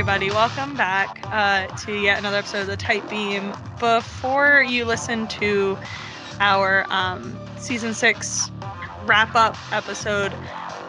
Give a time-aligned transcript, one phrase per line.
[0.00, 0.30] everybody.
[0.30, 3.52] Welcome back uh, to yet another episode of the Tight Beam.
[3.78, 5.76] Before you listen to
[6.40, 8.50] our um, season six
[9.04, 10.32] wrap up episode,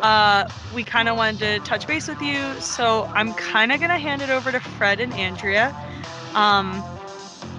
[0.01, 2.57] uh, we kind of wanted to touch base with you.
[2.61, 5.75] So I'm kind of going to hand it over to Fred and Andrea
[6.33, 6.81] um,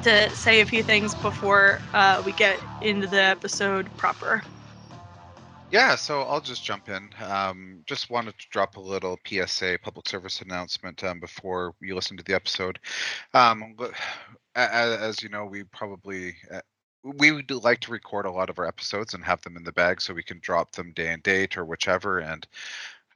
[0.05, 4.43] to say a few things before uh, we get into the episode proper.
[5.73, 7.09] Yeah, so I'll just jump in.
[7.25, 12.15] Um, just wanted to drop a little PSA, public service announcement, um, before you listen
[12.19, 12.79] to the episode.
[13.33, 13.75] Um,
[14.55, 16.61] as, as, you know, we probably uh,
[17.05, 19.73] we would like to record a lot of our episodes and have them in the
[19.73, 22.19] bag so we can drop them day and date or whichever.
[22.19, 22.47] And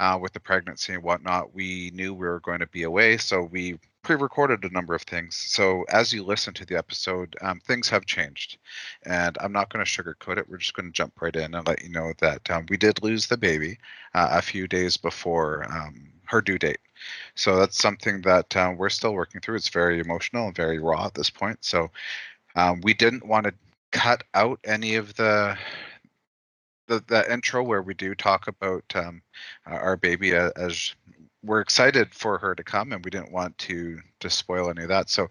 [0.00, 3.42] uh, with the pregnancy and whatnot, we knew we were going to be away, so
[3.42, 5.34] we pre-recorded a number of things.
[5.34, 8.59] So as you listen to the episode, um, things have changed,
[9.05, 10.48] and I'm not going to sugarcoat it.
[10.48, 13.03] We're just going to jump right in and let you know that um, we did
[13.03, 13.80] lose the baby
[14.14, 16.78] uh, a few days before um, her due date.
[17.34, 19.56] So that's something that uh, we're still working through.
[19.56, 21.64] It's very emotional and very raw at this point.
[21.64, 21.91] So
[22.55, 23.55] um, we didn't want to
[23.91, 25.58] cut out any of the
[26.86, 29.20] the, the intro where we do talk about um,
[29.67, 30.95] our baby as
[31.47, 34.89] we're excited for her to come, and we didn't want to to spoil any of
[34.89, 35.08] that.
[35.11, 35.28] So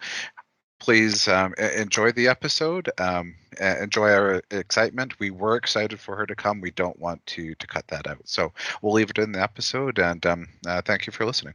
[0.79, 2.89] please um, enjoy the episode.
[2.99, 5.19] Um, enjoy our excitement.
[5.19, 6.61] We were excited for her to come.
[6.61, 8.21] We don't want to to cut that out.
[8.25, 9.99] So we'll leave it in the episode.
[9.99, 11.53] And um, uh, thank you for listening.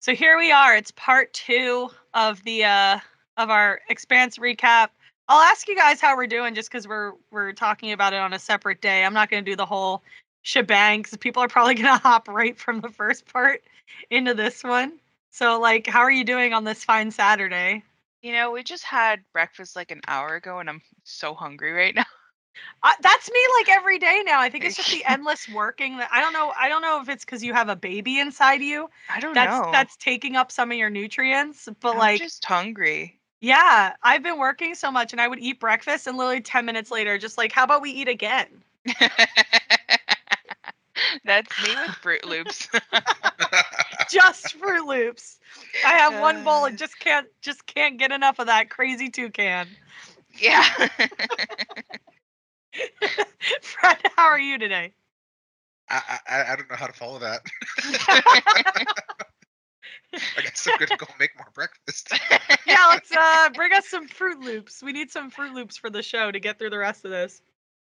[0.00, 0.76] So here we are.
[0.76, 2.98] It's part two of the uh,
[3.36, 4.88] of our expanse recap.
[5.28, 8.32] I'll ask you guys how we're doing just because we're we're talking about it on
[8.32, 9.04] a separate day.
[9.04, 10.02] I'm not going to do the whole
[10.46, 13.62] shebang because people are probably going to hop right from the first part
[14.10, 14.98] into this one.
[15.30, 17.82] So, like, how are you doing on this fine Saturday?
[18.22, 21.94] You know, we just had breakfast like an hour ago, and I'm so hungry right
[21.94, 22.04] now.
[22.82, 24.40] Uh, that's me like every day now.
[24.40, 25.98] I think it's just the endless working.
[25.98, 26.54] That I don't know.
[26.58, 28.88] I don't know if it's because you have a baby inside you.
[29.10, 29.70] I don't that's, know.
[29.70, 31.68] That's taking up some of your nutrients.
[31.80, 33.20] But I'm like, just hungry.
[33.42, 36.90] Yeah, I've been working so much, and I would eat breakfast, and literally ten minutes
[36.90, 38.62] later, just like, how about we eat again?
[41.24, 42.68] That's me with Froot Loops.
[44.10, 45.38] just Froot Loops.
[45.84, 49.68] I have one bowl and just can't just can't get enough of that crazy toucan.
[50.38, 50.64] Yeah.
[53.62, 54.92] Fred, how are you today?
[55.88, 57.40] I, I I don't know how to follow that.
[60.36, 62.12] I guess I'm gonna go make more breakfast.
[62.66, 64.82] yeah, let's uh bring us some Froot Loops.
[64.82, 67.40] We need some Froot Loops for the show to get through the rest of this.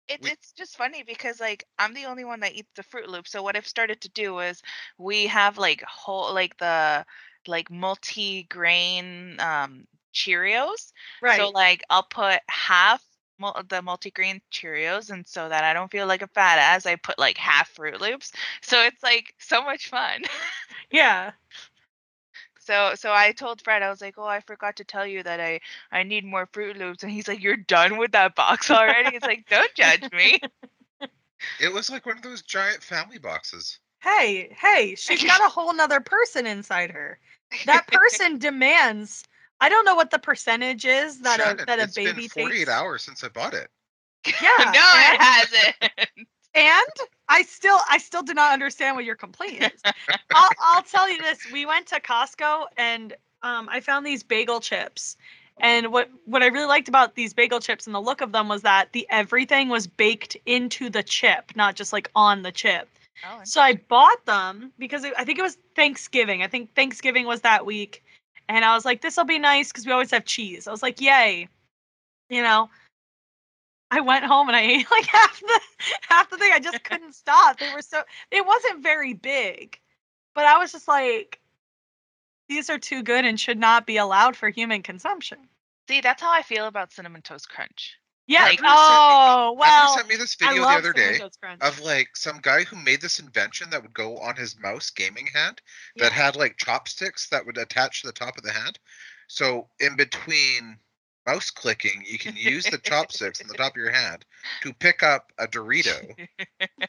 [0.07, 3.27] It, it's just funny because like I'm the only one that eats the Froot Loop.
[3.27, 4.61] So what I've started to do is
[4.97, 7.05] we have like whole like the
[7.47, 10.91] like multi-grain um Cheerios.
[11.21, 11.37] Right.
[11.37, 13.03] So like I'll put half
[13.39, 16.95] mul- the multi-grain Cheerios, and so that I don't feel like a fat ass, I
[16.95, 18.31] put like half Froot Loops.
[18.61, 20.21] So it's like so much fun.
[20.91, 21.31] yeah.
[22.65, 25.39] So so I told Fred, I was like, oh, I forgot to tell you that
[25.39, 25.59] I
[25.91, 29.11] I need more Froot Loops, and he's like, you're done with that box already.
[29.11, 30.39] He's like, don't judge me.
[31.59, 33.79] It was like one of those giant family boxes.
[34.01, 37.19] Hey, hey, she's got a whole nother person inside her.
[37.65, 39.25] That person demands.
[39.59, 42.29] I don't know what the percentage is that Shannon, a that a it's baby been
[42.29, 42.69] 48 takes.
[42.69, 43.69] hours since I bought it.
[44.25, 46.27] Yeah, no, it hasn't.
[46.55, 49.81] And I still I still do not understand what your complaint is.
[50.33, 51.39] I'll I'll tell you this.
[51.51, 55.17] We went to Costco and um I found these bagel chips.
[55.59, 58.47] And what what I really liked about these bagel chips and the look of them
[58.47, 62.89] was that the everything was baked into the chip, not just like on the chip.
[63.25, 66.43] Oh, So I bought them because it, I think it was Thanksgiving.
[66.43, 68.03] I think Thanksgiving was that week.
[68.49, 70.67] And I was like, this will be nice because we always have cheese.
[70.67, 71.47] I was like, yay.
[72.29, 72.69] You know,
[73.93, 75.59] I went home and I ate like half the
[76.09, 76.51] half the thing.
[76.53, 77.59] I just couldn't stop.
[77.59, 79.79] They were so it wasn't very big.
[80.33, 81.39] But I was just like,
[82.49, 85.37] these are too good and should not be allowed for human consumption.
[85.87, 87.93] See, that's how I feel about cinnamon toast crunch.
[88.25, 88.45] Yeah.
[88.45, 89.95] Like- oh Abner well.
[89.95, 91.19] sent me this video the other day
[91.61, 95.27] of like some guy who made this invention that would go on his mouse gaming
[95.27, 95.61] hand
[95.97, 96.23] that Yeah.
[96.23, 98.79] had like chopsticks that would attach to the top of the hand.
[99.27, 100.79] So in between
[101.25, 104.25] mouse clicking, you can use the chopsticks on the top of your hand
[104.61, 106.15] to pick up a Dorito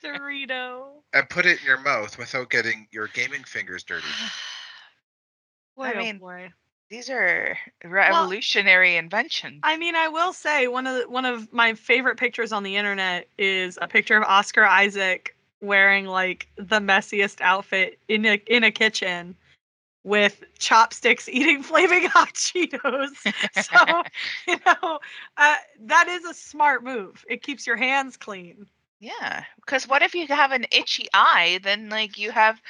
[0.03, 0.87] Dorito.
[1.13, 4.07] and put it in your mouth without getting your gaming fingers dirty.
[5.77, 6.53] Boy, I oh mean, boy.
[6.89, 9.61] These are revolutionary inventions.
[9.65, 12.77] I mean, I will say one of the, one of my favorite pictures on the
[12.77, 18.63] internet is a picture of Oscar Isaac wearing like the messiest outfit in a in
[18.63, 19.35] a kitchen
[20.05, 23.11] with chopsticks eating flaming hot Cheetos.
[23.65, 24.03] So,
[24.47, 24.99] you know,
[25.37, 27.25] uh, that is a smart move.
[27.29, 28.67] It keeps your hands clean.
[29.01, 31.61] Yeah, because what if you have an itchy eye?
[31.63, 32.63] Then like you have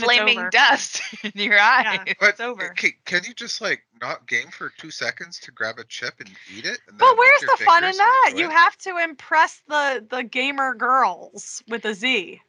[0.00, 2.00] flaming dust in your eye.
[2.06, 2.14] Yeah.
[2.20, 2.68] But It's over.
[2.70, 6.30] Can, can you just like not game for two seconds to grab a chip and
[6.56, 6.78] eat it?
[6.88, 8.34] And But where's the fun in that?
[8.36, 12.40] You have to impress the the gamer girls with a Z.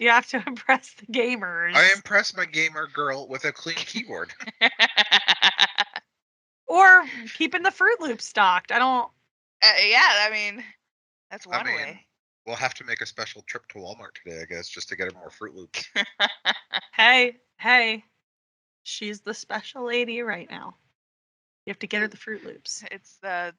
[0.00, 1.76] You have to impress the gamers.
[1.76, 4.32] I impress my gamer girl with a clean keyboard.
[6.66, 7.04] or
[7.36, 8.72] keeping the Froot Loop stocked.
[8.72, 9.08] I don't.
[9.62, 10.64] Uh, yeah, I mean,
[11.30, 12.06] that's I one mean, way.
[12.46, 15.12] We'll have to make a special trip to Walmart today, I guess, just to get
[15.12, 15.86] her more Froot Loops.
[16.92, 18.04] Hey, hey,
[18.82, 20.74] she's the special lady right now.
[21.64, 22.84] You have to get her the Froot Loops.
[22.90, 23.54] It's the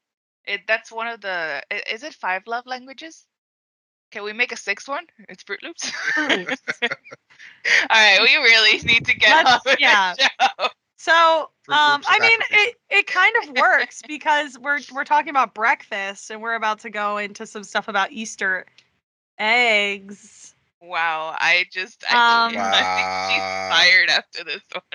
[0.45, 0.61] it.
[0.67, 1.63] That's one of the.
[1.91, 3.25] Is it five love languages?
[4.11, 5.05] Can we make a sixth one?
[5.29, 5.89] It's Froot Loops.
[5.91, 6.61] Froot Loops.
[6.81, 6.87] All
[7.91, 10.13] right, we really need to get Let's- on with the yeah.
[10.19, 10.67] show.
[10.97, 11.11] So,
[11.69, 16.41] um, I mean, it, it kind of works because we're we're talking about breakfast and
[16.43, 18.65] we're about to go into some stuff about Easter
[19.39, 20.53] eggs.
[20.81, 24.83] Wow, I just I, Um, I think she's fired after this one.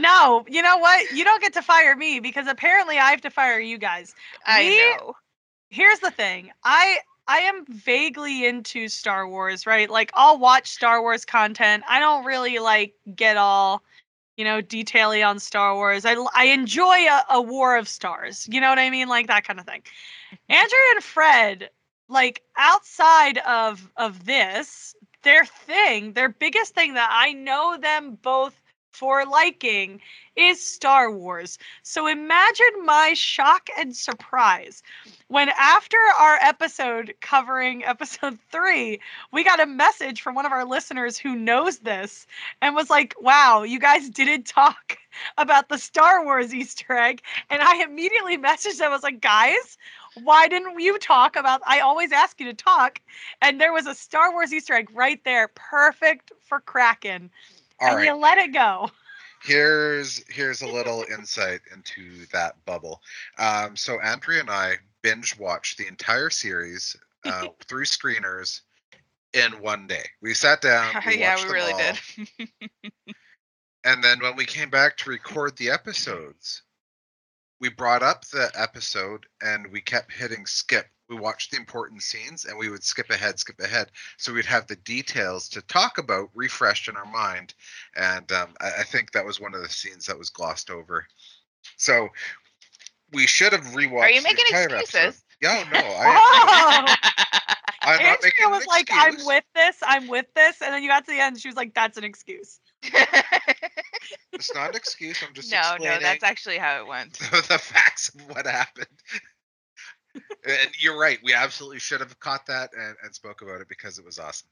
[0.00, 1.10] No, you know what?
[1.10, 4.14] You don't get to fire me because apparently I have to fire you guys.
[4.46, 5.14] I We- know.
[5.70, 6.98] here's the thing i
[7.28, 9.90] i am vaguely into star wars right?
[9.90, 11.84] Like i'll watch star wars content.
[11.88, 13.82] I don't really like get all
[14.36, 16.04] you know detaily on star wars.
[16.04, 19.08] I i enjoy a, a war of stars you know what i mean?
[19.08, 19.82] Like that kind of thing.
[20.48, 21.70] Andrea and fred
[22.08, 28.62] like outside of of this their thing their biggest thing that i know them both
[28.92, 30.00] for liking
[30.36, 34.82] is star wars so imagine my shock and surprise
[35.28, 39.00] when after our episode covering episode three,
[39.32, 42.26] we got a message from one of our listeners who knows this
[42.62, 44.98] and was like, wow, you guys didn't talk
[45.38, 47.22] about the Star Wars Easter egg.
[47.50, 49.76] And I immediately messaged them, I was like, guys,
[50.22, 53.00] why didn't you talk about I always ask you to talk.
[53.42, 57.30] And there was a Star Wars Easter egg right there, perfect for Kraken.
[57.80, 58.06] All and right.
[58.06, 58.90] you let it go.
[59.42, 63.00] here's here's a little insight into that bubble.
[63.38, 68.60] Um, so Andrea and I binge watched the entire series uh, through screeners
[69.32, 70.04] in one day.
[70.22, 70.94] We sat down.
[71.06, 72.48] We yeah, we really all, did.
[73.84, 76.62] And then when we came back to record the episodes,
[77.60, 80.86] we brought up the episode and we kept hitting skip.
[81.08, 83.90] We watched the important scenes and we would skip ahead, skip ahead.
[84.16, 87.54] So we'd have the details to talk about refreshed in our mind.
[87.96, 91.06] And um, I, I think that was one of the scenes that was glossed over.
[91.76, 92.08] So
[93.12, 94.00] we should have rewatched.
[94.00, 94.80] Are you the making entire episode.
[94.80, 95.24] excuses?
[95.40, 96.94] Yeah, no, I, Oh,
[97.82, 100.60] I'm not making Andrea an was like, I'm with this, I'm with this.
[100.60, 102.60] And then you got to the end, she was like, that's an excuse.
[104.32, 105.22] It's not an excuse.
[105.26, 107.14] I'm just no, no, that's actually how it went.
[107.14, 108.86] the facts of what happened.
[110.46, 111.18] And you're right.
[111.22, 114.48] We absolutely should have caught that and, and spoke about it because it was awesome.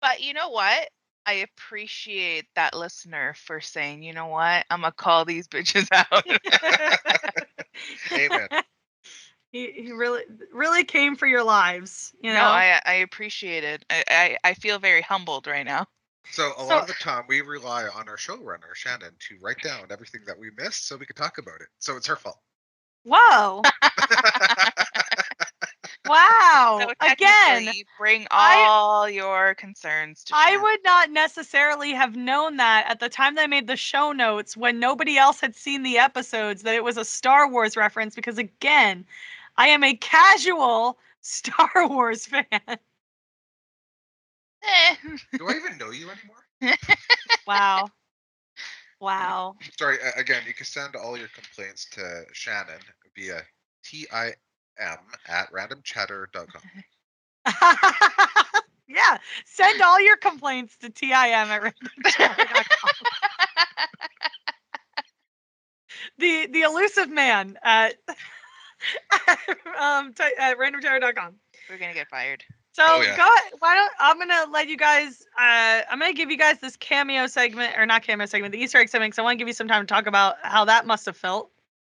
[0.00, 0.88] But you know what?
[1.24, 4.66] I appreciate that listener for saying, you know what?
[4.70, 6.26] I'm gonna call these bitches out.
[8.12, 8.48] Amen.
[9.52, 10.22] he, he really
[10.52, 13.84] really came for your lives you know No, I I appreciate it.
[13.90, 15.86] I, I I feel very humbled right now.
[16.30, 19.62] So a So- lot of the time we rely on our showrunner Shannon to write
[19.62, 21.68] down everything that we missed so we could talk about it.
[21.78, 22.40] So it's her fault.
[23.04, 23.62] whoa
[26.06, 30.34] wow So again technically, bring I- all your concerns to.
[30.34, 30.62] i Shannon.
[30.62, 34.56] would not necessarily have known that at the time that I made the show notes
[34.56, 38.38] when nobody else had seen the episodes that it was a star wars reference because
[38.38, 39.04] again
[39.56, 42.44] i am a casual star wars fan
[44.62, 44.96] Eh.
[45.38, 46.44] Do I even know you anymore?
[47.46, 47.90] wow
[49.00, 52.80] wow Sorry, again, you can send all your complaints to Shannon
[53.16, 53.42] via
[54.78, 54.98] TIM
[55.28, 56.62] at randomchatter.com.
[58.88, 62.90] yeah send all your complaints to tim at randomchatter.com.
[66.18, 67.94] the the elusive man at
[69.80, 71.34] um t- at randomchatter.com
[71.70, 72.44] We're gonna get fired.
[72.72, 73.16] so Oh, yeah.
[73.16, 76.58] go ahead why don't i'm gonna let you guys uh i'm gonna give you guys
[76.60, 79.38] this cameo segment or not cameo segment the easter egg segment because i want to
[79.38, 81.50] give you some time to talk about how that must have felt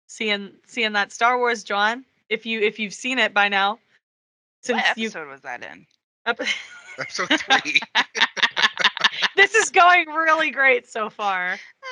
[0.06, 3.78] seeing seeing that star wars john if you if you've seen it by now
[4.62, 5.86] since What you episode was that in?
[6.26, 6.40] Ep-
[6.98, 7.78] Episode three.
[9.36, 11.52] this is going really great so far.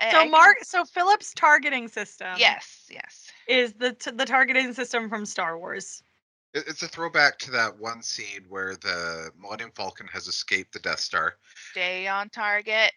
[0.00, 3.30] I- So I can- Mark, so Filip's targeting system, Yes, yes.
[3.48, 6.02] is the t- the targeting system from Star Wars.
[6.52, 10.80] It- It's a throwback to that one scene where the Millennium Falcon has escaped the
[10.80, 11.34] Death Star.
[11.72, 12.92] Stay on target.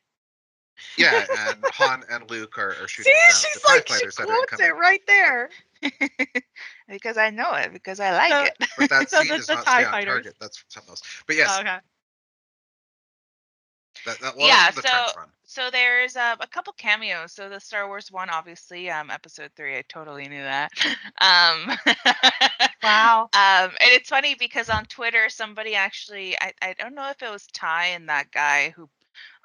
[0.98, 3.94] Yeah, and Han and Luke are, are shooting See, down she's the TIE like she
[3.96, 5.50] fighters that quotes it right there.
[6.88, 8.58] because I know it because I like So- it.
[8.78, 10.36] But that So scene does the not TIE stay on target.
[10.40, 11.02] That's something else.
[11.28, 11.78] But yes, Oh, okay.
[14.06, 15.22] that, that Yeah, the so-.
[15.50, 17.34] So there's uh, a couple cameos.
[17.34, 20.72] So the Star Wars one, obviously, um, episode three, I totally knew that.
[21.22, 21.72] Um,
[22.84, 23.24] Wow.
[23.34, 27.32] Um, and it's funny because on Twitter, somebody actually, I, I don't know if it
[27.32, 28.90] was Ty and that guy who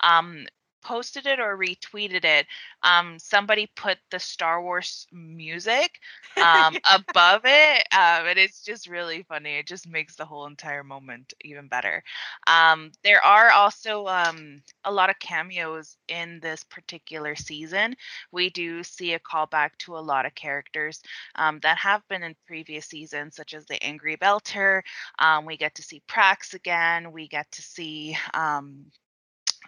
[0.01, 0.47] um,
[0.83, 2.47] posted it or retweeted it.
[2.83, 6.01] Um, somebody put the Star Wars music
[6.43, 7.85] um, above it.
[7.93, 9.59] Um, and it's just really funny.
[9.59, 12.03] It just makes the whole entire moment even better.
[12.47, 17.95] Um, there are also um, a lot of cameos in this particular season.
[18.33, 21.03] We do see a callback to a lot of characters
[21.37, 24.83] um, that have been in previous seasons, such as the Angry Belter.
[25.19, 27.13] Um, we get to see Prax again.
[27.13, 28.87] We get to see, um,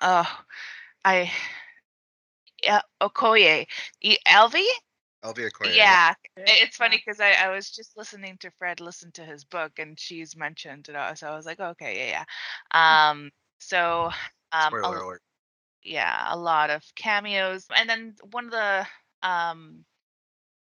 [0.01, 0.31] oh,
[1.05, 1.31] I,
[2.63, 3.67] yeah, Okoye,
[4.01, 4.65] E- Elvi.
[5.23, 5.75] Elvi Okoye.
[5.75, 9.79] Yeah, it's funny because I, I was just listening to Fred listen to his book
[9.79, 12.25] and she's mentioned it, all, so I was like, okay, yeah,
[12.75, 13.11] yeah.
[13.11, 14.11] Um, so
[14.53, 15.23] um, a- alert.
[15.83, 17.67] yeah, a lot of cameos.
[17.75, 18.87] And then one of the
[19.23, 19.85] um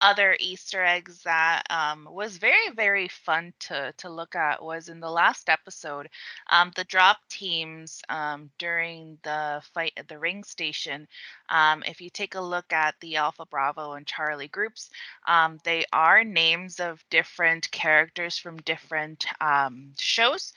[0.00, 5.00] other Easter eggs that um was very, very fun to to look at was in
[5.00, 6.08] the last episode,
[6.50, 11.06] um, the drop teams um during the fight at the ring station.
[11.48, 14.90] Um, if you take a look at the Alpha Bravo and Charlie groups,
[15.26, 20.52] um, they are names of different characters from different um shows.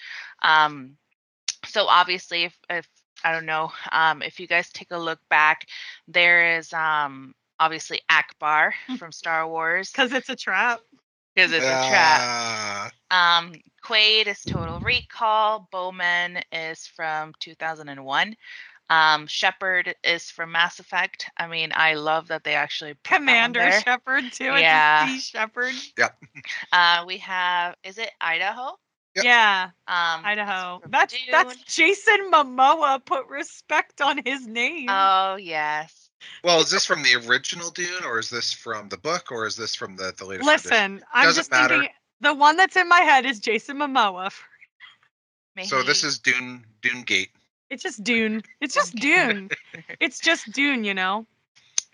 [1.66, 2.88] So obviously if, if
[3.24, 5.68] i don't know um if you guys take a look back
[6.08, 10.82] there is um obviously ackbar from star wars Because it's a trap.
[11.36, 18.36] because it's a trap Ah, um quaid is total recall bowman is from 2001
[18.90, 23.40] um shepard is from mass effect i mean i love that they actually put that
[23.40, 23.84] one Commander there.
[23.84, 24.56] Shepard too.
[24.56, 25.06] Yeah.
[25.06, 25.76] It's a sea Shepard.
[26.72, 28.78] uh we have is it idaho
[29.16, 29.26] Yep.
[29.26, 30.82] Yeah, um Idaho.
[30.82, 33.04] from That's that's Jason Momoa.
[33.06, 34.90] Put respect on his name.
[34.90, 36.09] oh yes
[36.44, 39.56] well, is this from the original Dune, or is this from the book, or is
[39.56, 40.48] this from the the latest?
[40.48, 41.76] Listen, I'm just matter.
[41.76, 44.32] thinking the one that's in my head is Jason Momoa.
[45.66, 47.32] So this is Dune Dune Gate.
[47.70, 48.44] It's just Dune.
[48.62, 49.50] It's just Dune.
[50.00, 51.26] It's just Dune, you know.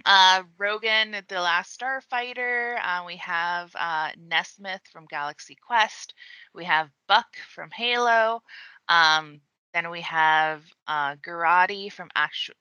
[0.06, 2.78] Uh, Rogan, the last Starfighter.
[2.84, 6.14] Uh, we have uh, Nesmith from Galaxy Quest.
[6.54, 8.44] We have Buck from Halo.
[8.88, 9.42] Um,
[9.74, 12.56] then we have uh, Garrity from Actual.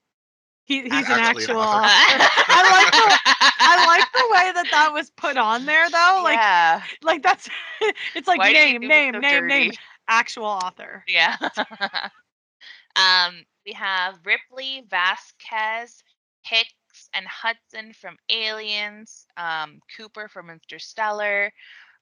[0.66, 1.84] He, he's an an actual author.
[1.84, 2.28] author.
[2.48, 3.18] I like the
[3.60, 6.20] I like the way that that was put on there though.
[6.24, 6.82] Like yeah.
[7.02, 7.48] like that's
[8.14, 9.72] it's like Why do name name so name name
[10.08, 11.04] actual author.
[11.06, 11.36] Yeah.
[12.96, 16.02] um, we have Ripley, Vasquez,
[16.42, 19.26] Hicks, and Hudson from Aliens.
[19.36, 21.52] Um, Cooper from Interstellar,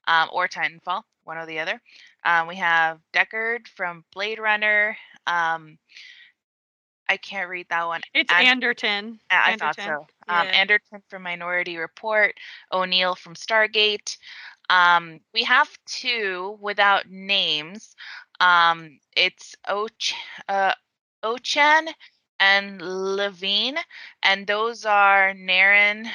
[0.07, 1.81] um, or Titanfall, one or the other.
[2.25, 4.95] Um, we have Deckard from Blade Runner.
[5.27, 5.77] Um,
[7.09, 8.01] I can't read that one.
[8.13, 9.19] It's And- Anderton.
[9.29, 10.07] I I thought Anderton.
[10.27, 10.33] so.
[10.33, 10.53] Um, Yeah.
[10.53, 12.35] Anderton from Minority Report,
[12.71, 14.17] O'Neill from Stargate.
[14.69, 17.95] Um, we have two without names.
[18.39, 20.13] Um, it's Och,
[20.47, 20.73] uh,
[21.23, 21.93] Ochan
[22.39, 23.77] and Levine,
[24.23, 26.09] and those are Naren.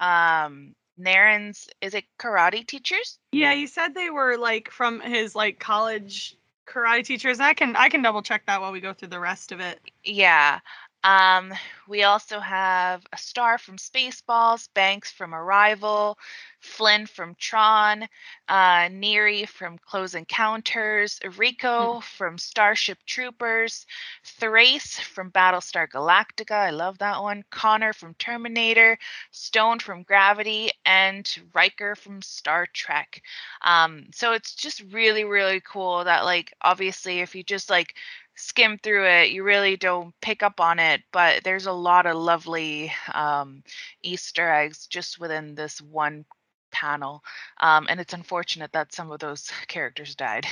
[0.00, 3.18] Um, Naren's is it karate teachers?
[3.32, 6.36] Yeah, he said they were like from his like college
[6.72, 7.40] karate teachers.
[7.40, 9.80] I can I can double check that while we go through the rest of it.
[10.04, 10.60] Yeah.
[11.04, 11.52] Um,
[11.86, 16.18] we also have a star from Spaceballs, Banks from Arrival,
[16.60, 18.02] Flynn from Tron,
[18.48, 23.86] uh, Neary from Close Encounters, Rico from Starship Troopers,
[24.24, 26.52] Thrace from Battlestar Galactica.
[26.52, 27.44] I love that one.
[27.50, 28.98] Connor from Terminator,
[29.30, 33.22] Stone from Gravity, and Riker from Star Trek.
[33.64, 37.94] Um, so it's just really, really cool that, like, obviously, if you just like
[38.38, 42.16] skim through it, you really don't pick up on it, but there's a lot of
[42.16, 43.62] lovely um,
[44.02, 46.24] Easter eggs just within this one
[46.70, 47.22] panel.
[47.60, 50.46] Um, and it's unfortunate that some of those characters died.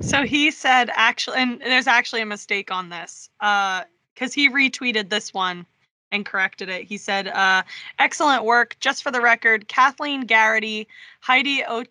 [0.00, 3.30] So he said actually and there's actually a mistake on this.
[3.40, 3.84] Uh
[4.16, 5.66] cuz he retweeted this one
[6.12, 6.84] and corrected it.
[6.84, 7.62] He said uh
[7.98, 10.88] excellent work just for the record Kathleen Garrity,
[11.20, 11.84] Heidi o-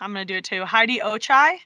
[0.00, 0.64] I'm going to do it too.
[0.64, 1.58] Heidi Ochai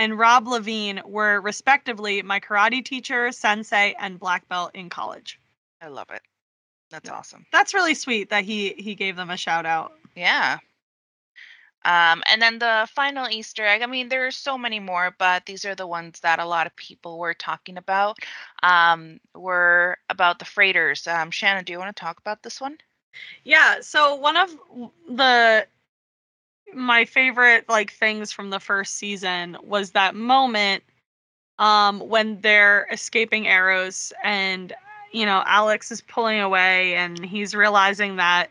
[0.00, 5.38] and Rob Levine were respectively my karate teacher, sensei and black belt in college.
[5.82, 6.22] I love it.
[6.90, 7.16] That's Yeah.
[7.16, 7.46] awesome.
[7.52, 9.92] That's really sweet that he he gave them a shout out.
[10.16, 10.58] Yeah.
[11.84, 15.46] Um, and then the final Easter egg, I mean, there are so many more, but
[15.46, 18.18] these are the ones that a lot of people were talking about.
[18.62, 21.06] Um, were about the freighters.
[21.06, 22.76] Um, Shannon, do you want to talk about this one?
[23.44, 24.50] Yeah, so one of
[25.08, 25.66] the
[26.74, 30.82] my favorite like things from the first season was that moment
[31.58, 34.72] um when they're escaping Eros and
[35.12, 38.50] you know Alex is pulling away and he's realizing that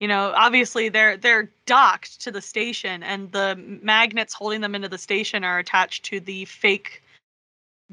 [0.00, 4.88] you know obviously they're they're docked to the station and the magnets holding them into
[4.88, 7.02] the station are attached to the fake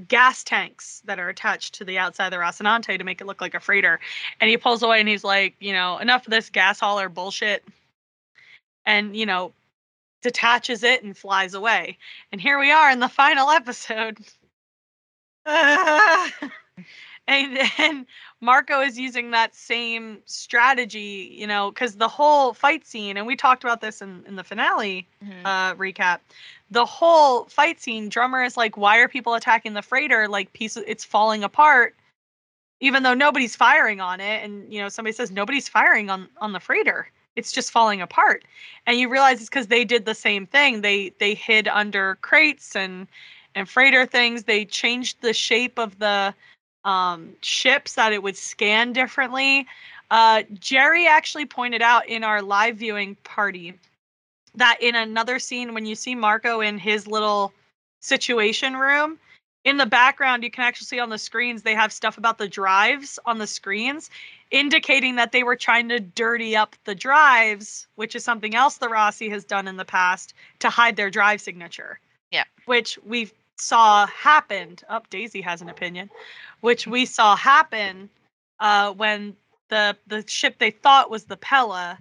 [0.08, 3.42] gas tanks that are attached to the outside of the Rocinante to make it look
[3.42, 4.00] like a freighter.
[4.42, 7.64] And he pulls away and he's like, you know, enough of this gas hauler bullshit.
[8.86, 9.54] And, you know,
[10.24, 11.98] detaches it and flies away.
[12.32, 14.18] And here we are in the final episode.
[15.46, 16.32] and
[17.78, 18.08] then
[18.42, 23.36] Marco is using that same strategy, you know, because the whole fight scene, and we
[23.36, 25.46] talked about this in, in the finale mm-hmm.
[25.46, 26.20] uh, recap,
[26.72, 30.28] the whole fight scene, Drummer is like, why are people attacking the freighter?
[30.28, 31.96] Like, piece of, it's falling apart,
[32.80, 34.44] even though nobody's firing on it.
[34.44, 37.10] And, you know, somebody says nobody's firing on, on the freighter.
[37.36, 38.44] It's just falling apart.
[38.86, 40.82] And you realize it's because they did the same thing.
[40.82, 43.08] They they hid under crates and
[43.56, 44.44] and freighter things.
[44.44, 46.34] They changed the shape of the
[46.86, 49.68] um, ships that it would scan differently.
[50.12, 53.74] Uh, Jerry actually pointed out in our live viewing party
[54.56, 57.54] that in another scene, when you see Marco in his little
[58.02, 59.18] situation room,
[59.64, 62.48] in the background, you can actually see on the screens they have stuff about the
[62.48, 64.10] drives on the screens,
[64.54, 68.88] indicating that they were trying to dirty up the drives, which is something else the
[68.88, 72.00] Roci has done in the past to hide their drive signature.
[72.32, 72.44] Yeah.
[72.66, 74.84] Which we've saw happened.
[74.88, 76.10] Up, oh, Daisy has an opinion,
[76.62, 78.10] which we saw happen
[78.60, 79.36] uh, when
[79.70, 81.98] the the ship they thought was the Pella,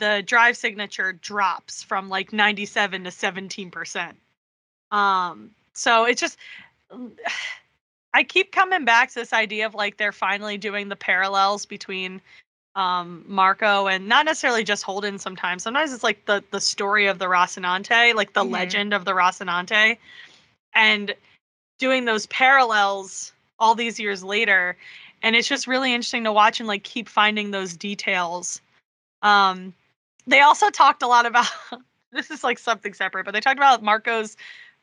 [0.00, 4.18] the drive signature drops from like 97 to 17 percent.
[4.90, 6.36] Um, so it's just.
[8.14, 12.20] I keep coming back to this idea of like they're finally doing the parallels between
[12.76, 15.62] um Marco and not necessarily just Holden sometimes.
[15.62, 18.52] Sometimes it's like the the story of the Rocinante, like the mm-hmm.
[18.52, 19.98] legend of the Rocinante
[20.74, 21.14] and
[21.78, 24.76] doing those parallels all these years later
[25.22, 28.60] and it's just really interesting to watch and like keep finding those details
[29.22, 29.72] um
[30.26, 31.46] they also talked a lot about
[32.12, 34.36] this is like something separate but they talked about marco's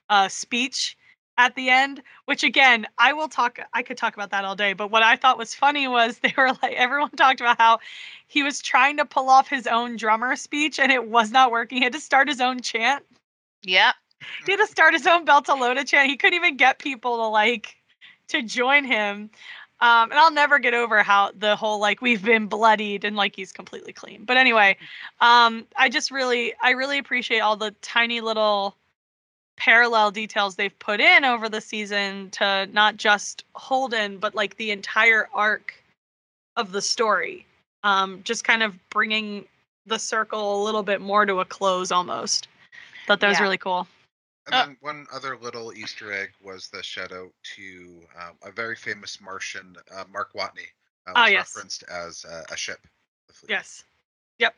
[0.10, 0.97] uh speech
[1.41, 4.73] at the end which again i will talk i could talk about that all day
[4.73, 7.80] but what i thought was funny was they were like everyone talked about how
[8.27, 11.80] he was trying to pull off his own drummer speech and it was not working
[11.80, 13.04] he had to start his own chant
[13.63, 13.95] yep
[14.45, 16.10] he had to start his own Beltalowda chant.
[16.10, 17.75] He couldn't even get people to like
[18.30, 19.30] to join him.
[19.80, 23.36] Um, and I'll never get over how the whole like we've been bloodied and like
[23.36, 24.25] he's completely clean.
[24.25, 24.77] But anyway,
[25.19, 28.77] um, I just really I really appreciate all the tiny little
[29.57, 34.71] parallel details they've put in over the season to not just Holden but like the
[34.71, 35.75] entire arc
[36.57, 37.45] of the story.
[37.83, 39.45] Um, just kind of bringing
[39.85, 42.47] the circle a little bit more to a close almost.
[43.07, 43.31] Thought that yeah.
[43.31, 43.87] was really cool.
[44.45, 48.51] And uh, then one other little Easter egg was the shout out to um, a
[48.51, 50.69] very famous Martian, uh, Mark Watney,
[51.07, 51.53] uh, was oh, yes.
[51.55, 52.79] referenced as a ship.
[53.47, 53.83] Yes.
[54.39, 54.55] Yep.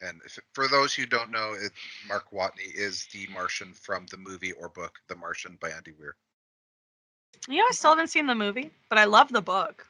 [0.00, 1.72] And if, for those who don't know, it,
[2.08, 6.16] Mark Watney is the Martian from the movie or book The Martian by Andy Weir.
[7.48, 9.86] Yeah, I still haven't seen the movie, but I love the book.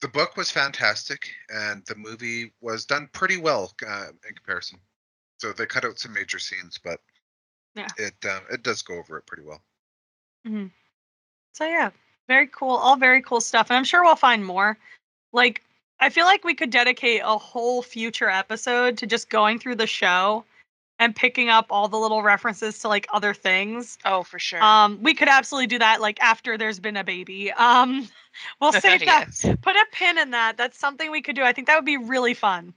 [0.00, 4.78] The book was fantastic, and the movie was done pretty well uh, in comparison.
[5.38, 7.00] So they cut out some major scenes, but
[7.74, 7.88] yeah.
[7.96, 9.62] It um, it does go over it pretty well.
[10.46, 10.66] Mm-hmm.
[11.52, 11.90] So yeah,
[12.26, 12.76] very cool.
[12.76, 14.76] All very cool stuff, and I'm sure we'll find more.
[15.32, 15.62] Like
[16.00, 19.86] I feel like we could dedicate a whole future episode to just going through the
[19.86, 20.44] show
[21.00, 23.98] and picking up all the little references to like other things.
[24.04, 24.62] Oh, for sure.
[24.62, 27.52] Um, we could absolutely do that like after there's been a baby.
[27.52, 28.08] Um,
[28.60, 29.28] we'll save that.
[29.62, 30.56] Put a pin in that.
[30.56, 31.42] That's something we could do.
[31.42, 32.74] I think that would be really fun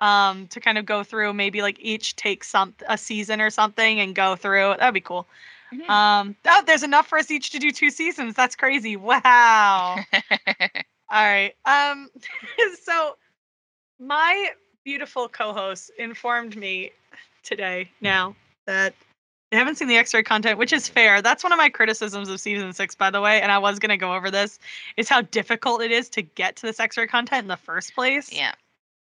[0.00, 4.00] um, to kind of go through maybe like each take some a season or something
[4.00, 4.74] and go through.
[4.78, 5.26] That'd be cool.
[5.72, 5.90] Mm-hmm.
[5.90, 8.34] Um, oh, there's enough for us each to do two seasons.
[8.34, 8.96] That's crazy.
[8.96, 9.96] Wow.
[11.10, 11.54] All right.
[11.64, 12.08] Um,
[12.82, 13.16] so
[13.98, 14.50] my
[14.84, 16.92] beautiful co-host informed me
[17.42, 18.34] today now
[18.66, 18.94] that
[19.50, 21.22] they haven't seen the X-ray content, which is fair.
[21.22, 23.40] That's one of my criticisms of season six, by the way.
[23.40, 24.58] And I was gonna go over this,
[24.96, 28.32] is how difficult it is to get to this X-ray content in the first place.
[28.32, 28.54] Yeah.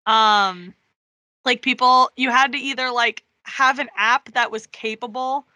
[0.07, 0.75] Um,
[1.45, 5.47] like people you had to either like have an app that was capable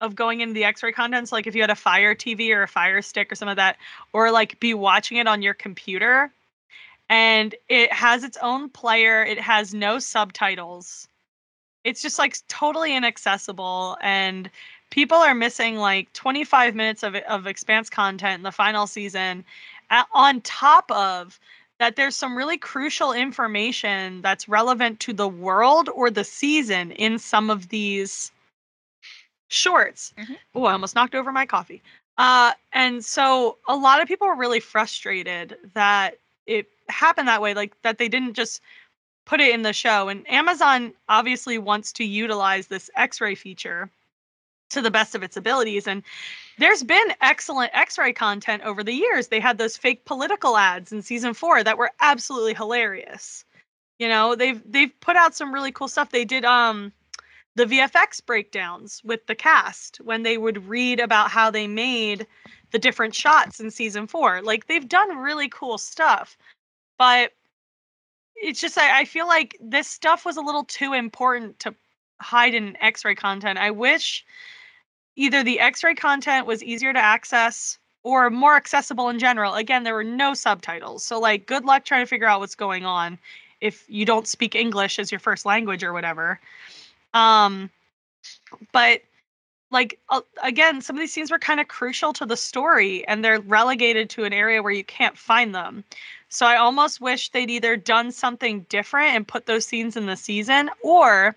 [0.00, 2.68] of going into the x-ray contents like if you had a fire tv or a
[2.68, 3.76] fire stick or some of that
[4.12, 6.30] or like be watching it on your computer.
[7.08, 11.08] And it has its own player it has no subtitles.
[11.84, 14.50] It's just like totally inaccessible and
[14.90, 19.44] people are missing like 25 minutes of of expanse content in the final season
[20.12, 21.38] on top of
[21.78, 27.18] that there's some really crucial information that's relevant to the world or the season in
[27.18, 28.32] some of these
[29.48, 30.12] shorts.
[30.18, 30.36] Mhm.
[30.54, 31.82] Oh, I almost knocked over my coffee.
[32.18, 37.54] Uh, and so a lot of people were really frustrated that it happened that way,
[37.54, 38.60] like that they didn't just
[39.26, 40.08] put it in the show.
[40.08, 43.90] And Amazon obviously wants to utilize this X-ray feature
[44.70, 45.86] to the best of its abilities.
[45.86, 46.02] And
[46.58, 49.28] there's been excellent X-ray content over the years.
[49.28, 53.44] They had those fake political ads in season four that were absolutely hilarious.
[53.98, 56.10] You know, they've they've put out some really cool stuff.
[56.10, 56.92] They did um
[57.56, 62.26] the VFX breakdowns with the cast when they would read about how they made
[62.70, 64.42] the different shots in season four.
[64.42, 66.36] Like they've done really cool stuff.
[66.98, 67.32] But
[68.36, 71.74] it's just I, I feel like this stuff was a little too important to
[72.20, 73.58] hide in X-ray content.
[73.58, 74.24] I wish
[75.16, 79.54] either the X-ray content was easier to access or more accessible in general.
[79.54, 81.04] Again, there were no subtitles.
[81.04, 83.18] So like good luck trying to figure out what's going on
[83.62, 86.38] if you don't speak English as your first language or whatever.
[87.14, 87.70] Um
[88.72, 89.02] but
[89.70, 93.24] like uh, again, some of these scenes were kind of crucial to the story and
[93.24, 95.84] they're relegated to an area where you can't find them.
[96.28, 100.16] So I almost wish they'd either done something different and put those scenes in the
[100.16, 101.36] season or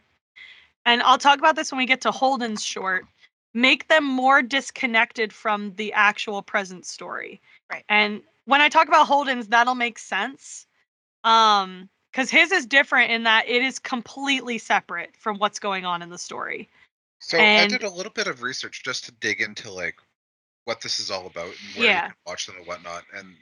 [0.86, 3.06] and I'll talk about this when we get to Holden's short,
[3.54, 7.42] make them more disconnected from the actual present story.
[7.70, 7.84] Right.
[7.90, 10.68] And when I talk about Holden's, that'll make sense.
[11.24, 16.02] Um because his is different in that it is completely separate from what's going on
[16.02, 16.70] in the story.
[17.20, 19.96] So And- I did a little bit of research just to dig into like
[20.66, 22.04] what this is all about and where Yeah.
[22.06, 23.04] you can watch them and whatnot.
[23.14, 23.36] And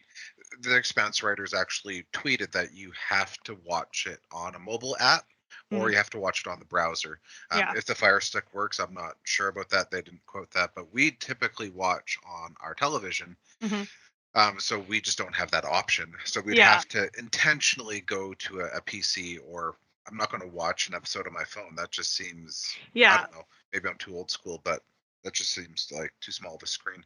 [0.61, 5.25] the Expanse writers actually tweeted that you have to watch it on a mobile app
[5.71, 5.91] or Mhm.
[5.91, 7.19] you have to watch it on the browser.
[7.51, 7.73] Um, Yeah.
[7.75, 9.91] If the Fire Stick works, I'm not sure about that.
[9.91, 13.35] They didn't quote that, but we typically watch on our television.
[13.61, 13.89] Mhm.
[14.35, 16.13] Um, so we just don't have that option.
[16.25, 16.71] So we'd Yeah.
[16.71, 19.75] have to intentionally go to a, a PC or
[20.07, 21.75] I'm not going to watch an episode on my phone.
[21.75, 23.13] That just seems yeah.
[23.15, 23.43] I don't know.
[23.73, 24.83] Maybe I'm too old school, but
[25.23, 27.03] that just seems like too small of a screen.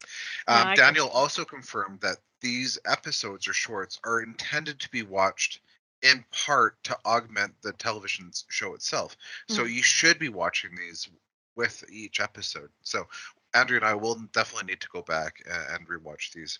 [0.47, 5.61] Um, get Daniel also confirmed that these episodes or shorts are intended to be watched
[6.03, 9.15] in part to augment the television show itself.
[9.47, 9.73] So Mm.
[9.73, 11.07] you should be watching these
[11.55, 12.69] with each episode.
[12.81, 13.07] So
[13.53, 16.59] Andrea and I will definitely need to go back and rewatch these.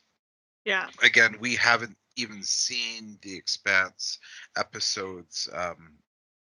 [0.66, 0.90] Yeah.
[1.04, 4.20] Again, we haven't even seen the Expanse
[4.58, 5.94] episodes um,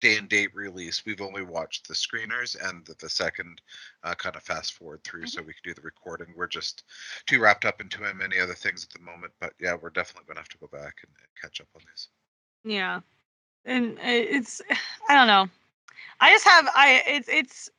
[0.02, 1.06] day and date release.
[1.06, 3.62] We've only watched the screeners and the, the second
[4.04, 6.28] uh, kind of fast forward through so we can do the recording.
[6.36, 6.84] We're just
[7.28, 9.34] too wrapped up into many other things at the moment.
[9.40, 11.82] But yeah, we're definitely going to have to go back and, and catch up on
[11.82, 12.08] these.
[12.64, 13.02] Yeah.
[13.66, 14.62] And it's
[15.10, 15.50] I don't know.
[16.20, 17.70] I just have I it's it's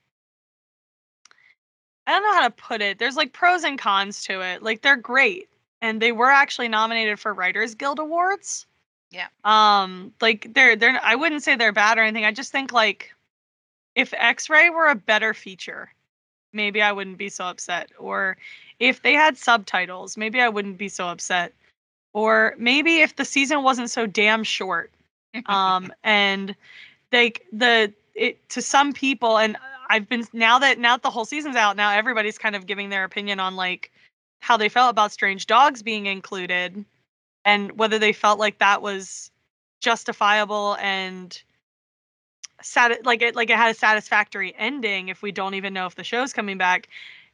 [2.07, 2.99] I don't know how to put it.
[2.99, 4.63] There's like pros and cons to it.
[4.63, 5.50] Like they're great
[5.83, 8.67] and they were actually nominated for Writers Guild awards.
[9.11, 9.29] Yeah.
[9.45, 12.25] Um like they're they're I wouldn't say they're bad or anything.
[12.25, 13.13] I just think like
[13.95, 15.93] if X-Ray were a better feature,
[16.53, 18.37] maybe I wouldn't be so upset or
[18.79, 21.53] if they had subtitles, maybe I wouldn't be so upset.
[22.13, 24.91] Or maybe if the season wasn't so damn short
[25.47, 26.55] um and
[27.13, 29.57] like the it to some people and
[29.89, 32.91] i've been now that now that the whole season's out now everybody's kind of giving
[32.91, 33.91] their opinion on like
[34.41, 36.85] how they felt about strange dogs being included
[37.45, 39.31] and whether they felt like that was
[39.81, 41.43] justifiable and
[42.63, 45.95] sat like it like it had a satisfactory ending if we don't even know if
[45.95, 46.89] the show's coming back.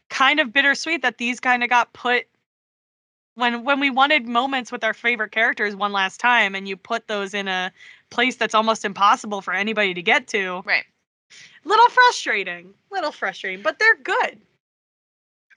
[0.09, 2.27] Kind of bittersweet that these kind of got put
[3.35, 7.09] when when we wanted moments with our favorite characters one last time and you put
[7.09, 7.73] those in a
[8.11, 10.62] place that's almost impossible for anybody to get to.
[10.64, 10.85] Right.
[11.64, 14.40] little frustrating little frustrating but they're good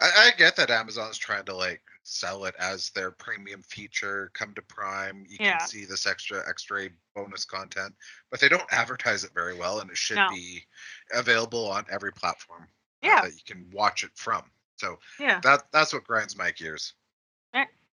[0.02, 4.32] I, I get that Amazon's trying to like sell it as their premium feature.
[4.34, 5.58] Come to Prime, you Yeah.
[5.58, 7.94] can see this extra extra bonus content,
[8.32, 10.30] but they don't advertise it very well, and it should No.
[10.30, 10.66] be
[11.14, 12.64] available on every platform
[13.04, 13.22] uh, Yeah.
[13.22, 14.44] that you can watch it from.
[14.78, 16.94] So yeah that that's what grinds my gears.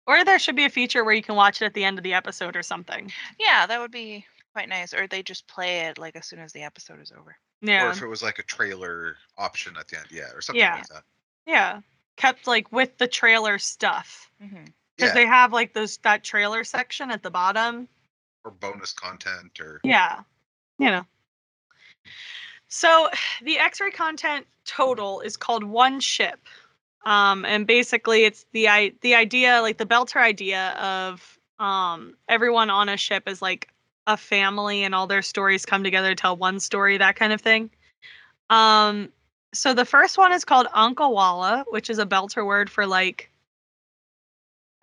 [0.07, 2.03] or there should be a feature where you can watch it at the end of
[2.03, 4.93] the episode or something Yeah, that would be quite nice.
[4.93, 7.37] Or they just play it like as soon as the episode is over.
[7.61, 10.59] yeah Or if it was like a trailer option at the end, yeah, or something
[10.59, 10.75] Yeah.
[10.75, 11.03] like that.
[11.45, 11.81] yeah
[12.17, 14.63] kept like with the trailer stuff because
[14.97, 17.87] Yeah, they have like those that trailer section at the bottom
[18.43, 20.21] or bonus content, or Yeah.
[20.79, 21.05] You know.
[22.67, 23.09] So
[23.43, 26.39] the X-ray content total is called one ship.
[27.05, 32.69] Um, and basically it's the i the idea, like the Belter idea of um everyone
[32.69, 33.67] on a ship is like
[34.07, 37.41] a family and all their stories come together to tell one story, that kind of
[37.41, 37.69] thing.
[38.49, 39.09] Um
[39.53, 43.29] so the first one is called Ankawala, which is a Belter word for like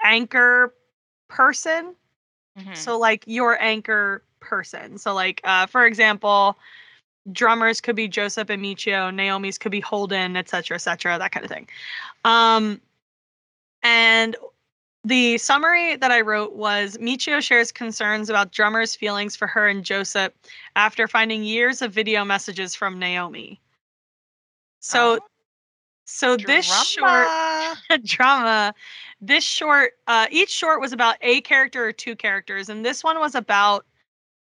[0.03, 0.75] anchor
[1.29, 1.95] person
[2.59, 2.77] Mhm.
[2.77, 4.99] So like your anchor person.
[4.99, 6.59] So like uh for example,
[7.33, 11.33] drummers could be Joseph and Michio, Naomi's could be Holden, etc., cetera, etc., cetera, that
[11.33, 11.69] kind of thing.
[12.25, 12.81] Um
[13.83, 14.37] and
[15.05, 19.85] the summary that I wrote was Michio shares concerns about drummer's feelings for her and
[19.85, 20.33] Joseph
[20.77, 23.61] after finding years of video messages from Naomi.
[24.81, 25.27] So Oh,
[26.07, 27.77] so this short drama.
[28.05, 28.75] drama
[29.21, 33.19] this short uh each short was about a character or two characters and this one
[33.21, 33.87] was about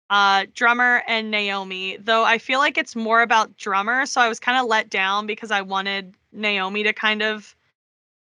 [0.10, 4.40] uh drummer and naomi though i feel like it's more about drummer so i was
[4.40, 7.56] kind of let down because i wanted naomi to kind of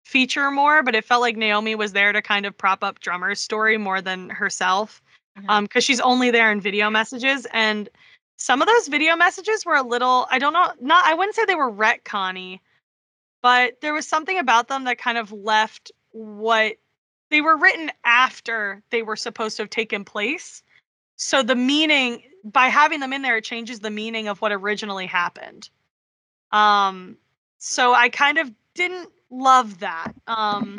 [0.04, 3.40] feature more but it felt like naomi was there to kind of prop up drummer's
[3.40, 5.02] story more than herself
[5.38, 5.48] Mhm.
[5.48, 7.88] um because she's only there in video messages and
[8.36, 11.44] some of those video messages were a little i don't know not i wouldn't say
[11.44, 12.60] they were retconny
[13.42, 16.76] but there was something about them that kind of left what
[17.30, 20.62] they were written after they were supposed to have taken place.
[21.16, 25.06] So the meaning by having them in there it changes the meaning of what originally
[25.06, 25.68] happened.
[26.52, 27.16] Um
[27.58, 30.78] so i kind of didn't love that um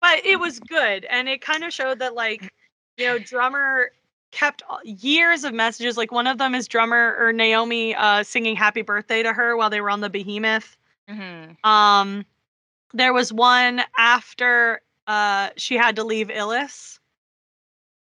[0.00, 2.52] but it was good and it kind of showed that like
[2.96, 3.90] you know drummer
[4.30, 8.82] kept years of messages like one of them is drummer or naomi uh singing happy
[8.82, 10.76] birthday to her while they were on the behemoth
[11.08, 11.56] Mhm.
[11.64, 12.24] um
[12.92, 16.98] there was one after uh she had to leave Ilus.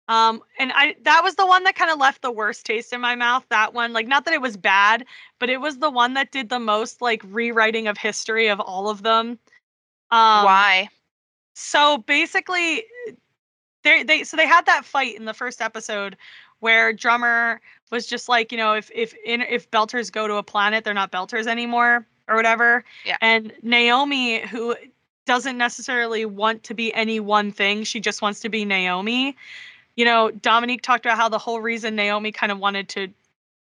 [0.09, 3.01] Um and I that was the one that kind of left the worst taste in
[3.01, 3.45] my mouth.
[3.49, 5.05] That one, like not that it was bad,
[5.39, 8.89] but it was the one that did the most like rewriting of history of all
[8.89, 9.39] of them.
[10.11, 10.89] Um Why?
[11.53, 12.85] so basically
[13.87, 16.17] they they so they had that fight in the first episode
[16.59, 20.43] where drummer was just like you know if if in, if belters go to a
[20.43, 23.17] planet they're not belters anymore or whatever Yeah.
[23.21, 24.75] and naomi who
[25.25, 29.35] doesn't necessarily want to be any one thing she just wants to be naomi
[29.95, 33.07] you know dominique talked about how the whole reason naomi kind of wanted to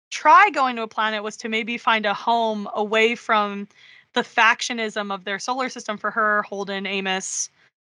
[0.09, 3.67] try going to a planet was to maybe find a home away from
[4.13, 7.49] the factionism of their solar system for her holden amos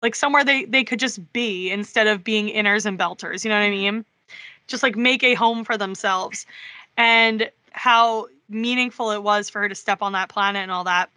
[0.03, 3.57] like somewhere they they could just be instead of being inners and belters you know
[3.57, 4.05] what i mean?
[4.67, 6.47] Just like make a home for themselves.
[6.97, 11.11] And how meaningful it was for her to step on that planet and all that.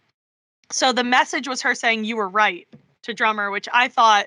[0.72, 2.68] So the message was her saying you were right
[3.04, 4.26] to drummer which i thought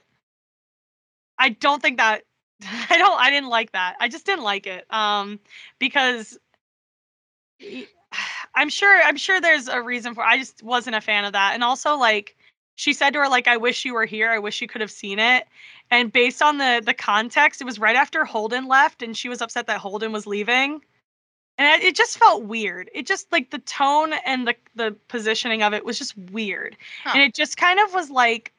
[1.39, 2.23] i don't think that
[2.91, 3.97] i don't i didn't like that.
[4.01, 5.41] I just didn't like it um
[5.79, 6.39] because
[8.55, 11.53] i'm sure i'm sure there's a reason for i just wasn't a fan of that.
[11.55, 12.37] And also like
[12.79, 14.31] she said to her like i wish you were here.
[14.31, 15.47] I wish you could have seen it.
[15.91, 19.43] And based on the the context it was right after holden left and she was
[19.43, 20.81] upset that holden was leaving.
[21.61, 22.89] And it, just felt weird.
[22.95, 26.77] It just like the tone and the the positioning of it was just weird.
[27.03, 27.11] Huh.
[27.15, 28.53] and it just kind of was like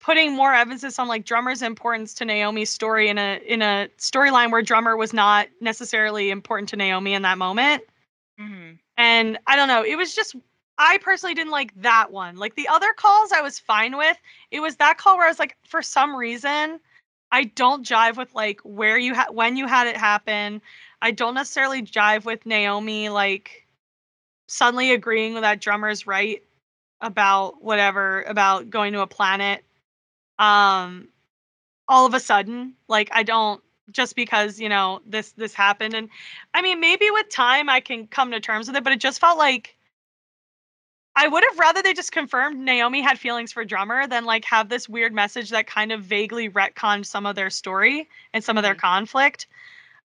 [0.00, 4.52] putting more emphasis on like drummer's importance to naomi's story in a in a storyline
[4.52, 7.82] where drummer was not necessarily important to naomi in that moment.
[8.40, 8.78] Mhm.
[8.96, 10.36] and I don't know, it was just
[10.78, 12.36] I personally didn't like that one.
[12.36, 14.16] Like the other calls I was fine with.
[14.50, 16.80] It was that call where I was like for some reason
[17.30, 20.60] I don't jive with like where you had when you had it happen.
[21.02, 23.66] I don't necessarily jive with Naomi like
[24.48, 26.42] suddenly agreeing with that drummer's right
[27.00, 29.64] about whatever about going to a planet
[30.38, 31.08] um
[31.88, 36.08] all of a sudden like I don't just because you know this this happened and
[36.54, 39.20] I mean, maybe with time I can come to terms with it, but it just
[39.20, 39.76] felt like
[41.16, 44.68] I would have rather they just confirmed Naomi had feelings for drummer than like have
[44.68, 48.62] this weird message that kind of vaguely retconned some of their story and some of
[48.64, 48.78] their Mhm.
[48.80, 49.46] conflict.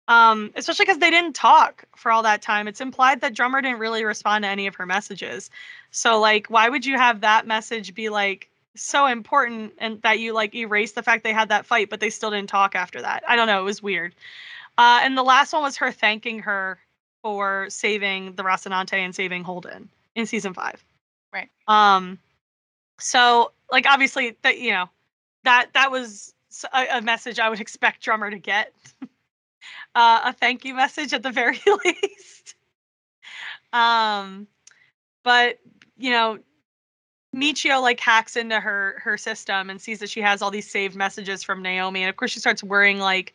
[0.07, 2.67] Um, especially because they didn't talk for all that time.
[2.67, 5.49] It's implied that drummer didn't really respond to any of her messages.
[5.91, 10.33] So like, why would you have that message be like so important and that you
[10.33, 13.23] like erase the fact they had that fight, but they still didn't talk after that?
[13.27, 13.59] I don't know.
[13.61, 14.15] It was weird.
[14.77, 16.79] Uh, and the last one was her thanking her
[17.21, 20.83] for saving the Rocinante and saving Holden in season five.
[21.33, 21.49] Right.
[21.67, 22.19] Um.
[22.99, 24.89] So, like, obviously, that you know,
[25.43, 26.33] that that was
[26.73, 28.73] a message I would expect drummer to get.
[29.95, 32.55] uh, a thank you message at the very least.
[33.73, 34.47] Um,
[35.23, 35.59] but
[35.97, 36.39] you know,
[37.35, 40.95] Michio like hacks into her her system and sees that she has all these saved
[40.95, 43.33] messages from Naomi, and of course she starts worrying like,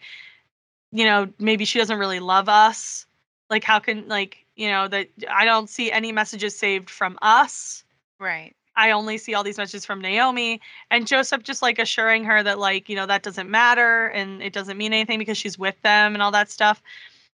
[0.92, 3.06] you know, maybe she doesn't really love us.
[3.50, 7.84] Like, how can like you know that I don't see any messages saved from us.
[8.18, 8.54] Right.
[8.76, 12.58] I only see all these messages from Naomi and Joseph just like assuring her that
[12.58, 16.14] like, you know, that doesn't matter and it doesn't mean anything because she's with them
[16.14, 16.82] and all that stuff.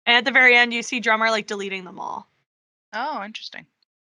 [0.06, 2.28] And at the very end you see drummer like deleting them all.
[2.94, 3.66] Oh, interesting.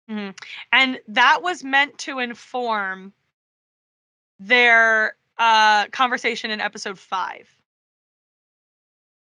[0.09, 0.37] Mhm.
[0.73, 3.13] And that was meant to inform
[4.39, 7.49] their uh conversation in episode 5.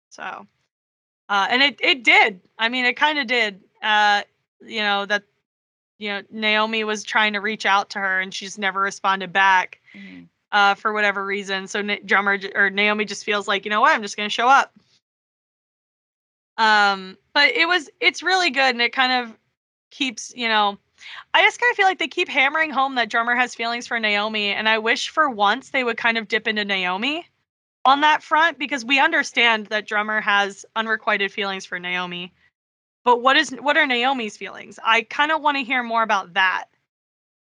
[0.10, 0.46] So,
[1.30, 2.40] uh, and it it did.
[2.58, 3.62] I mean, it kind of did.
[3.82, 4.22] Uh,
[4.62, 5.24] you know that
[6.00, 9.80] you know Naomi was trying to reach out to her and she's never responded back
[9.96, 10.28] Mhm.
[10.52, 11.68] uh, for whatever reason.
[11.68, 14.48] So Na- drummer or Naomi just feels like you know what I'm just gonna show
[14.48, 14.74] up.
[16.58, 19.38] Um, but it was it's really good and it kind of
[19.92, 20.78] keeps you know.
[21.36, 24.00] I just kind of feel like they keep hammering home that drummer has feelings for
[24.00, 27.28] Naomi, and I wish for once they would kind of dip into Naomi
[27.88, 32.34] on that front because we understand that drummer has unrequited feelings for Naomi.
[33.06, 34.78] But what is what are Naomi's feelings?
[34.84, 36.66] I kind of want to hear more about that.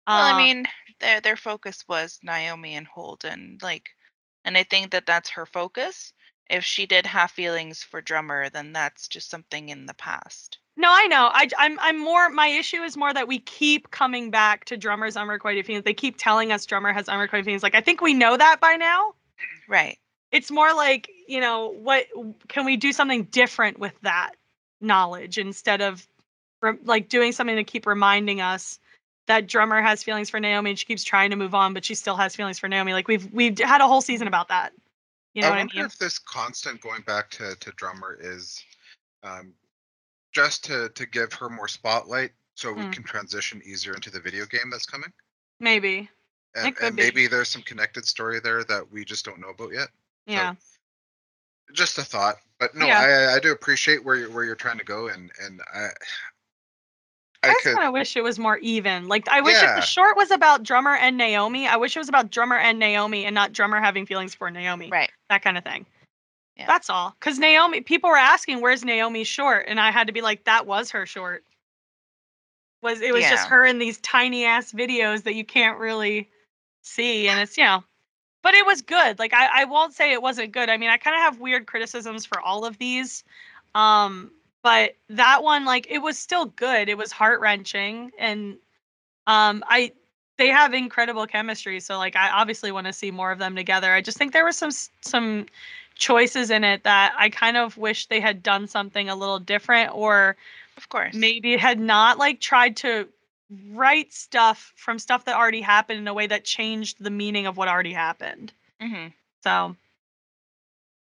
[0.07, 0.66] Well, Uh, I mean,
[1.00, 3.88] their their focus was Naomi and Holden, like,
[4.44, 6.12] and I think that that's her focus.
[6.50, 10.59] If she did have feelings for drummer, then that's just something in the past.
[10.76, 11.30] No, I know.
[11.33, 12.28] I, I'm I'm more.
[12.28, 15.85] My issue is more that we keep coming back to drummer's unrequited feelings.
[15.85, 17.62] They keep telling us drummer has unrequited feelings.
[17.62, 19.14] Like I think we know that by now.
[19.68, 19.98] Right.
[20.35, 22.07] It's more like you know what
[22.49, 24.33] can we do something different with that
[24.81, 26.07] knowledge instead of
[26.61, 28.79] re- like doing something to keep reminding us
[29.27, 31.94] that drummer has feelings for Naomi and she keeps trying to move on, but she
[31.94, 32.92] still has feelings for Naomi.
[32.92, 34.73] Like we've we've had a whole season about that.
[35.35, 35.85] You know I what I mean?
[35.87, 38.62] if this constant going back to, to drummer is
[39.23, 39.53] um,
[40.33, 42.92] just to, to give her more spotlight so we Mm.
[42.92, 45.12] can transition easier into the video game that's coming.
[45.59, 46.09] Maybe.
[46.55, 49.88] And, and maybe there's some connected story there that we just don't know about yet.
[50.26, 50.54] Yeah.
[51.72, 53.28] Just a thought, but no, Yeah.
[53.30, 55.88] I I do appreciate where you're where you're trying to go, and and I
[57.42, 59.06] I, I kind of wish it was more even.
[59.06, 62.08] Like I wish if the short was about drummer and Naomi, I wish it was
[62.08, 64.88] about drummer and Naomi and not drummer having feelings for Naomi.
[64.88, 65.10] Right.
[65.28, 65.84] That kind of thing.
[66.56, 66.66] Yeah.
[66.66, 67.14] That's all.
[67.20, 70.66] Cuz Naomi people were asking where's Naomi's short and I had to be like that
[70.66, 71.44] was her short.
[72.80, 76.30] Was it was just her in these tiny ass videos that you can't really
[76.82, 77.84] see and it's you know
[78.44, 79.18] but it was good.
[79.18, 80.68] Like I, I won't say it wasn't good.
[80.68, 83.24] I mean, I kind of have weird criticisms for all of these.
[83.74, 84.30] Um,
[84.62, 86.88] but that one, like, it was still good.
[86.88, 88.57] It was heart wrenching, and
[89.26, 89.92] um, I
[90.37, 91.80] they have incredible chemistry.
[91.80, 93.92] So like, I obviously want to see more of them together.
[93.92, 95.46] I just think there were some some
[95.96, 99.94] choices in it that I kind of wish they had done something a little different,
[99.94, 100.37] or
[100.76, 101.14] Of course.
[101.14, 103.09] maybe had not like tried to
[103.71, 107.57] write stuff from stuff that already happened in a way that changed the meaning of
[107.57, 108.53] what already happened.
[108.81, 109.09] hmm
[109.43, 109.77] So,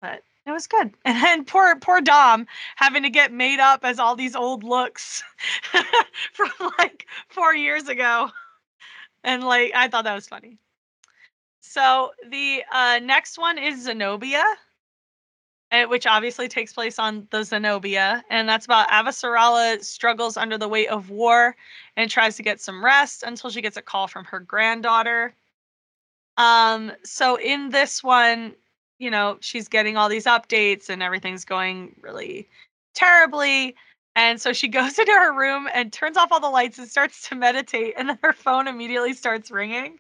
[0.01, 0.93] but it was good.
[1.05, 5.23] And then poor poor Dom having to get made up as all these old looks
[6.33, 8.31] from like four years ago,
[9.23, 10.57] and like I thought that was funny.
[11.61, 14.43] So the uh, next one is Zenobia,
[15.83, 20.89] which obviously takes place on the Zenobia, and that's about Avasarala struggles under the weight
[20.89, 21.55] of war
[21.97, 25.33] and tries to get some rest until she gets a call from her granddaughter.
[26.37, 28.55] Um, so in this one,
[28.99, 32.47] you know, she's getting all these updates and everything's going really
[32.93, 33.75] terribly.
[34.15, 37.27] And so she goes into her room and turns off all the lights and starts
[37.29, 37.93] to meditate.
[37.97, 39.99] And then her phone immediately starts ringing.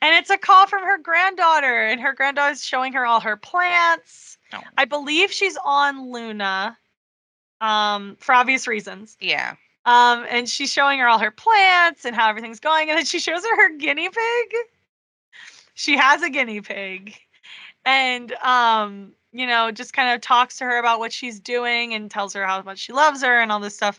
[0.00, 1.86] And it's a call from her granddaughter.
[1.86, 4.37] And her granddaughter's showing her all her plants.
[4.52, 4.60] Oh.
[4.76, 6.76] I believe she's on Luna
[7.60, 9.16] um, for obvious reasons.
[9.20, 9.56] Yeah.
[9.84, 12.90] Um, and she's showing her all her plants and how everything's going.
[12.90, 14.54] And then she shows her her guinea pig.
[15.74, 17.14] She has a guinea pig.
[17.84, 22.10] And, um, you know, just kind of talks to her about what she's doing and
[22.10, 23.98] tells her how much she loves her and all this stuff.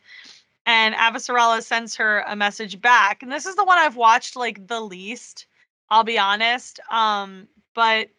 [0.66, 3.24] And Avasarala sends her a message back.
[3.24, 5.48] And this is the one I've watched like the least,
[5.90, 6.80] I'll be honest.
[6.92, 8.10] Um, but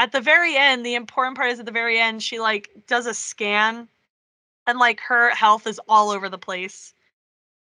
[0.00, 3.06] at the very end, the important part is at the very end, she like does
[3.06, 3.86] a scan
[4.66, 6.94] and like her health is all over the place.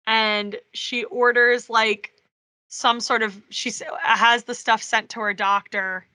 [0.06, 2.14] And she orders like
[2.68, 6.06] some sort of she has the stuff sent to her doctor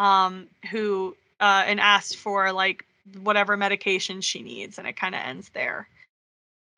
[0.00, 2.84] um who uh and asked for like
[3.22, 5.86] whatever medication she needs and it kind of ends there.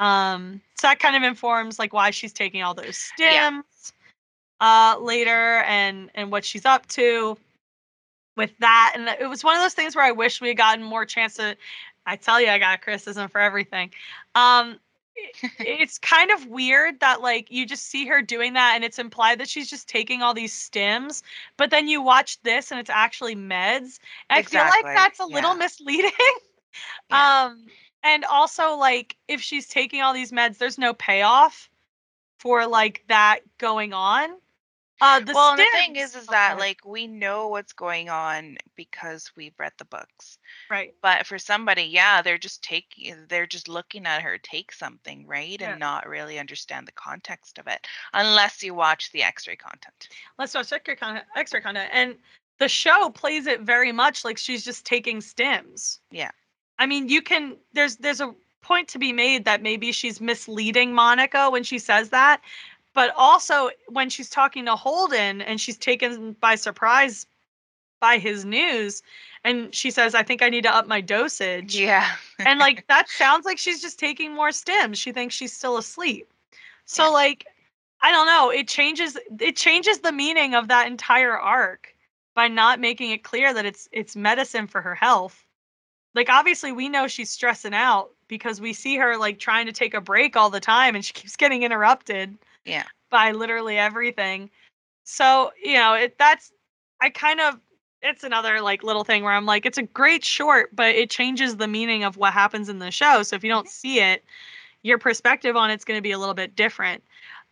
[0.00, 3.62] Um so that kind of informs like why she's taking all those stims Yeah.
[4.60, 7.38] uh later and and what she's up to
[8.36, 10.84] with that and it was one of those things where i wish we had gotten
[10.84, 11.56] more chance to
[12.06, 13.90] i tell you i got criticism for everything.
[14.34, 14.78] Um
[15.60, 19.40] it's kind of weird that like you just see her doing that and it's implied
[19.40, 21.22] that she's just taking all these stims
[21.56, 25.24] but then you watch this and it's actually meds and i feel like that's a
[25.24, 26.10] little misleading.
[27.10, 27.46] Yeah.
[27.46, 27.64] um
[28.02, 31.70] and also like if she's taking all these meds there's no payoff
[32.38, 34.28] for like that going on
[35.00, 39.30] uh the well, the thing is, is that like we know what's going on because
[39.36, 40.38] we've read the books.
[40.70, 45.26] right But for somebody, yeah, they're just taking, they're just looking at her take something,
[45.26, 45.70] right, Yeah.
[45.72, 50.08] and not really understand the context of it, unless you watch the X-ray content.
[50.38, 51.26] let's watch extra content.
[51.36, 52.16] X-ray content and
[52.58, 56.30] the show plays it very much like she's just taking stims Yeah.
[56.78, 60.92] I mean, you can there's there's a point to be made that maybe she's misleading
[60.92, 62.40] Monica when she says that,
[62.96, 67.26] but also when she's talking to Holden and she's taken by surprise
[68.00, 69.02] by his news
[69.44, 71.78] and she says I think I need to up my dosage.
[71.78, 72.08] Yeah.
[72.40, 74.96] and like that sounds like she's just taking more stims.
[74.96, 76.26] She thinks she's still asleep.
[76.86, 77.08] So Yeah.
[77.10, 77.46] like
[78.00, 81.94] I don't know, it changes it changes the meaning of that entire arc
[82.34, 85.44] by not making it clear that it's it's medicine for her health.
[86.14, 89.92] Like obviously we know she's stressing out because we see her like trying to take
[89.92, 92.84] a break all the time and she keeps getting interrupted Yeah.
[93.10, 94.50] by literally everything.
[95.04, 96.52] So, you know, it that's
[97.00, 97.60] I kind of
[98.02, 101.56] it's another like little thing where I'm like it's a great short, but it changes
[101.56, 103.22] the meaning of what happens in the show.
[103.22, 104.24] So if you don't see it,
[104.82, 107.02] your perspective on it's going to be a little bit different.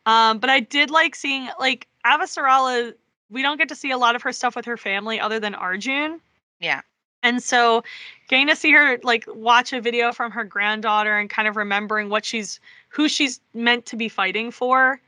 [0.07, 2.95] Um, but I did like seeing like Avasarala.
[3.31, 5.55] We don't get to see a lot of her stuff with her family other than
[5.55, 6.21] Arjun.
[6.61, 6.83] Yeah.
[7.23, 7.83] And so
[8.29, 12.11] getting to see her like watch a video from her granddaughter and kind of remembering
[12.11, 12.61] what she's
[12.91, 15.01] who she's meant to be fighting for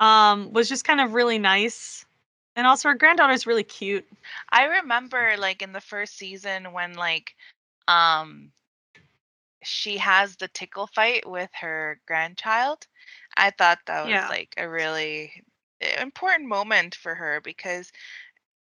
[0.00, 2.04] um was just kind of really nice.
[2.56, 4.06] And also her granddaughter's really cute.
[4.50, 7.34] I remember like in the first season when like
[7.88, 8.52] um
[9.62, 12.86] she has the tickle fight with her grandchild.
[13.36, 14.28] I thought that was Yeah.
[14.28, 15.44] like a really
[15.98, 17.92] important moment for her because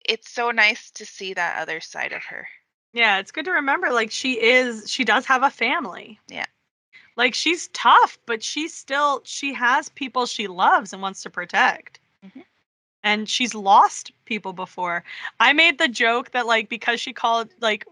[0.06, 2.48] it's so nice to see that other side of her.
[2.94, 6.20] Yeah, it's good to remember like she is she does have a family.
[6.28, 6.46] Yeah.
[7.18, 12.00] Like she's tough, but she's still she has people she loves and wants to protect.
[12.26, 12.44] Mhm.
[13.04, 15.04] And she's lost people before.
[15.40, 17.86] I made the joke that like because she called like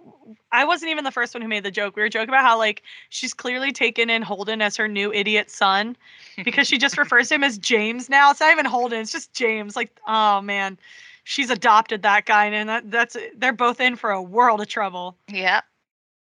[0.51, 1.95] I wasn't even the first one who made the joke.
[1.95, 5.49] We were joking about how like she's clearly taken in Holden as her new idiot
[5.49, 5.95] son
[6.43, 8.31] because she just refers to him as James now.
[8.31, 9.75] It's not even Holden, it's just James.
[9.75, 10.77] Like, oh man,
[11.23, 15.17] she's adopted that guy, and that, that's they're both in for a world of trouble.
[15.29, 15.61] Yeah.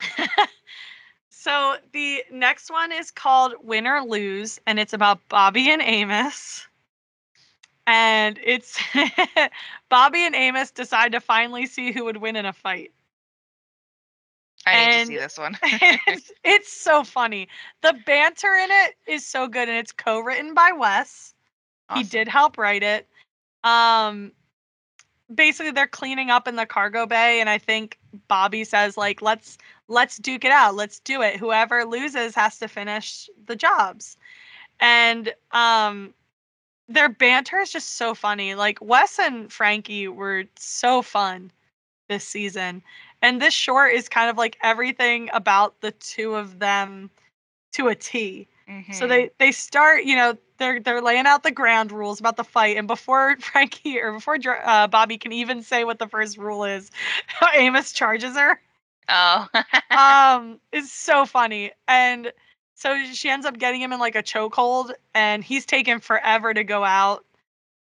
[1.47, 6.67] So the next one is called Win or Lose, and it's about Bobby and Amos.
[7.85, 8.77] And it's
[9.89, 12.91] Bobby and Amos decide to finally see who would win in a fight.
[14.65, 15.57] I need to see this one.
[15.63, 17.47] it's, it's so funny.
[17.81, 21.33] The banter in it is so good, and it's co-written by Wes.
[21.95, 23.07] He did help write it.
[23.63, 24.33] Um,
[25.33, 29.57] basically, they're cleaning up in the cargo bay, and I think Bobby says like, "Let's
[29.87, 30.75] let's duke it out.
[30.75, 31.37] Let's do it.
[31.37, 34.17] Whoever loses has to finish the jobs."
[34.79, 36.13] And um,
[36.87, 38.55] their banter is just so funny.
[38.55, 41.51] Like Wes and Frankie were so fun
[42.09, 42.83] this season,
[43.21, 47.09] and this short is kind of like everything about the two of them
[47.73, 48.47] to a T.
[48.91, 49.07] So Mhm.
[49.07, 52.77] they they start, you know, they're they're laying out the ground rules about the fight,
[52.77, 56.91] and before Frankie or before uh, Bobby can even say what the first rule is,
[57.55, 58.61] Amos charges her.
[59.09, 59.47] Oh.
[59.91, 62.31] Um, it's so funny, and
[62.75, 66.63] so she ends up getting him in like a chokehold, and he's taken forever to
[66.63, 67.25] go out,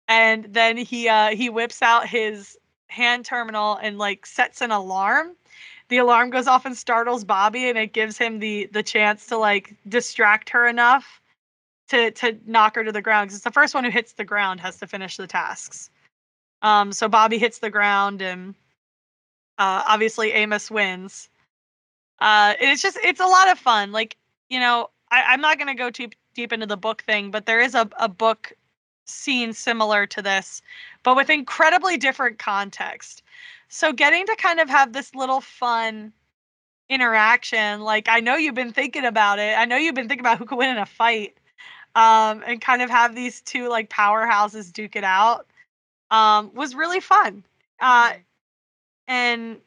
[0.08, 2.58] and then he uh he whips out his
[2.88, 5.36] hand terminal and like sets an alarm.
[5.90, 9.38] The alarm goes off and startles Bobby, and it gives him the the chance to
[9.38, 11.22] like distract her enough
[11.90, 13.28] to to knock her to the ground.
[13.28, 15.90] Because it's the first one who hits the ground has to finish the tasks.
[16.62, 18.56] Um, so Bobby hits the ground, and
[19.58, 21.30] uh, obviously Amos wins.
[22.20, 23.92] Uh, it's just it's a lot of fun.
[23.92, 24.18] Like
[24.50, 27.60] you know, I, I'm not gonna go too deep into the book thing, but there
[27.62, 28.54] is a a book
[29.06, 30.62] scene similar to this,
[31.04, 33.24] but with incredibly different context.
[33.70, 36.14] So getting to kind of have this little fun
[36.90, 39.58] interaction, like I know you've been thinking about it.
[39.58, 41.38] I know you've been thinking about who could win in a fight.
[41.96, 45.48] Um, and kind of have these two like powerhouses duke it out.
[46.12, 47.46] Um, was really fun.
[47.80, 48.14] Uh.
[49.08, 49.60] And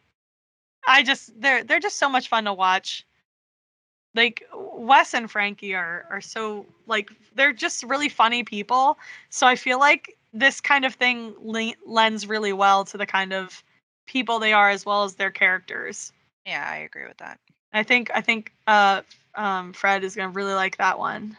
[0.86, 3.06] I just they're they're just so much fun to watch.
[4.14, 8.98] Like Wes and Frankie are are so like they're just really funny people.
[9.30, 13.32] So I feel like this kind of thing le- lends really well to the kind
[13.32, 13.62] of
[14.06, 16.12] people they are as well as their characters.
[16.46, 17.38] yeah, I agree with that.
[17.72, 19.02] I think I think uh
[19.34, 21.36] um Fred is gonna really like that one.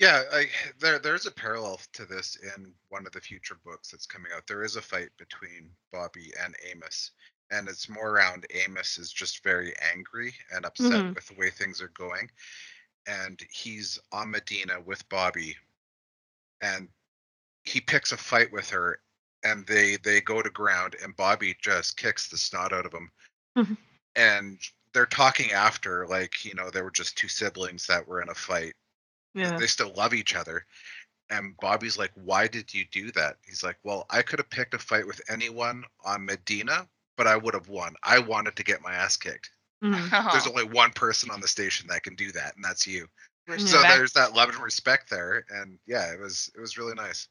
[0.00, 0.46] Yeah, I,
[0.80, 4.46] there there's a parallel to this in one of the future books that's coming out.
[4.48, 7.12] There is a fight between Bobby and Amos,
[7.52, 11.14] and it's more around Amos is just very angry and upset Mhm.
[11.14, 12.28] with the way things are going,
[13.06, 15.56] and he's on Medina with Bobby,
[16.62, 16.88] and
[17.64, 19.02] he picks a fight with her,
[19.44, 23.12] and they they go to ground, and Bobby just kicks the snot out of him,
[23.56, 23.76] Mhm.
[24.16, 24.60] and
[24.92, 28.34] they're talking after like you know they were just two siblings that were in a
[28.34, 28.74] fight
[29.34, 29.56] Yeah.
[29.58, 30.64] they still love each other.
[31.30, 33.36] And Bobby's like, Why did you do that?
[33.46, 37.36] He's like, Well, I could have picked a fight with anyone on Medina, but I
[37.36, 37.94] would have won.
[38.02, 39.50] I wanted to get my ass kicked.
[39.82, 40.10] Mhm.
[40.32, 43.06] There's only one person on the station that can do that, and that's you.
[43.48, 43.88] So respect.
[43.88, 47.26] there's that love and respect there, and yeah, it was it was really nice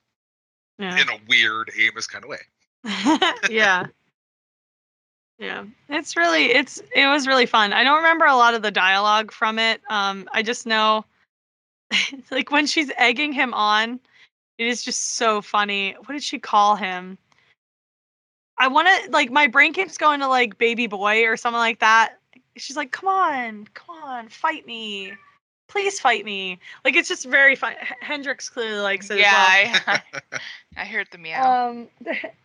[0.77, 0.99] Yeah.
[0.99, 2.39] in a weird Amos kind of way.
[3.49, 3.85] yeah.
[5.37, 5.63] Yeah.
[5.87, 7.71] It's really it's it was really fun.
[7.71, 9.81] I don't remember a lot of the dialogue from it.
[9.89, 11.05] Um I just know
[12.31, 13.99] like when she's egging him on,
[14.57, 15.95] it is just so funny.
[16.05, 17.17] What did she call him?
[18.57, 21.79] I want to like my brain keeps going to like baby boy or something like
[21.79, 22.19] that.
[22.57, 25.13] She's like, "Come on, come on, fight me.
[25.69, 27.73] Please fight me." Like it's just very fun.
[28.01, 29.99] Hendrix clearly likes it yeah, as well.
[30.33, 30.39] I,
[30.77, 31.69] I heard the meow.
[31.69, 31.87] Um,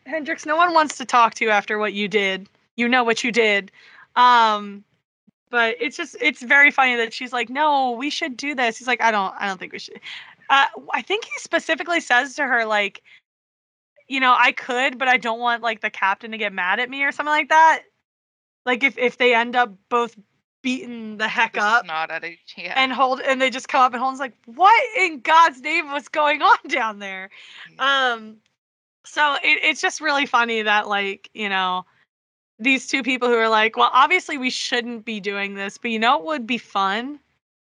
[0.06, 2.48] Hendrix, no one wants to talk to you after what you did.
[2.76, 3.72] You know what you did.
[4.14, 4.84] Um,
[5.54, 8.76] but it's just it's very funny that she's like, no, we should do this.
[8.76, 10.00] He's like, I don't, I don't think we should.
[10.50, 13.04] Uh, I think he specifically says to her like,
[14.08, 16.90] you know, I could, but I don't want like the captain to get mad at
[16.90, 17.82] me or something like that.
[18.66, 20.16] Like if if they end up both
[20.60, 22.74] beaten the heck The up snot at each, yeah.
[22.74, 26.08] and hold and they just come up and Holden's like, what in God's name was
[26.08, 27.30] going on down there?
[27.78, 28.38] Um,
[29.04, 31.84] so it, it's just really funny that like you know
[32.58, 35.98] these two people who are like, well, obviously we shouldn't be doing this, but you
[35.98, 37.18] know what would be fun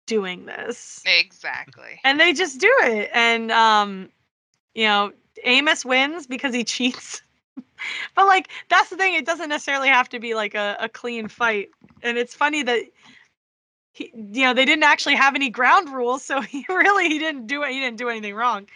[0.07, 2.01] doing this, exactly.
[2.05, 4.11] and they just do it, and um,
[4.75, 5.12] you know
[5.45, 7.22] Amos wins because he cheats.
[8.14, 11.29] but like that's the thing; it doesn't necessarily have to be like a, a clean
[11.29, 11.70] fight,
[12.03, 12.83] and it's funny that.
[13.97, 17.47] He, you know, they didn't actually have any ground rules, so he really he didn't
[17.47, 17.70] do it.
[17.70, 18.66] He didn't do anything wrong.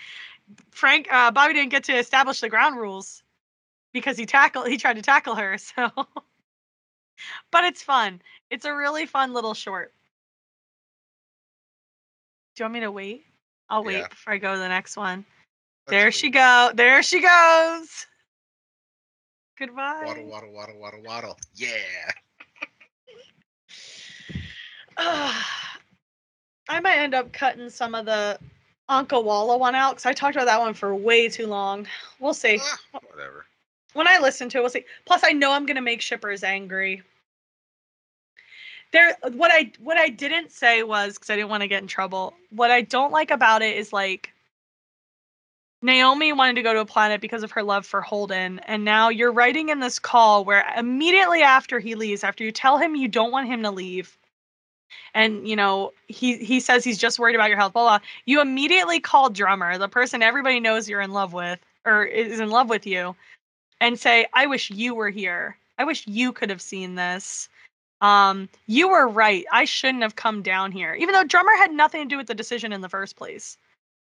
[0.70, 3.24] Frank uh, Bobby didn't get to establish the ground rules
[3.92, 5.56] because he tackled he tried to tackle her.
[5.76, 5.90] So,
[7.50, 8.22] but it's fun.
[8.50, 9.92] It's a really fun little short.
[12.54, 13.26] Do you want me to wait?
[13.68, 14.08] I'll wait Yeah.
[14.08, 15.24] before I go to the next one.
[15.86, 16.70] That's there she go.
[16.74, 18.06] There she goes.
[19.58, 20.04] Goodbye.
[20.06, 21.38] Waddle, waddle, waddle, waddle, waddle.
[21.54, 21.68] Yeah.
[26.68, 28.38] I might end up cutting some of the
[28.88, 31.86] Uncle Walla one out because I talked about that one for way too long.
[32.20, 32.60] We'll see.
[32.94, 32.97] Ah.
[33.94, 34.84] When I listen to it, we'll see.
[35.06, 37.02] Plus, I know I'm gonna make shippers angry.
[38.92, 41.88] There, what I what I didn't say was because I didn't want to get in
[41.88, 42.34] trouble.
[42.50, 44.32] What I don't like about it is like
[45.82, 49.10] Naomi wanted to go to a planet because of her love for Holden, and now
[49.10, 53.08] you're writing in this call where immediately after he leaves, after you tell him you
[53.08, 54.16] don't want him to leave,
[55.14, 58.06] and you know he he says he's just worried about your health, blah blah.
[58.24, 62.50] You immediately call Drummer, the person everybody knows you're in love with or is in
[62.50, 63.14] love with you,
[63.80, 65.56] and say, I wish you were here.
[65.78, 67.48] I wish you could have seen this.
[68.00, 69.44] Um, you were right.
[69.52, 72.34] I shouldn't have come down here, even though Drummer had nothing to do with the
[72.34, 73.58] decision in the first place.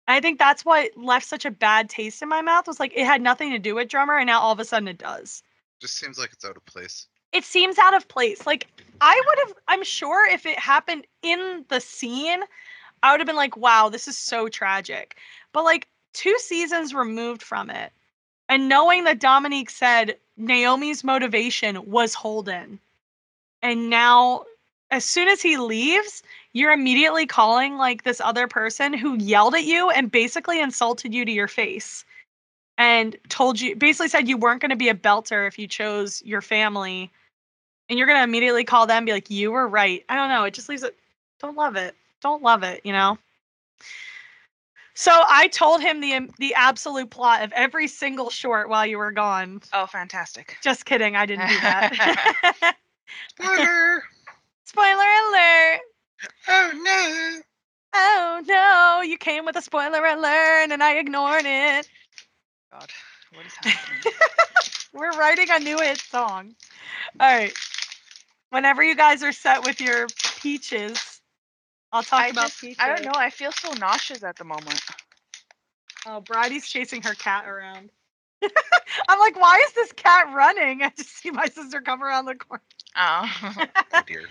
[0.07, 2.93] And I think that's what left such a bad taste in my mouth was like
[2.95, 5.43] it had nothing to do with Drummer, and now all of a sudden it does.
[5.79, 7.07] Just seems like it's out of place.
[7.31, 8.45] It seems out of place.
[8.45, 8.67] Like
[9.01, 12.41] I would have, I'm sure if it happened in the scene,
[13.03, 15.15] I would have been like, wow, this is so tragic.
[15.53, 17.91] But like two seasons removed from it,
[18.49, 22.79] and knowing that Dominique said Naomi's motivation was Holden,
[23.61, 24.43] and now
[24.91, 26.23] as soon as he leaves,
[26.53, 31.25] you're immediately calling like this other person who yelled at you and basically insulted you
[31.25, 32.03] to your face.
[32.77, 36.23] And told you basically said you weren't going to be a belter if you chose
[36.25, 37.11] your family.
[37.89, 40.03] And you're going to immediately call them be like you were right.
[40.09, 40.95] I don't know it just leaves it
[41.39, 41.95] don't love it.
[42.21, 43.17] Don't love it you know
[44.99, 49.11] so i told him the the absolute plot of every single short while you were
[49.13, 50.57] gone Oh, fantastic.
[50.61, 52.75] just kidding i didn't do that
[53.39, 54.03] Spoiler!
[54.65, 55.79] spoiler alert
[56.49, 57.41] oh no!
[57.95, 61.87] oh no you came with a spoiler alert and i ignored it
[62.71, 62.89] God,
[63.33, 64.13] what is happening?
[64.93, 66.53] We're writing a new hit song.
[67.19, 67.51] All right.
[68.51, 70.05] Whenever you guys are set with your
[70.39, 71.08] peaches,
[71.91, 72.77] I'll talk I about just, peaches.
[72.79, 73.11] I don't know.
[73.15, 74.79] I feel so nauseous at the moment.
[76.05, 77.89] Oh, Bridie's chasing her cat around.
[79.09, 80.81] I'm like, why is this cat running?
[80.83, 82.63] I just see my sister come around the corner.
[82.97, 83.31] Oh,
[83.93, 84.23] Oh dear.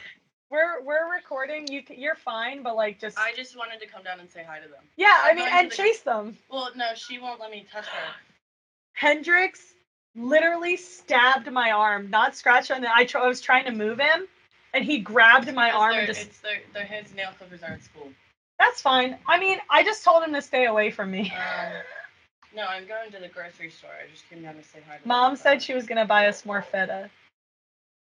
[0.50, 1.68] We're we're recording.
[1.68, 4.58] You you're fine, but like just I just wanted to come down and say hi
[4.58, 4.82] to them.
[4.96, 5.14] yeah.
[5.22, 6.36] I I'm mean, and the- chase them.
[6.50, 8.08] Well, no, she won't let me touch her.
[8.94, 9.60] Hendrix
[10.16, 12.92] literally stabbed my arm, not scratched on the.
[12.92, 14.26] I, tr- I was trying to move him,
[14.74, 16.22] and he grabbed my arm they're- and just.
[16.22, 18.08] It's their, their his nail clippers are at school.
[18.58, 19.16] That's fine.
[19.26, 21.32] I mean, I just told him to stay away from me.
[21.32, 21.72] Um,
[22.54, 23.90] no, I'm going to the grocery store.
[23.90, 25.08] I just came down to say hi to them.
[25.08, 27.08] Mom said she was gonna buy us more feta.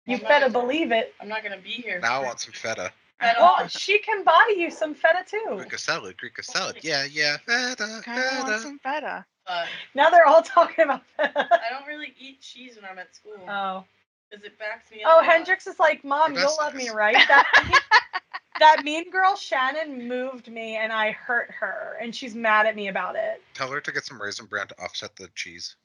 [0.07, 1.15] You I'm better believe it.
[1.21, 2.01] I'm not gonna be here.
[2.01, 2.93] Now I want some feta.
[3.21, 3.37] Feta.
[3.41, 5.57] Well, she can buy you some feta too.
[5.57, 6.79] Greek salad, Greek salad.
[6.83, 7.39] Yeah, yeah.
[7.39, 8.61] Feta, kind of want feta.
[8.61, 9.25] some feta.
[9.47, 11.49] but Now they're all talking about feta.
[11.51, 13.41] I don't really eat cheese when I'm at school.
[13.49, 13.85] Oh,
[14.31, 15.17] Because it backs me oh, up.
[15.21, 15.25] Oh.
[15.25, 17.17] Hendrix is like, Mom, Oh, you'll love me, right?
[17.29, 17.83] That
[18.59, 22.89] that mean girl Shannon moved me, and I hurt her, and she's mad at me
[22.89, 23.43] about it.
[23.55, 25.77] Tell her to get some raisin bran to offset the cheese.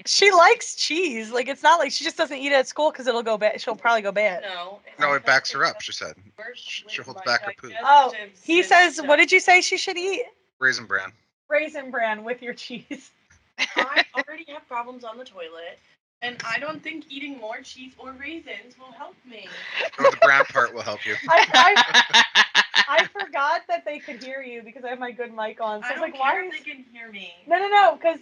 [0.07, 1.31] She likes cheese.
[1.31, 3.61] Like it's not like she just doesn't eat it at school because it'll go bad.
[3.61, 4.43] She'll probably go bad.
[4.43, 4.81] No.
[4.99, 5.81] No, it backs her up.
[5.81, 6.15] She said
[6.55, 7.73] She- she holds back her poop.
[7.83, 8.13] Oh,
[8.43, 9.07] he says, system.
[9.07, 10.25] what did you say she should eat?
[10.59, 11.13] raisin bran.
[11.49, 13.11] Raisin bran with your cheese.
[13.59, 15.79] I already have problems on the toilet,
[16.25, 19.49] and I don't think eating more cheese or raisins will help me.
[19.99, 21.15] Oh, the bran part will help you.
[21.29, 22.45] I, I,
[22.89, 25.83] I forgot that they could hear you because I have my good mic on.
[25.83, 26.33] So I, I was don't like, why?
[26.33, 26.59] care Are if you...
[26.65, 27.33] they can hear me.
[27.47, 28.19] No, no, no, because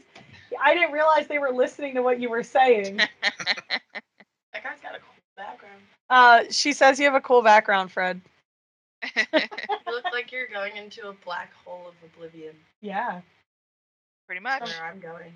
[0.62, 3.00] I didn't realize they were listening to what you were saying.
[4.52, 5.80] That guy's got a cool background.
[6.10, 8.20] Uh, she says you have a cool background, Fred.
[9.16, 9.38] You
[9.86, 12.54] look like you're going into a black hole of oblivion.
[12.82, 13.22] Yeah,
[14.26, 14.62] Pretty much.
[14.62, 15.32] Where I'm going.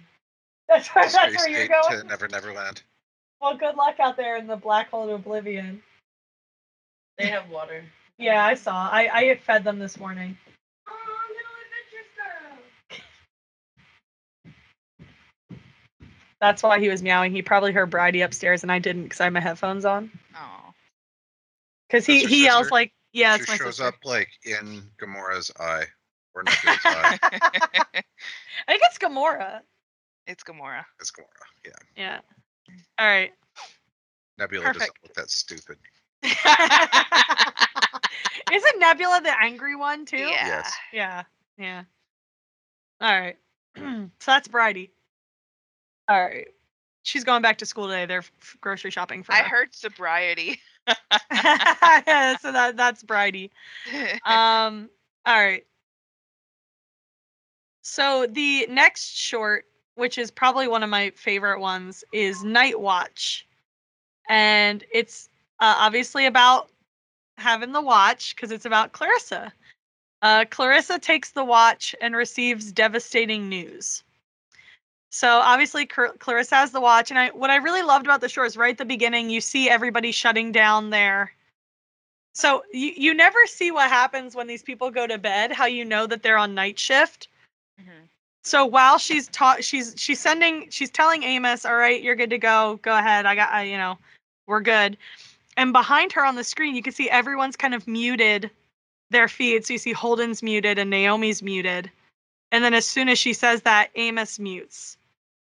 [0.68, 2.00] That's where, that's where you're going.
[2.00, 2.82] to Never Never Land.
[3.40, 5.82] Well, good luck out there in the black hole of oblivion.
[7.18, 7.84] They have water.
[8.18, 8.88] Yeah, I saw.
[8.90, 10.36] I I fed them this morning.
[10.88, 10.92] Oh,
[11.28, 12.06] little adventure
[12.96, 13.06] stuff.
[16.40, 17.32] That's why he was meowing.
[17.32, 20.10] He probably heard Bridie upstairs, and I didn't because I had my headphones on.
[20.34, 20.72] Oh.
[21.88, 24.28] Because he That's your he yells like, "Yeah, she it's my shows sister." up like
[24.44, 25.84] in Gamora's eye
[26.34, 27.18] or Nebula's eye.
[27.22, 28.02] I
[28.66, 29.60] think it's Gamora.
[30.26, 30.84] It's Gamora.
[31.00, 31.26] It's Gamora.
[31.64, 31.70] Yeah.
[31.96, 32.20] Yeah.
[32.98, 33.32] All right.
[34.38, 35.78] Nebula doesn't look that stupid.
[38.52, 40.18] Isn't Nebula the angry one too?
[40.18, 40.46] Yeah.
[40.46, 40.72] Yes.
[40.92, 41.22] Yeah.
[41.58, 41.82] Yeah.
[43.00, 43.36] All right.
[43.76, 44.90] so that's Bridie.
[46.08, 46.48] All right.
[47.02, 48.06] She's going back to school today.
[48.06, 49.44] They're f- grocery shopping for Her.
[49.44, 50.60] I heard sobriety.
[50.88, 50.94] so
[52.52, 53.50] that that's Bridie.
[54.24, 54.90] Um.
[55.24, 55.64] All right.
[57.82, 59.64] So the next short,
[59.96, 63.46] which is probably one of my favorite ones, is Night Watch,
[64.28, 65.28] and it's
[65.60, 66.70] uh, obviously about
[67.38, 69.52] having the watch because it's about Clarissa.
[70.22, 74.02] Uh, Clarissa takes the watch and receives devastating news.
[75.10, 78.28] So obviously Clar- Clarissa has the watch, and I what I really loved about the
[78.28, 81.32] show is right at the beginning you see everybody shutting down their.
[82.34, 85.52] So you you never see what happens when these people go to bed.
[85.52, 87.28] How you know that they're on night shift.
[87.80, 88.08] Mhm.
[88.46, 92.38] So while she's taught, she's she's sending, she's telling Amos, "All right, you're good to
[92.38, 92.78] go.
[92.82, 93.26] Go ahead.
[93.26, 93.98] I got, I, you know,
[94.46, 94.96] we're good."
[95.56, 98.48] And behind her on the screen, you can see everyone's kind of muted
[99.10, 99.66] their feed.
[99.66, 101.90] So you see Holden's muted and Naomi's muted,
[102.52, 104.96] and then as soon as she says that, Amos mutes,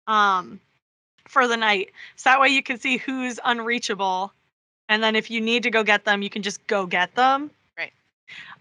[0.07, 0.61] um,
[1.27, 1.91] for the night.
[2.15, 4.33] So that way you can see who's unreachable,
[4.89, 7.51] and then if you need to go get them, you can just go get them.
[7.77, 7.93] Right.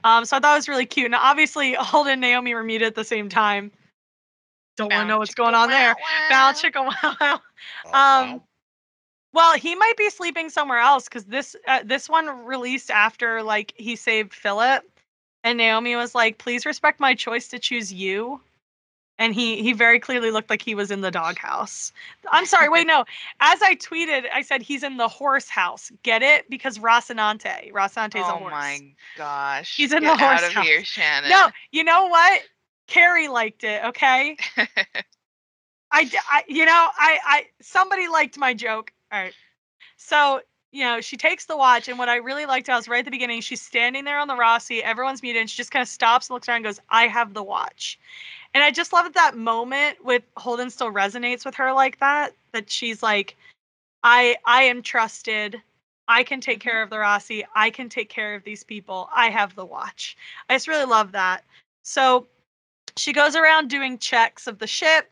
[0.03, 1.11] Um, so I thought it was really cute.
[1.11, 3.69] Now, obviously, Holden and Naomi were muted at the same time.
[4.81, 5.95] Don't want to know what's going on there.
[6.29, 7.41] Bow chicka wow wow.
[7.85, 8.43] Oh, Um, wow.
[9.33, 13.73] Well, he might be sleeping somewhere else because this uh, this one released after like
[13.77, 14.83] he saved Filip,
[15.43, 18.41] and Naomi was like, "Please respect my choice to choose you."
[19.17, 21.93] And he he very clearly looked like he was in the doghouse.
[22.31, 23.05] I'm sorry, wait, no.
[23.39, 25.91] As I tweeted, I said he's in the horse house.
[26.03, 26.49] Get it?
[26.49, 28.41] Because Rocinante, Rocinante's a horse.
[28.47, 28.81] Oh my
[29.15, 29.77] gosh.
[29.77, 30.65] He's in Get the horse out of house.
[30.65, 31.29] here, Shannon.
[31.29, 32.41] No, you know what?
[32.91, 33.81] Carrie liked it.
[33.85, 34.35] Okay.
[35.93, 38.91] I, I, you know, I, I, somebody liked my joke.
[39.13, 39.33] All right.
[39.95, 40.41] So,
[40.73, 43.05] you know, she takes the watch, and what I really liked I was right at
[43.05, 45.87] the beginning, she's standing there on the Roci, everyone's muted, and she just kind of
[45.87, 47.97] stops and looks around and goes, I have the watch.
[48.53, 52.33] And I just love that that moment with Holden still resonates with her like that,
[52.51, 53.37] that she's like,
[54.03, 55.61] I, I am trusted.
[56.09, 56.69] I can take mm-hmm.
[56.69, 57.45] care of the Roci.
[57.55, 59.07] I can take care of these people.
[59.15, 60.17] I have the watch.
[60.49, 61.45] I just really love that.
[61.83, 62.27] So
[62.97, 65.11] she goes around doing checks of the ship.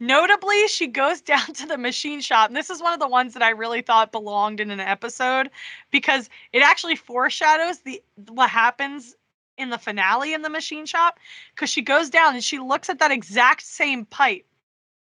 [0.00, 2.48] Notably, she goes down to the machine shop.
[2.48, 5.50] And this is one of the ones that I really thought belonged in an episode
[5.90, 9.16] because it actually foreshadows the what happens
[9.58, 11.18] in the finale in the machine shop.
[11.54, 14.46] Because she goes down and she looks at that exact same pipe.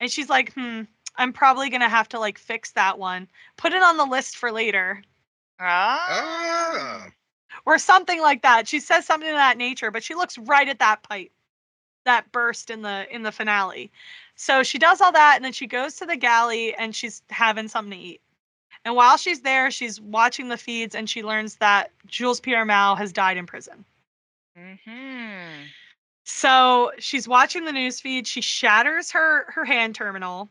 [0.00, 0.82] And she's like, hmm,
[1.16, 3.28] I'm probably gonna have to like fix that one.
[3.56, 5.02] Put it on the list for later.
[5.58, 5.98] Ah.
[6.10, 7.08] Ah,
[7.64, 8.68] or something like that.
[8.68, 11.32] She says something of that nature, but she looks right at that pipe
[12.06, 13.90] that burst in the in the finale.
[14.34, 17.68] So she does all that and then she goes to the galley and she's having
[17.68, 18.20] something to eat.
[18.84, 22.94] And while she's there, she's watching the feeds and she learns that Jules Pierre Mao
[22.94, 23.84] has died in prison.
[24.58, 25.64] Mm-hmm.
[26.24, 28.26] So she's watching the news feed.
[28.26, 30.48] She shatters her her hand terminal.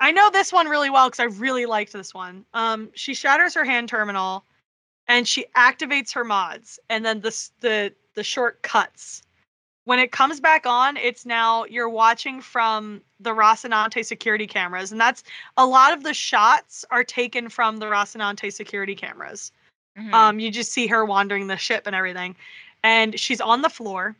[0.00, 2.44] I know this one really well because I really liked this one.
[2.54, 4.44] Um, she shatters her hand terminal,
[5.08, 9.22] and she activates her mods, and then the the the short cuts,
[9.84, 15.00] when it comes back on, it's now you're watching from the Rocinante security cameras, and
[15.00, 15.22] that's
[15.56, 19.52] a lot of the shots are taken from the Rocinante security cameras.
[19.98, 20.12] Mhm.
[20.12, 22.36] Um, you just see her wandering the ship and everything,
[22.82, 24.14] and she's on the floor.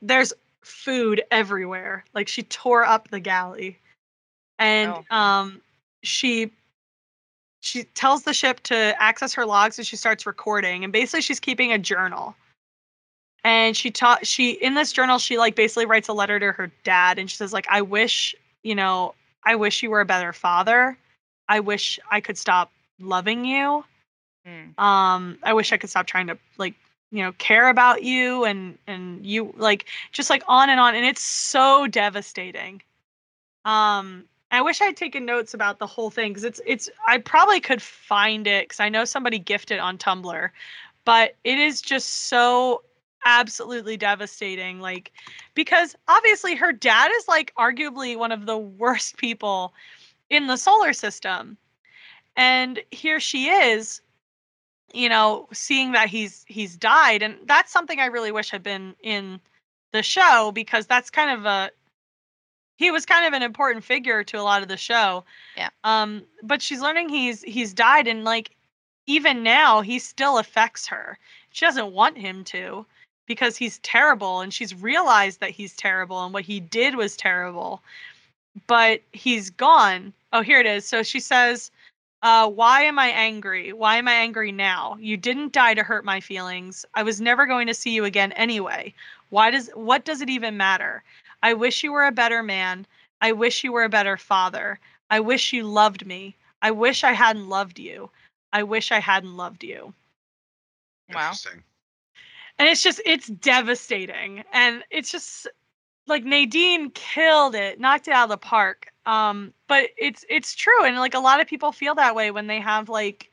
[0.00, 2.04] There's food everywhere.
[2.14, 3.78] Like she tore up the galley,
[4.58, 5.16] and Oh.
[5.16, 5.62] um,
[6.02, 6.52] she
[7.62, 10.84] she tells the ship to access her logs, and she starts recording.
[10.84, 12.36] And basically, she's keeping a journal.
[13.46, 16.70] And she taught she in this journal she like basically writes a letter to her
[16.84, 18.34] dad, and she says like I wish
[18.64, 20.98] you know I wish you were a better father.
[21.48, 23.84] I wish I could stop loving you
[24.46, 24.78] Mm.
[24.78, 26.74] um i wish i could stop trying to like
[27.10, 31.04] you know care about you and and you like just like on and on and
[31.04, 32.80] it's so devastating
[33.64, 37.58] um i wish i'd taken notes about the whole thing because it's it's i probably
[37.58, 40.50] could find it because i know somebody gifted on tumblr
[41.04, 42.82] but it is just so
[43.24, 45.12] absolutely devastating like
[45.54, 49.74] because obviously her dad is like arguably one of the worst people
[50.30, 51.56] in the solar system
[52.36, 54.00] and here she is
[54.92, 58.94] you know seeing that he's he's died and that's something i really wish had been
[59.02, 59.40] in
[59.92, 61.70] the show because that's kind of a
[62.76, 65.24] he was kind of an important figure to a lot of the show
[65.56, 65.70] Yeah.
[65.84, 68.50] um but she's learning he's he's died and like
[69.06, 71.18] even now he still affects her
[71.50, 72.86] she doesn't want him to
[73.26, 77.82] because he's terrible and she's realized that he's terrible and what he did was terrible
[78.66, 81.70] but he's gone oh here it is so she says
[82.22, 83.72] uh, why am I angry?
[83.72, 84.96] Why am I angry now?
[84.98, 86.84] You didn't die to hurt my feelings.
[86.94, 88.94] I was never going to see you again anyway.
[89.30, 91.04] Why does what does it even matter?
[91.42, 92.86] I wish you were a better man.
[93.20, 94.80] I wish you were a better father.
[95.10, 96.34] I wish you loved me.
[96.62, 98.10] I wish I hadn't loved you.
[98.52, 99.94] I wish I hadn't loved you.
[101.12, 101.28] Wow.
[101.28, 101.62] Interesting.
[102.58, 104.44] And it's just it's devastating.
[104.52, 105.46] And it's just
[106.06, 108.88] like Nadine killed it, knocked it out of the park.
[109.06, 112.46] Um, but it's it's true, and like a lot of people feel that way when
[112.46, 113.30] they have like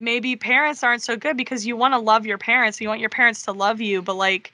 [0.00, 3.10] maybe parents aren't so good because you want to love your parents, you want your
[3.10, 4.52] parents to love you, but like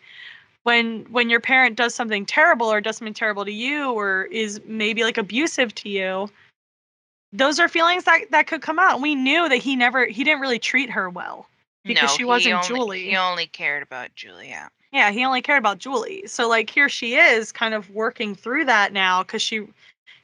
[0.65, 4.61] when when your parent does something terrible or does something terrible to you or is
[4.67, 6.29] maybe like abusive to you,
[7.33, 9.01] those are feelings that that could come out.
[9.01, 11.47] We knew that he never he didn't really treat her well
[11.85, 13.05] because no, she wasn't only, Julie.
[13.11, 14.49] He only cared about Julie.
[14.49, 14.69] Yeah.
[14.93, 16.25] Yeah, he only cared about Julie.
[16.27, 19.67] So like here she is kind of working through that now cuz she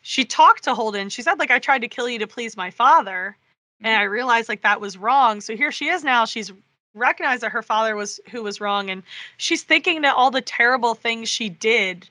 [0.03, 1.09] she talked to Holden.
[1.09, 3.37] She said like I tried to kill you to please my father
[3.81, 4.01] and mm-hmm.
[4.01, 5.41] I realized like that was wrong.
[5.41, 6.25] So here she is now.
[6.25, 6.53] She's
[6.95, 9.03] recognized that her father was who was wrong and
[9.39, 12.09] she's thinking that all the terrible things she did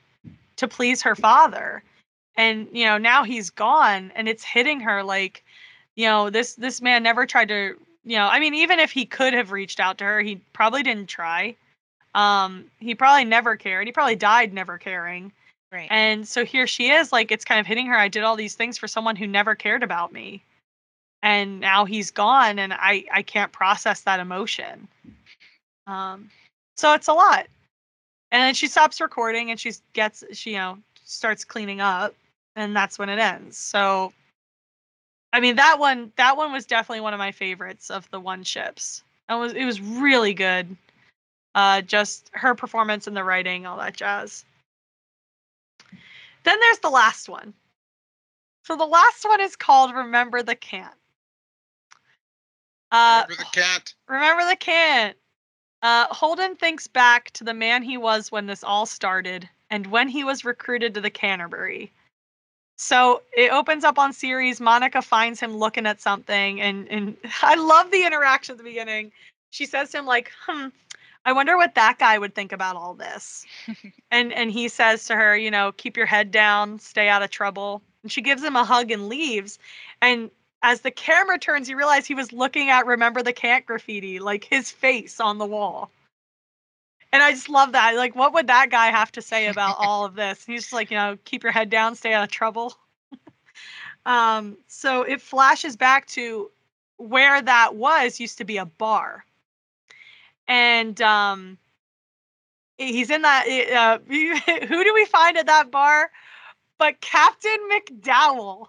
[0.56, 1.82] to please her father.
[2.36, 5.44] And you know, now he's gone and it's hitting her like
[5.94, 7.76] you know, this this man never tried to,
[8.08, 10.82] you know, I mean even if he could have reached out to her, he probably
[10.82, 11.54] didn't try.
[12.14, 13.86] Um he probably never cared.
[13.86, 15.30] He probably died never caring.
[15.70, 15.88] Right.
[15.90, 17.94] and so here she is like it's kind of hitting her.
[17.94, 20.42] I did all these things for someone who never cared about me.
[21.22, 24.88] And now he's gone and i i can't process that emotion.
[25.86, 26.30] Um
[26.78, 27.46] so it's a lot.
[28.32, 32.14] And then she stops recording and she gets she you know starts cleaning up
[32.56, 33.58] and that's when it ends.
[33.58, 34.14] So
[35.32, 38.42] i mean that one that one was definitely one of my favorites of the one
[38.42, 39.02] ships.
[39.28, 40.76] It was it was really good.
[41.54, 44.44] Uh just her performance and the writing all that jazz.
[46.44, 47.52] Then there's the last one.
[48.64, 50.94] So the last one is called remember the Cant.
[52.90, 53.94] Uh Remember the cat?
[54.08, 55.16] remember the Cant.
[55.82, 60.08] Uh holden thinks back to the man he was when this all started and when
[60.08, 61.92] he was recruited to the canterbury
[62.78, 67.54] so it opens up on series monica finds him looking at something and and i
[67.56, 69.12] love the interaction at the beginning.
[69.50, 70.68] She says to him like hmm
[71.24, 73.44] i wonder what that guy would think about all this.
[74.10, 77.30] And and he says to her you know keep your head down stay out of
[77.30, 77.82] trouble.
[78.02, 79.58] And she gives him a hug and leaves.
[80.00, 80.30] And
[80.62, 84.44] as the camera turns you realize he was looking at remember the Cant graffiti like
[84.44, 85.90] his face on the wall
[87.12, 90.04] and i just love that like what would that guy have to say about all
[90.04, 90.44] of this?
[90.44, 92.74] He's just like you know keep your head down stay out of trouble.
[94.06, 96.50] Um so it flashes back to
[96.96, 99.24] where that was used to be a bar.
[100.46, 101.58] And um
[102.78, 103.98] he's in that uh,
[104.66, 106.10] who do we find at that bar?
[106.78, 108.68] But captain mcdowell.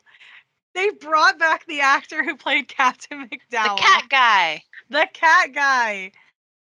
[0.73, 3.77] They brought back the actor who played captain mcdowell.
[3.77, 4.63] The cat guy.
[4.89, 6.11] the cat guy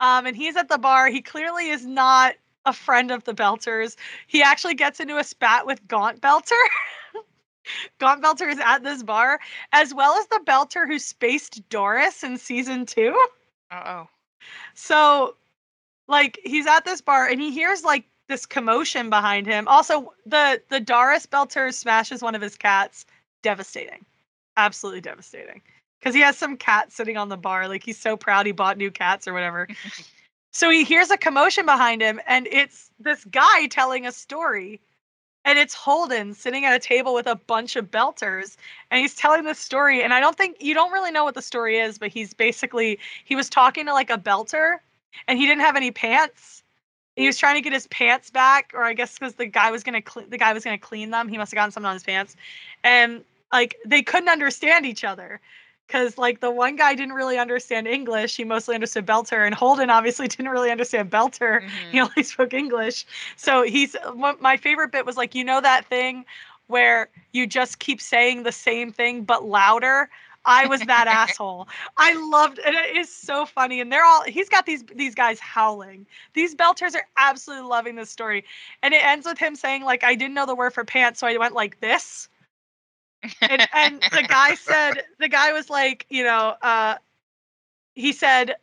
[0.04, 2.34] um and he's at the bar he clearly is not
[2.66, 3.96] a friend of the belters
[4.26, 6.62] he actually gets into a spat with gaunt belter
[7.98, 9.40] gaunt belter is at this bar
[9.72, 13.16] as well as the belter who spaced doris in season two
[13.70, 14.08] Uh oh.
[14.74, 15.36] so,
[16.08, 19.68] like, he's at this bar and he hears like this commotion behind him.
[19.68, 23.06] Also, the the Doris Belter smashes one of his cats.
[23.42, 24.04] Devastating,
[24.56, 25.62] absolutely devastating.
[26.04, 28.76] Because he has some cat sitting on the bar, like he's so proud he bought
[28.76, 29.66] new cats or whatever.
[30.52, 34.82] so he hears a commotion behind him, and it's this guy telling a story.
[35.46, 38.58] And it's Holden sitting at a table with a bunch of belters,
[38.90, 40.02] and he's telling this story.
[40.02, 42.98] And I don't think you don't really know what the story is, but he's basically
[43.24, 44.76] he was talking to like a belter,
[45.26, 46.62] and he didn't have any pants,
[47.16, 49.82] he was trying to get his pants back, or I guess because the guy was
[49.82, 51.28] gonna cl- the guy was gonna clean them.
[51.28, 52.36] He must have gotten something on his pants,
[52.82, 55.40] and like they couldn't understand each other
[55.86, 58.36] because like the one guy didn't really understand English.
[58.36, 61.62] He mostly understood Belter, and Holden obviously didn't really understand Belter.
[61.90, 62.00] He Mhm.
[62.00, 63.06] only spoke English.
[63.36, 63.96] So he's
[64.40, 66.24] my favorite bit was like you know that thing
[66.66, 70.08] where you just keep saying the same thing but louder.
[70.46, 71.68] I was that asshole.
[71.96, 73.80] I loved and it is so funny.
[73.80, 76.06] And they're all he's got these these guys howling.
[76.34, 78.44] These belters are absolutely loving this story.
[78.82, 81.26] And it ends with him saying, like, I didn't know the word for pants, so
[81.26, 82.28] I went like this.
[83.40, 86.96] And and the guy said the guy was like, you know, uh
[87.94, 88.56] he said,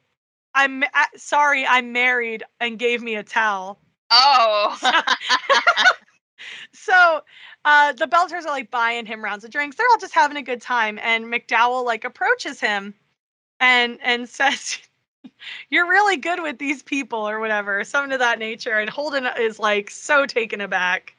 [0.53, 3.79] I'm uh, sorry, I'm married and gave me a towel.
[4.09, 4.77] Oh.
[6.73, 7.21] So
[7.65, 9.75] uh the Belters are like buying him rounds of drinks.
[9.75, 10.99] They're all just having a good time.
[11.01, 12.93] And McDowell like approaches him
[13.59, 14.79] and and says,
[15.69, 18.79] You're really good with these people or whatever, something of that nature.
[18.79, 21.13] And Holden is like so taken aback.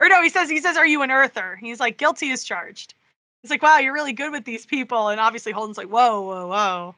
[0.00, 1.56] Or no, he says, he says, Are you an earther?
[1.60, 2.94] He's like, guilty is charged.
[3.42, 5.08] He's like, Wow, you're really good with these people.
[5.08, 6.94] And obviously Holden's like, Whoa, whoa, whoa.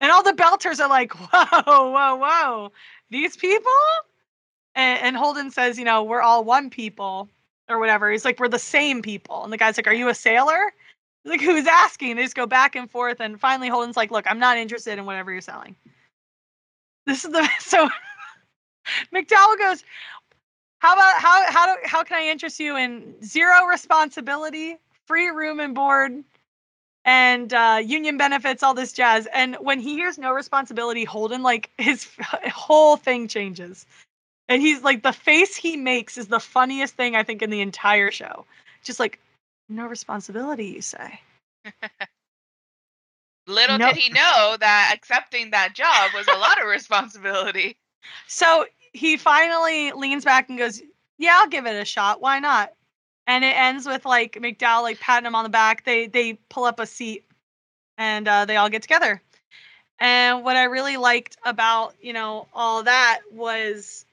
[0.00, 2.72] And all the Belters are like, Whoa, whoa, whoa.
[3.10, 3.70] These people?
[4.74, 7.28] And, and Holden says, you know, we're all one people
[7.68, 8.10] or whatever.
[8.10, 9.42] He's like, we're the same people.
[9.42, 10.72] And the guy's like, are you a sailor?
[11.24, 12.16] He's like, who's asking?
[12.16, 13.20] They just go back and forth.
[13.20, 15.74] And finally, Holden's like, look, I'm not interested in whatever you're selling.
[17.06, 17.88] This is the so
[19.14, 19.82] McDowell goes,
[20.78, 25.60] how about how how do how can I interest you in zero responsibility, free room
[25.60, 26.22] and board,
[27.04, 29.26] and uh, union benefits, all this jazz?
[29.32, 32.08] And when he hears no responsibility, Holden like his
[32.54, 33.86] whole thing changes.
[34.48, 37.60] And he's like the face he makes is the funniest thing I think in the
[37.60, 38.44] entire show.
[38.84, 39.18] Just like
[39.68, 41.20] no responsibility, you say.
[43.46, 43.86] Little No.
[43.86, 47.76] did he know that accepting that job was a lot of responsibility.
[48.26, 48.66] So
[48.96, 50.80] he finally leans back and goes,
[51.18, 52.20] "Yeah, I'll give it a shot.
[52.20, 52.72] Why not?"
[53.26, 55.84] And it ends with like McDowell like patting him on the back.
[55.84, 57.24] They they pull up a seat,
[57.98, 59.22] and uh, they all get together.
[59.98, 64.04] And what I really liked about you know all that was,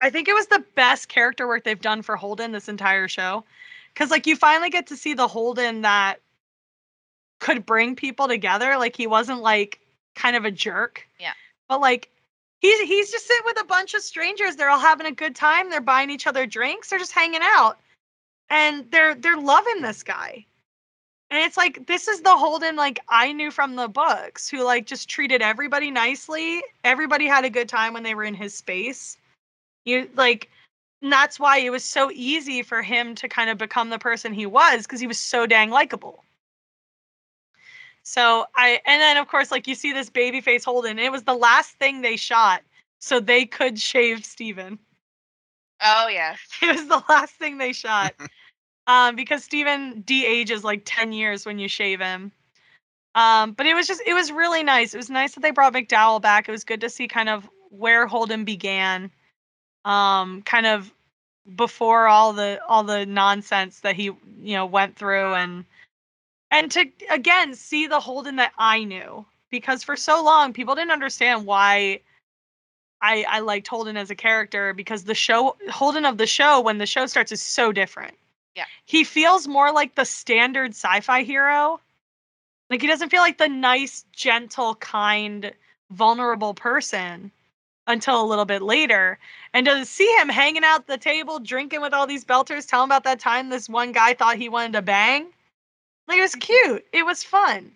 [0.00, 3.44] I think it was the best character work they've done for Holden this entire show,
[3.94, 6.16] because like you finally get to see the Holden that
[7.38, 8.76] could bring people together.
[8.78, 9.80] Like he wasn't like
[10.16, 11.06] kind of a jerk.
[11.20, 11.34] Yeah.
[11.68, 12.10] But like
[12.60, 14.56] he's he's just sitting with a bunch of strangers.
[14.56, 15.70] They're all having a good time.
[15.70, 16.90] They're buying each other drinks.
[16.90, 17.78] They're just hanging out.
[18.50, 20.46] And they're they're loving this guy.
[21.30, 24.86] And it's like this is the Holden like I knew from the books who like
[24.86, 26.62] just treated everybody nicely.
[26.84, 29.18] Everybody had a good time when they were in his space.
[29.84, 30.50] You like
[31.02, 34.32] and that's why it was so easy for him to kind of become the person
[34.32, 36.24] he was because he was so dang likable.
[38.08, 40.98] So I and then of course like you see this baby face Holden.
[40.98, 42.62] It was the last thing they shot
[43.00, 44.78] so they could shave Steven.
[45.84, 46.34] Oh yeah.
[46.62, 48.14] It was the last thing they shot.
[48.86, 52.32] um because Steven de-ages like 10 years when you shave him.
[53.14, 54.94] Um but it was just it was really nice.
[54.94, 56.48] It was nice that they brought McDowell back.
[56.48, 59.10] It was good to see kind of where Holden began.
[59.84, 60.94] Um kind of
[61.56, 65.66] before all the all the nonsense that he you know went through and
[66.50, 70.90] and to again see the Holden that I knew because for so long people didn't
[70.90, 72.00] understand why
[73.00, 76.78] I I liked Holden as a character because the show Holden of the show when
[76.78, 78.16] the show starts is so different.
[78.54, 78.64] Yeah.
[78.86, 81.80] He feels more like the standard sci-fi hero.
[82.70, 85.52] Like he doesn't feel like the nice, gentle, kind,
[85.90, 87.30] vulnerable person
[87.86, 89.18] until a little bit later.
[89.54, 92.82] And to see him hanging out at the table, drinking with all these belters, tell
[92.82, 95.32] him about that time this one guy thought he wanted to bang.
[96.08, 96.84] Like it was cute.
[96.92, 97.70] It was fun.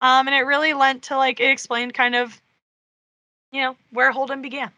[0.00, 2.40] Um, and it really lent to like it explained kind of,
[3.52, 4.70] you know, where Holden began.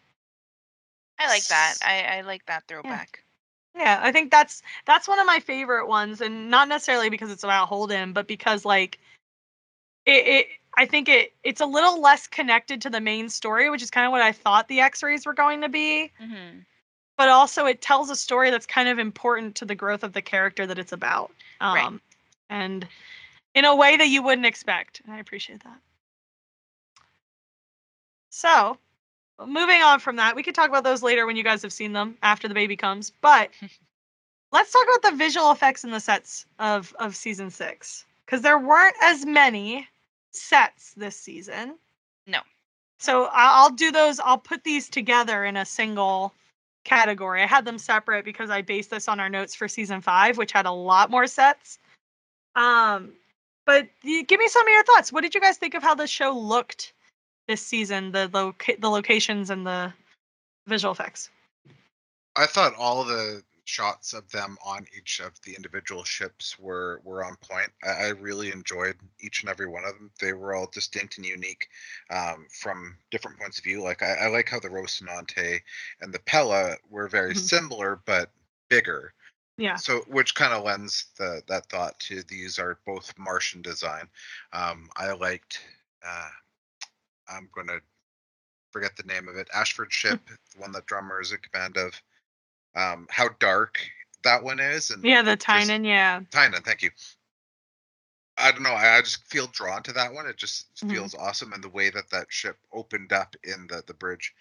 [1.18, 1.74] I like that.
[1.82, 3.22] I, I like that throwback.
[3.76, 7.44] Yeah, I think that's that's one of my favorite ones, and not necessarily because it's
[7.44, 8.98] about Holden, but because like
[10.06, 10.46] it, it
[10.78, 14.06] I think it it's a little less connected to the main story, which is kind
[14.06, 16.10] of what I thought the X-rays were going to be.
[16.18, 16.60] hmm
[17.18, 20.22] But also, it tells a story that's kind of important to the growth of the
[20.22, 22.00] character that it's about, um, Right.
[22.50, 22.86] And
[23.54, 25.00] in a way that you wouldn't expect.
[25.04, 25.78] And I appreciate that.
[28.30, 28.76] So,
[29.44, 31.92] moving on from that, we could talk about those later when you guys have seen
[31.92, 33.10] them after the baby comes.
[33.20, 33.50] But
[34.52, 38.58] let's talk about the visual effects and the sets of of season six because there
[38.58, 39.88] weren't as many
[40.32, 41.76] sets this season.
[42.26, 42.40] No.
[42.98, 44.20] So I'll do those.
[44.20, 46.34] I'll put these together in a single
[46.84, 47.42] category.
[47.42, 50.52] I had them separate because I based this on our notes for season five, which
[50.52, 51.78] had a lot more sets.
[52.56, 53.12] Um,
[53.66, 55.12] but give me some of your thoughts.
[55.12, 56.92] What did you guys think of how the show looked
[57.46, 58.10] this season?
[58.12, 59.92] The loca- the locations and the
[60.66, 61.30] visual effects.
[62.34, 67.24] I thought all the shots of them on each of the individual ships were were
[67.24, 67.70] on point.
[67.82, 70.10] I, I really enjoyed each and every one of them.
[70.20, 71.68] They were all distinct and unique
[72.10, 73.82] um, from different points of view.
[73.82, 75.60] Like I, I like how the Rocinante
[76.00, 77.38] and the Pella were very Mhm.
[77.38, 78.30] similar but
[78.68, 79.12] bigger.
[79.58, 79.76] Yeah.
[79.76, 84.08] So which kind of lends the that thought to these are both Martian design.
[84.52, 85.60] Um, I liked.
[86.06, 86.28] Uh,
[87.28, 87.78] I'm gonna
[88.70, 89.48] forget the name of it.
[89.54, 92.00] Ashford ship, the one that drummer is in command of.
[92.74, 93.78] Um, how dark
[94.22, 96.20] that one is, and Yeah, the just- Tynan, yeah.
[96.30, 96.90] Tynan, thank you.
[98.36, 98.72] I don't know.
[98.74, 100.26] I, I just feel drawn to that one.
[100.26, 100.90] It just Mhm.
[100.90, 104.34] feels awesome, and the way that that ship opened up in the the bridge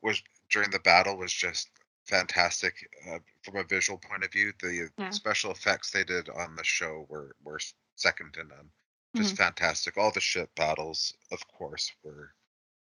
[0.00, 1.68] was during the battle was just
[2.06, 4.52] fantastic uh, from a visual point of view.
[4.60, 5.10] The Yeah.
[5.10, 7.60] special effects they did on the show were were
[7.96, 8.72] second to none.
[9.16, 9.18] Mm-hmm.
[9.18, 9.96] Just fantastic.
[9.96, 12.34] All the ship battles, of course, were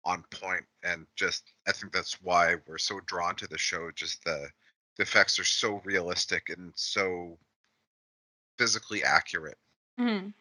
[0.05, 3.91] on point, and just I think that's why we're so drawn to the show.
[3.91, 4.51] Just the
[4.97, 7.39] the effects are so realistic and so
[8.57, 9.59] physically accurate.
[9.97, 10.34] Mhm.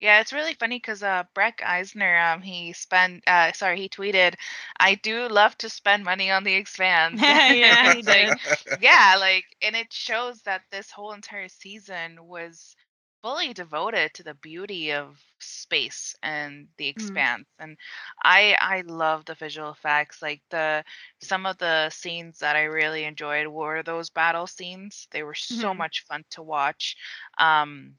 [0.00, 4.34] Yeah, it's really funny because uh, Breck Eisner, um, he spent, uh, sorry, he tweeted,
[4.78, 8.36] "I do love to spend money on the expanse." Yeah, like,
[8.74, 12.76] yeah, like, and it shows that this whole entire season was
[13.22, 17.46] fully devoted to the beauty of space and the expanse.
[17.58, 17.76] And
[18.24, 20.22] I, I love the visual effects.
[20.22, 20.84] Like the
[21.22, 25.06] some of the scenes that I really enjoyed were those battle scenes.
[25.12, 25.74] They were so Mhm.
[25.74, 26.96] much fun to watch.
[27.38, 27.96] Um,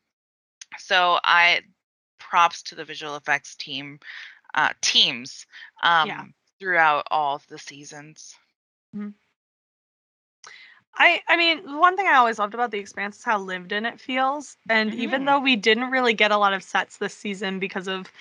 [0.77, 1.61] so I
[2.21, 3.99] props to the visual effects team
[4.55, 5.45] uh teams
[5.83, 6.25] um Yeah.
[6.59, 8.35] throughout all of the seasons
[10.95, 13.85] I I mean, one thing I always loved about the expanse is how lived in
[13.85, 14.57] it feels.
[14.69, 15.25] And even Mhm.
[15.25, 18.11] though we didn't really get a lot of sets this season because of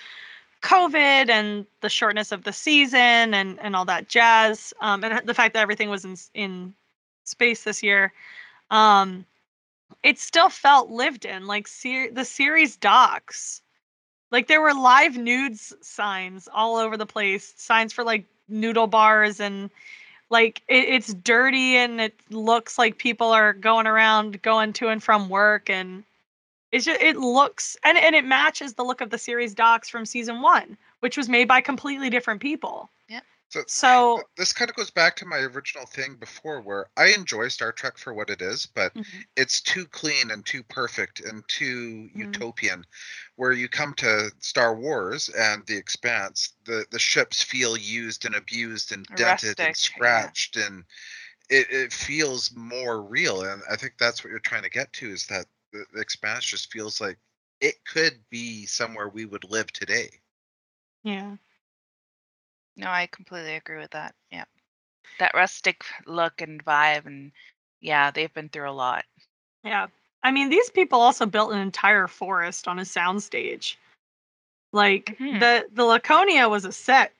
[0.63, 5.33] COVID and the shortness of the season and and all that jazz, um, and the
[5.35, 6.73] fact that everything was in in
[7.23, 8.13] space this year,
[8.71, 9.25] um,
[10.03, 11.47] it still felt lived in.
[11.47, 13.61] Like ser- the Ceres docks,
[14.31, 19.39] like there were live nudes signs all over the place, signs for like noodle bars
[19.39, 19.69] and
[20.29, 25.03] like it, it's dirty and it looks like people are going around going to and
[25.03, 26.03] from work and
[26.71, 30.05] it's just it looks and, and it matches the look of the Ceres docks from
[30.05, 32.89] season one which was made by completely different people
[33.51, 37.49] So so this kind of goes back to my original thing before where I enjoy
[37.49, 39.23] Star Trek for what it is, but Mhm.
[39.35, 42.51] it's too clean and too perfect and too Mhm.
[42.51, 42.83] utopian.
[43.35, 48.33] Where you come to Star Wars and the Expanse, the the ships feel used and
[48.33, 50.85] abused and dented Rustic, and scratched, and
[51.49, 53.43] it, it feels more real.
[53.43, 56.45] And I think that's what you're trying to get to is that the, the Expanse
[56.45, 57.19] just feels like
[57.61, 60.21] it could be somewhere we would live today.
[61.03, 61.35] yeah
[62.77, 64.45] no i completely agree with that yeah.
[65.19, 67.31] That rustic look and vibe and
[67.81, 69.05] yeah they've been through a lot.
[69.63, 69.87] Yeah
[70.23, 73.75] i mean these people also built an entire forest on a soundstage.
[74.73, 75.39] Like Mhm.
[75.39, 77.13] the the laconia was a set.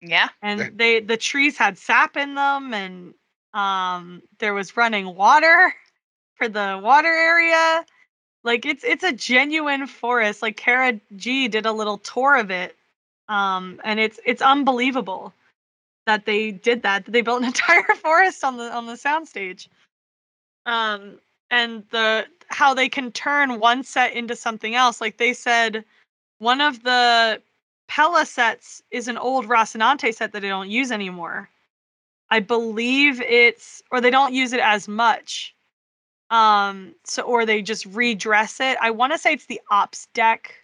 [0.00, 0.28] Yeah.
[0.42, 3.14] And they the trees had sap in them and
[3.52, 5.74] um there was running water
[6.36, 7.84] for the water area.
[8.44, 10.40] Like it's it's a genuine forest.
[10.40, 12.77] Like Cara Gee did a little tour of it
[13.28, 15.32] um and it's it's unbelievable
[16.06, 19.68] that they did that that they built an entire forest on the on the soundstage
[20.66, 21.18] um
[21.50, 25.84] and the how they can turn one set into something else like they said
[26.38, 27.42] one of the
[27.88, 31.48] Pella sets is an old Rocinante set that they don't use anymore.
[32.30, 35.54] I believe it's or they don't use it as much.
[36.30, 38.76] Um so or they just redress it.
[38.80, 40.54] I want to say it's the ops deck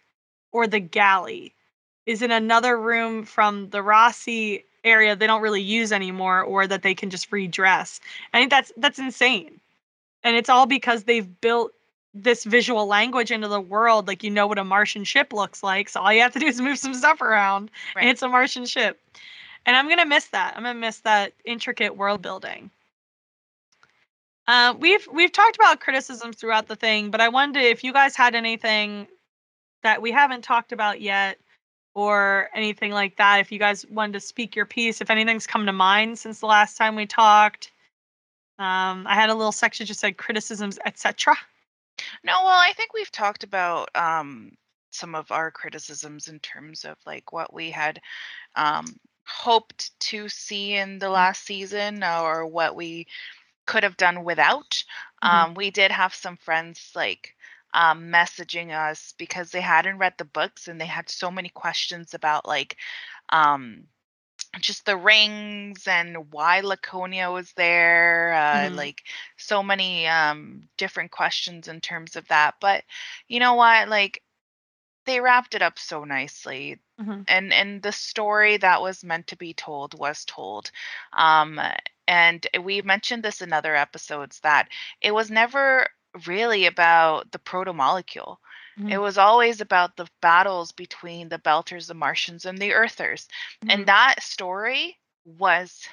[0.53, 1.55] or the galley
[2.07, 6.83] is in another room from the Roci area they don't really use anymore or that
[6.83, 8.01] they can just redress.
[8.33, 9.61] I think that's that's insane.
[10.23, 11.73] And it's all because they've built
[12.15, 15.89] this visual language into the world like you know what a martian ship looks like
[15.89, 18.65] so all you have to do is move some stuff around and it's a martian
[18.65, 19.01] ship
[19.67, 22.71] and i'm gonna miss that i'm gonna miss that intricate world building
[24.47, 28.15] uh, we've we've talked about criticisms throughout the thing but i wondered if you guys
[28.15, 29.09] had anything
[29.83, 31.37] that we haven't talked about yet
[31.95, 33.41] or anything like that.
[33.41, 36.47] If you guys wanted to speak your piece, if anything's come to mind since the
[36.47, 37.71] last time we talked.
[38.59, 41.37] Um, I had a little section just said criticisms, etc.
[42.23, 44.53] No, well, I think we've talked about um,
[44.91, 48.01] some of our criticisms in terms of like what we had
[48.55, 48.85] um,
[49.27, 53.07] hoped to see in the last season or what we
[53.67, 54.85] could have done without.
[55.23, 55.29] Mhm.
[55.29, 57.35] Um, we did have some friends like
[57.75, 62.15] um, messaging us because they hadn't read the books and they had so many questions
[62.15, 62.77] about like
[63.31, 63.85] um,
[64.61, 68.35] just the rings and why Laconia was there.
[68.35, 68.75] Uh, Mhm.
[68.75, 69.03] Like
[69.37, 72.55] so many um, different questions in terms of that.
[72.61, 72.85] But
[73.29, 73.89] you know what?
[73.89, 74.23] Like
[75.07, 77.27] they wrapped it up so nicely Mhm.
[77.29, 80.71] and and the story that was meant to be told was told
[81.13, 81.61] um
[82.07, 84.69] and we mentioned this in other episodes that
[85.01, 85.89] it was never
[86.27, 88.41] really about the proto molecule
[88.89, 88.99] it Mhm.
[88.99, 93.29] was always about the battles between the belters the martians and the earthers
[93.63, 93.71] Mhm.
[93.71, 95.89] and that story was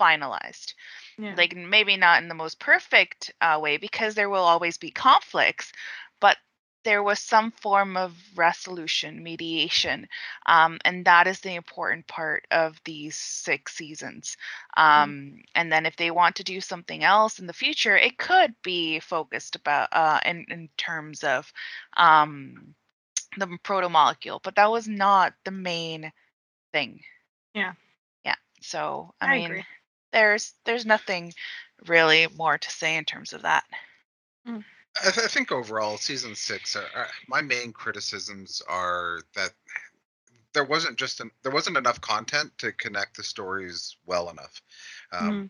[0.00, 0.74] finalized
[1.18, 1.36] Yeah.
[1.36, 5.72] like maybe not in the most perfect uh, way because there will always be conflicts
[6.20, 6.36] but
[6.84, 10.06] there was some form of resolution mediation
[10.46, 14.36] um, and that is the important part of these six seasons
[14.76, 18.54] um, and then if they want to do something else in the future it could
[18.62, 21.52] be focused about uh, in, in terms of
[21.96, 22.74] um,
[23.38, 26.10] the proto molecule but that was not the main
[26.72, 27.00] thing
[27.54, 27.72] Yeah.
[28.24, 29.64] yeah so i, I mean agree.
[30.12, 31.32] there's there's nothing
[31.86, 33.64] really more to say in terms of that.
[35.00, 39.50] I, th- I think overall, season six, uh, uh, my main criticisms are that
[40.52, 44.62] there wasn't just an, there wasn't enough content to connect the stories well enough.
[45.12, 45.44] Um,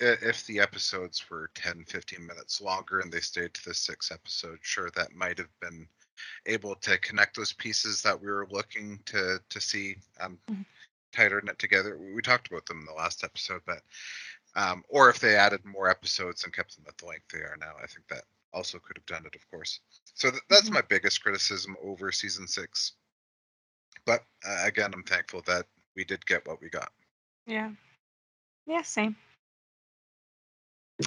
[0.00, 4.10] i- If the episodes were 10, 15 minutes longer and they stayed to the six
[4.10, 5.88] episode, sure, that might have been
[6.46, 10.64] able to connect those pieces that we were looking to to see um, Mhm.
[11.12, 11.96] tighter knit together.
[11.98, 13.82] We we talked about them in the last episode, but
[14.56, 17.56] um, or if they added more episodes and kept them at the length they are
[17.58, 18.24] now, I think that
[18.54, 19.80] also could have done it, of course.
[20.14, 20.74] So th- that's Mhm.
[20.74, 22.94] my biggest criticism over season six.
[24.06, 26.92] But uh, again, I'm thankful that we did get what we got.
[27.46, 27.72] Yeah.
[28.66, 29.16] Yeah, same.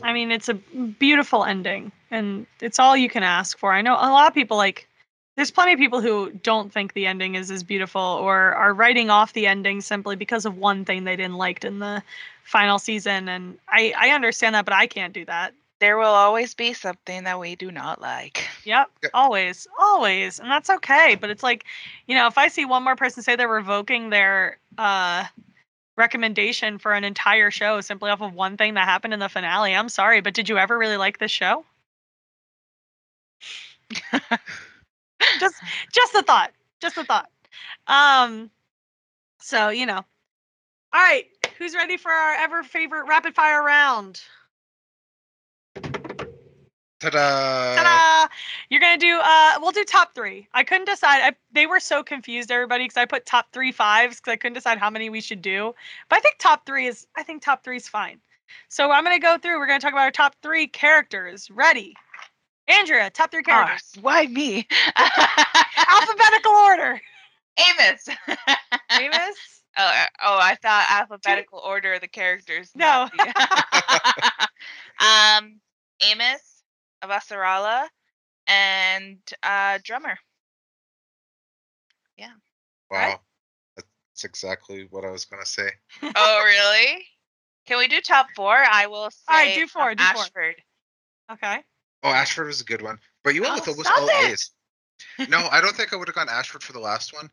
[0.03, 3.73] I mean, it's a beautiful ending, and it's all you can ask for.
[3.73, 4.87] I know a lot of people like.
[5.35, 9.11] There's plenty of people who don't think the ending is as beautiful, or are writing
[9.11, 12.03] off the ending simply because of one thing they didn't like in the
[12.43, 13.29] final season.
[13.29, 15.53] And I, I understand that, but I can't do that.
[15.79, 18.47] There will always be something that we do not like.
[18.63, 19.11] Yep, Yep.
[19.13, 21.15] always, always, and that's okay.
[21.15, 21.65] But it's like,
[22.07, 25.25] you know, if I see one more person say they're revoking their uh
[25.97, 29.75] recommendation for an entire show simply off of one thing that happened in the finale,
[29.75, 31.65] I'm sorry, but did you ever really like this show?
[35.37, 36.51] just just a thought.
[36.81, 37.29] Just a thought.
[37.87, 38.49] Um
[39.41, 40.05] so, you know.
[40.93, 41.25] All right,
[41.57, 44.21] who's ready for our ever favorite rapid fire round?
[46.99, 47.75] Ta-da!
[47.75, 48.27] Ta-da!
[48.69, 50.47] You're gonna do uh we'll do top three.
[50.53, 51.21] I couldn't decide.
[51.21, 54.55] I, they were so confused, everybody, because I put top three fives because I couldn't
[54.55, 55.75] decide how many we should do.
[56.09, 58.19] But I think top three is I think top three is fine.
[58.69, 59.59] So I'm gonna go through.
[59.59, 61.51] We're gonna talk about our top three characters.
[61.51, 61.93] Ready?
[62.67, 63.93] Andrea, top three characters.
[64.01, 64.67] why me?
[64.97, 66.99] Alphabetical order.
[67.57, 68.09] Amos.
[68.91, 69.35] Amos?
[69.79, 72.71] Oh, uh, oh, I thought alphabetical order of the characters.
[72.73, 73.07] No.
[73.15, 74.47] the-
[75.05, 75.59] um,
[76.01, 76.56] Amos,
[77.03, 77.87] Avasarala,
[78.47, 80.17] and uh, drummer.
[82.17, 82.31] Yeah.
[82.89, 83.19] Wow.
[83.75, 85.69] That's exactly what I was going to say.
[86.15, 87.05] Oh, really?
[87.67, 88.55] Can we do top four?
[88.55, 89.17] I will say.
[89.29, 90.23] All right, do four, do four.
[90.23, 90.55] Ashford.
[91.31, 91.57] Okay.
[92.03, 92.97] Oh, Ashford was a good one.
[93.23, 94.31] But you went Oh, with almost all it.
[94.31, 94.51] A's.
[95.29, 97.29] No, I don't think I would have gone Ashford for the last one.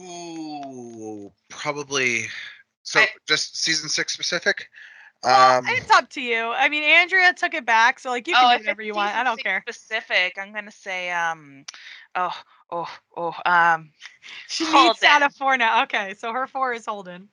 [0.00, 2.26] Ooh, probably.
[2.84, 4.68] So I- just season six specific.
[5.24, 6.52] Well, Um, it's up to you.
[6.52, 9.14] I mean, Andrea took it back, so like you can oh, do whatever you want.
[9.14, 9.62] I don't care.
[9.68, 10.36] Specific.
[10.36, 11.64] I'm gonna say um,
[12.16, 12.34] oh,
[12.70, 13.90] oh, oh, um,
[14.48, 15.08] She needs Holden.
[15.08, 15.84] out of four now.
[15.84, 17.28] Okay, so her four is Holden.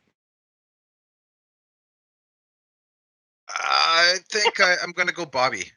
[3.50, 5.72] I think I, I'm going to go Bobby.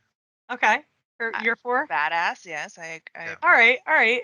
[0.50, 0.78] Okay.
[1.18, 1.86] Her, I- your four?
[1.88, 2.44] badass.
[2.44, 3.00] Yes, I.
[3.16, 3.34] I Yeah.
[3.42, 4.22] All right, all right.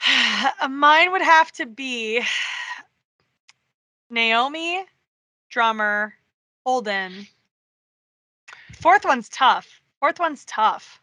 [0.70, 2.22] Mine would have to be
[4.10, 4.84] Naomi,
[5.50, 6.14] drummer,
[6.66, 7.28] Holden.
[8.72, 9.80] Fourth one's tough.
[10.00, 11.00] Fourth one's tough.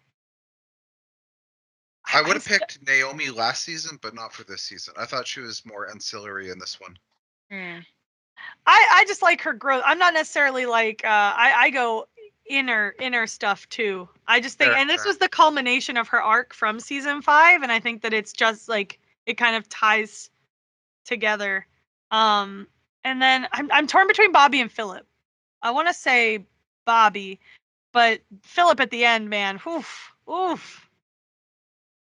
[2.13, 4.93] I would have st- picked Naomi last season, but not for this season.
[4.97, 6.97] I thought she was more ancillary in this one.
[7.49, 7.79] Hmm.
[8.65, 9.83] I I just like her growth.
[9.85, 12.07] I'm not necessarily like uh I I go
[12.45, 14.09] inner inner stuff too.
[14.27, 17.71] I just think and this was the culmination of her arc from season 5 and
[17.71, 20.29] I think that it's just like it kind of ties
[21.05, 21.65] together.
[22.11, 22.67] Um,
[23.05, 25.07] and then I'm I'm torn between Bobby and Filip.
[25.63, 26.45] I want to say
[26.85, 27.39] Bobby,
[27.93, 30.89] but Filip at the end, man, oof, oof.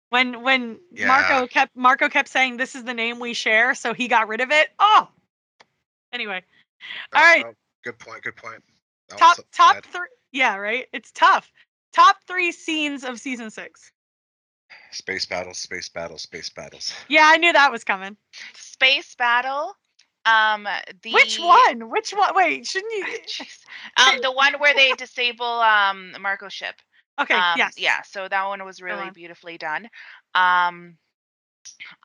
[0.10, 1.08] When when Yeah.
[1.08, 4.42] Marco kept Marco kept saying this is the name we share, so he got rid
[4.42, 4.70] of it.
[4.80, 5.08] Oh,
[6.12, 6.44] anyway,
[7.14, 7.46] All Oh, right.
[7.46, 8.24] oh, good point.
[8.24, 8.64] Good point.
[9.10, 10.08] That top so top three.
[10.32, 10.88] Yeah, right.
[10.94, 11.52] It's tough.
[11.94, 13.92] Top three scenes of season six.
[14.92, 16.94] Space battles, space battles, space battles.
[17.08, 18.18] Yeah, I knew that was coming.
[18.54, 19.76] Space battle.
[20.26, 20.68] Um,
[21.02, 21.90] the Which one?
[21.90, 22.36] Which one?
[22.36, 23.06] Wait, shouldn't you?
[23.98, 26.76] Um, the one where they disable um Marco ship.
[27.20, 27.74] Okay, um, yes.
[27.78, 29.14] Yeah, so that one was really on.
[29.14, 29.90] beautifully done.
[30.36, 30.98] Um,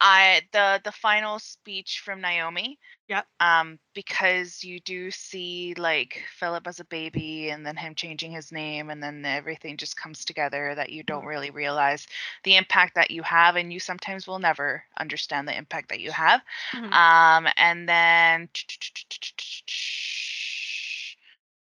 [0.00, 2.78] I the the final speech from Naomi.
[3.08, 3.26] Yep.
[3.40, 8.52] Um, because you do see like Filip as a baby, and then him changing his
[8.52, 11.26] name, and then everything just comes together that you don't Mhm.
[11.26, 12.06] really realize
[12.44, 16.10] the impact that you have, and you sometimes will never understand the impact that you
[16.12, 16.40] have.
[16.72, 16.92] Mhm.
[16.92, 18.48] Um, and then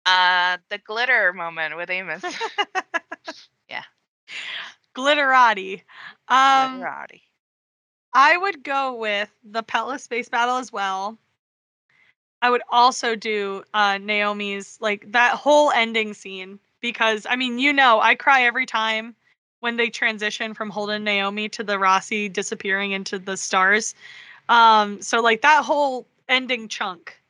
[0.05, 2.23] uh, the glitter moment with Amos.
[3.69, 3.83] Yeah.
[4.95, 5.83] Glitterati.
[6.27, 7.21] Um, Glitterati.
[8.17, 11.19] I would go with the Pella space battle as well.
[12.41, 17.71] I would also do uh, Naomi's like that whole ending scene because I mean you
[17.71, 19.15] know I cry every time
[19.59, 23.93] when they transition from Holden Naomi to the Roci disappearing into the stars.
[24.49, 27.21] Um, so like that whole ending chunk,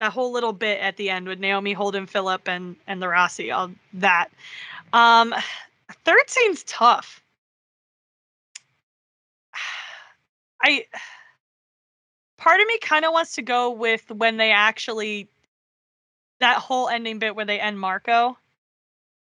[0.00, 3.54] that whole little bit at the end with Naomi, Holden, Filip, and and the Roci,
[3.54, 4.28] all that.
[4.92, 5.36] Um,
[6.04, 7.21] third scene's tough.
[10.62, 10.86] I
[12.38, 15.28] part of me kind of wants to go with when they actually
[16.40, 18.36] that whole ending bit where they end Marco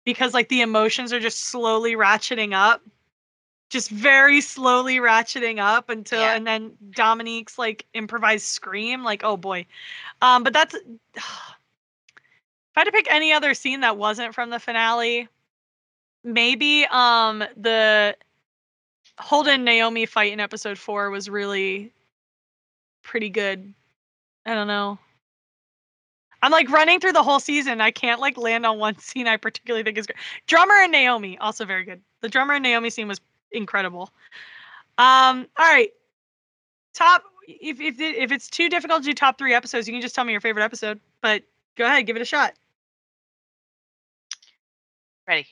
[0.05, 2.83] because like the emotions are just slowly ratcheting up
[3.71, 6.35] just very slowly ratcheting up until Yeah.
[6.35, 9.67] and then Dominique's like improvised scream like oh boy
[10.21, 10.75] um but that's
[11.15, 15.29] if I had to pick any other scene that wasn't from the finale
[16.23, 18.17] maybe um the
[19.19, 21.93] Holden Naomi fight in episode 4 was really
[23.03, 23.73] pretty good
[24.47, 24.99] I don't know
[26.43, 27.81] I'm like running through the whole season.
[27.81, 30.17] I can't like land on one scene I particularly think is good.
[30.47, 32.01] Drummer and Naomi also very good.
[32.21, 33.21] The drummer and Naomi scene was
[33.53, 34.11] incredible.
[34.99, 35.91] Um, all right.
[36.95, 40.15] Top if if if it's too difficult to do top three episodes, you can just
[40.15, 41.01] tell me your favorite episode.
[41.23, 41.43] But
[41.77, 42.55] go ahead, give it a shot.
[45.27, 45.47] Ready.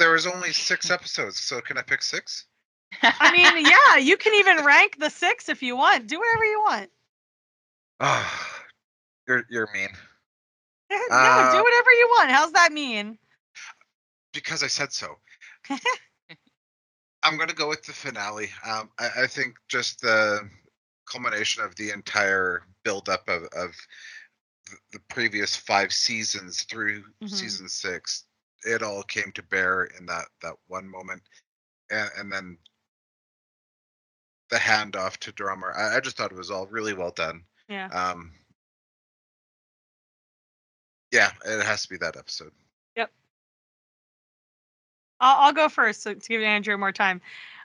[0.00, 2.46] There was only six episodes, so can I pick six?
[3.02, 6.06] I mean, yeah, you can even rank the six if you want.
[6.08, 6.90] Do whatever you want.
[8.00, 8.60] Oh,
[9.28, 9.90] you're you're mean.
[10.90, 12.30] no, Uh, do whatever you want.
[12.30, 13.18] How's that mean?
[14.32, 15.18] Because I said so.
[17.22, 18.48] I'm gonna go with the finale.
[18.66, 20.48] Um, I, I think just the
[21.06, 23.74] culmination of the entire buildup of of
[24.92, 27.28] the previous five seasons through Mhm.
[27.28, 28.24] season six,
[28.64, 31.22] it all came to bear in that that one moment,
[31.90, 32.58] and, and then
[34.50, 35.72] the handoff to drummer.
[35.76, 37.44] I, I just thought it was all really well done.
[37.68, 37.86] Yeah.
[37.86, 38.32] Um,
[41.12, 42.52] yeah, it has to be that episode.
[42.96, 43.10] Yep.
[45.20, 47.20] I'll, I'll go first so, to give Andrew more time.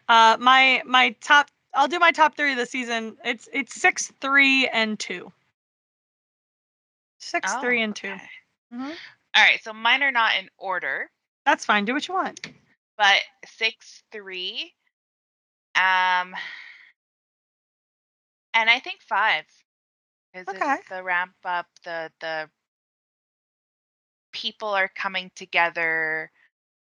[0.08, 1.50] Uh, my my top.
[1.74, 3.18] I'll do my top three of the season.
[3.26, 5.32] It's it's six, three, and two.
[7.18, 8.10] Six, three, and two.
[8.10, 8.30] Oh, okay.
[8.74, 8.96] Mhm.
[9.36, 11.10] All right, so mine are not in order,
[11.46, 11.86] That's fine.
[11.86, 12.40] Do what you want.
[12.98, 14.74] but six, three,
[15.76, 16.34] um,
[18.54, 19.46] and I think five.
[20.34, 20.78] Is Okay.
[20.90, 22.50] the ramp up, the the
[24.32, 26.32] people are coming together,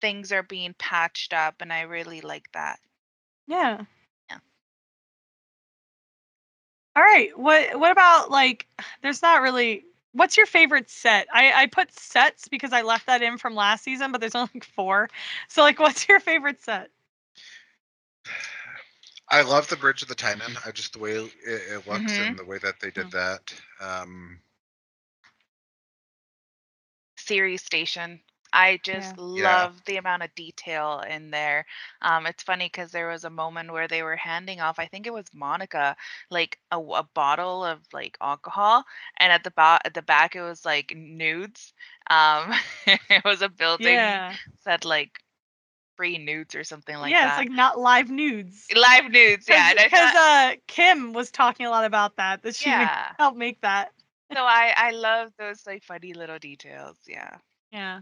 [0.01, 2.79] things are being patched up, and I really like that.
[3.47, 3.85] Yeah.
[4.29, 4.39] Yeah.
[6.95, 7.37] All right.
[7.37, 8.67] What what about like?
[9.01, 9.85] There's not really.
[10.13, 11.27] What's your favorite set?
[11.33, 14.49] I I put sets because I left that in from last season, but there's only
[14.53, 15.09] like four.
[15.47, 16.89] So like, what's your favorite set?
[19.29, 20.57] I love the Bridge of the Tynan.
[20.65, 22.19] I just the way it, it looks Mhm.
[22.19, 23.53] and the way that they did that.
[23.79, 24.41] Um,
[27.17, 28.21] Ceres station.
[28.53, 29.43] I just Yeah.
[29.43, 31.65] love the amount of detail in there.
[32.01, 35.05] Um, it's funny because there was a moment where they were handing off, I think
[35.07, 35.95] it was Monica,
[36.29, 38.83] like a bottle of like alcohol,
[39.17, 41.73] and at the ba- at the back it was like nudes.
[42.09, 42.51] Um,
[42.87, 44.35] it was a building Yeah.
[44.63, 45.11] said like
[45.97, 47.25] free nudes or something like yeah, that.
[47.25, 48.67] Yeah, it's like not live nudes.
[48.75, 49.47] live nudes.
[49.47, 52.43] Yeah, Because thought- uh, Kim was talking a lot about that.
[52.43, 53.11] That she yeah.
[53.19, 53.91] helped make that.
[54.33, 56.97] So I I love those like funny little details.
[57.07, 57.37] Yeah.
[57.71, 58.01] Yeah.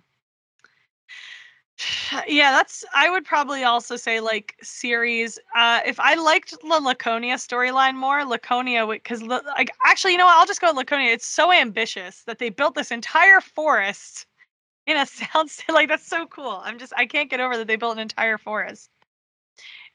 [2.28, 2.84] Yeah, that's.
[2.94, 5.40] I would probably also say like Ceres.
[5.56, 10.38] Uh, if I liked the Laconia storyline more, Laconia, because like actually, you know what?
[10.38, 11.12] I'll just go Laconia.
[11.12, 14.26] It's so ambitious that they built this entire forest
[14.88, 16.62] in a sound like that's so cool.
[16.64, 18.90] I'm just I can't get over that they built an entire forest.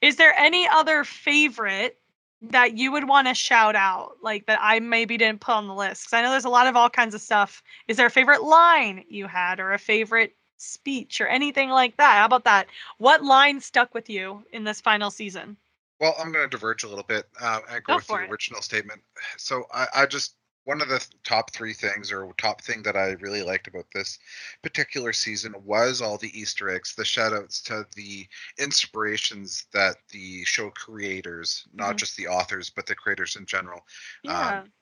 [0.00, 1.98] Is there any other favorite
[2.42, 5.74] that you would want to shout out, like that I maybe didn't put on the
[5.74, 6.04] list?
[6.04, 7.62] Because I know there's a lot of all kinds of stuff.
[7.88, 10.34] Is there a favorite line you had, or a favorite
[10.64, 12.18] speech, or anything like that?
[12.18, 12.66] How about that?
[12.98, 15.56] What line stuck with you in this final season?
[16.00, 18.30] Well, I'm going to diverge a little bit uh, and go, Go with the it.
[18.30, 19.02] original statement.
[19.38, 23.10] So I, I just one of the top three things or top thing that I
[23.20, 24.18] really liked about this
[24.62, 28.26] particular season was all the Easter eggs, the shout outs to the
[28.58, 31.98] inspirations that the show creators, not Mhm.
[31.98, 33.86] just the authors, but the creators in general,
[34.22, 34.60] Yeah.
[34.60, 34.72] um,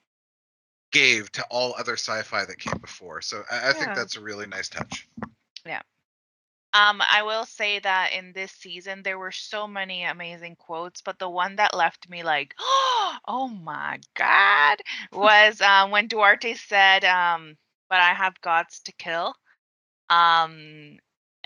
[0.93, 3.21] gave to all other sci-fi that came before.
[3.23, 5.09] So I, I think that's a really nice touch.
[6.75, 11.19] Um, I will say that in this season there were so many amazing quotes, but
[11.19, 12.55] the one that left me like,
[13.29, 14.79] oh my god,
[15.13, 17.57] was um, when Duarte said, um,
[17.91, 19.35] "But I have gods to kill."
[20.11, 20.99] Um,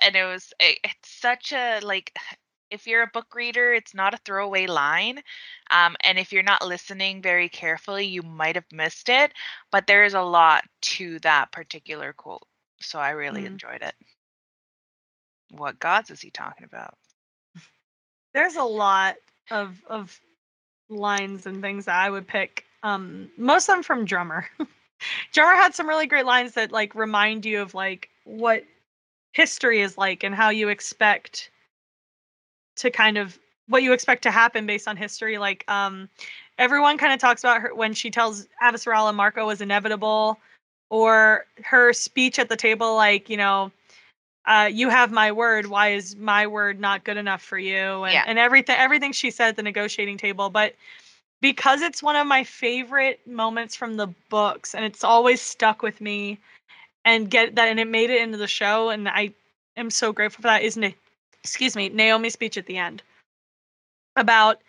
[0.02, 2.12] and it was it, it's such a like.
[2.68, 5.22] If you're a book reader, it's not a throwaway line.
[5.70, 9.32] Um, and if you're not listening very carefully, you might have missed it.
[9.70, 12.42] But there is a lot to that particular quote.
[12.80, 13.46] So I really Mhm.
[13.46, 13.94] enjoyed it.
[15.50, 16.96] What gods is he talking about?
[18.34, 19.16] there's a lot
[19.50, 20.20] of of
[20.88, 22.64] lines and things that I would pick.
[22.82, 24.48] Um, most of them from Drummer.
[25.32, 28.64] Drummer had some really great lines that like remind you of like what
[29.32, 31.50] history is like and how you expect
[32.76, 33.38] to kind of
[33.68, 35.38] what you expect to happen based on history.
[35.38, 36.08] Like um,
[36.58, 40.38] everyone kind of talks about her when she tells Avasarala Marco was inevitable,
[40.90, 43.72] or her speech at the table, like you know
[44.46, 45.66] uh, you have my word.
[45.66, 48.04] Why is my word not good enough for you?
[48.04, 48.24] And, Yeah.
[48.26, 50.50] and everything, everything she said at the negotiating table.
[50.50, 50.74] But
[51.40, 56.00] because it's one of my favorite moments from the books, and it's always stuck with
[56.00, 56.38] me,
[57.04, 59.32] and get that, and it made it into the show, and I
[59.76, 60.94] am so grateful for that isn't it
[61.42, 63.02] excuse me, Naomi's speech at the end
[64.16, 64.60] about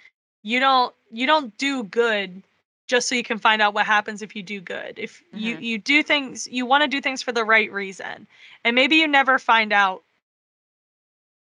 [0.43, 2.43] you don't you don't do good
[2.87, 4.97] just so you can find out what happens if you do good.
[4.97, 5.61] If you Mhm.
[5.61, 8.27] you do things you want to do things for the right reason.
[8.63, 10.03] And maybe you never find out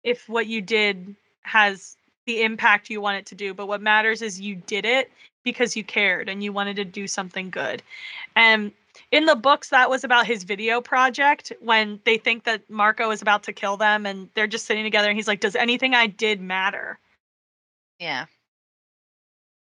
[0.05, 1.96] if what you did has
[2.26, 5.10] the impact you want it to do, but what matters is you did it
[5.44, 7.82] because you cared and you wanted to do something good.
[8.36, 8.72] And
[9.12, 13.22] in the books that was about his video project when they think that Marco is
[13.22, 16.06] about to kill them and they're just sitting together and he's like, "Does anything I
[16.06, 16.98] did matter?"
[17.98, 18.26] Yeah.